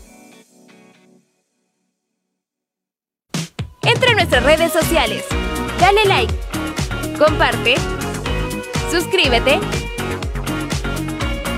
Entra 3.82 4.10
en 4.10 4.18
nuestras 4.18 4.44
redes 4.44 4.74
sociales. 4.74 5.24
Dale 5.80 6.04
like. 6.04 6.36
Comparte 7.18 7.76
suscríbete 8.92 9.60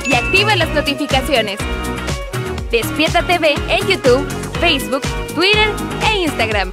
y 0.06 0.14
activa 0.14 0.56
las 0.56 0.70
notificaciones. 0.70 1.60
Despierta 2.72 3.24
TV 3.24 3.56
en 3.70 3.88
YouTube, 3.88 4.28
Facebook, 4.60 5.02
Twitter 5.34 5.70
e 6.12 6.18
Instagram. 6.20 6.72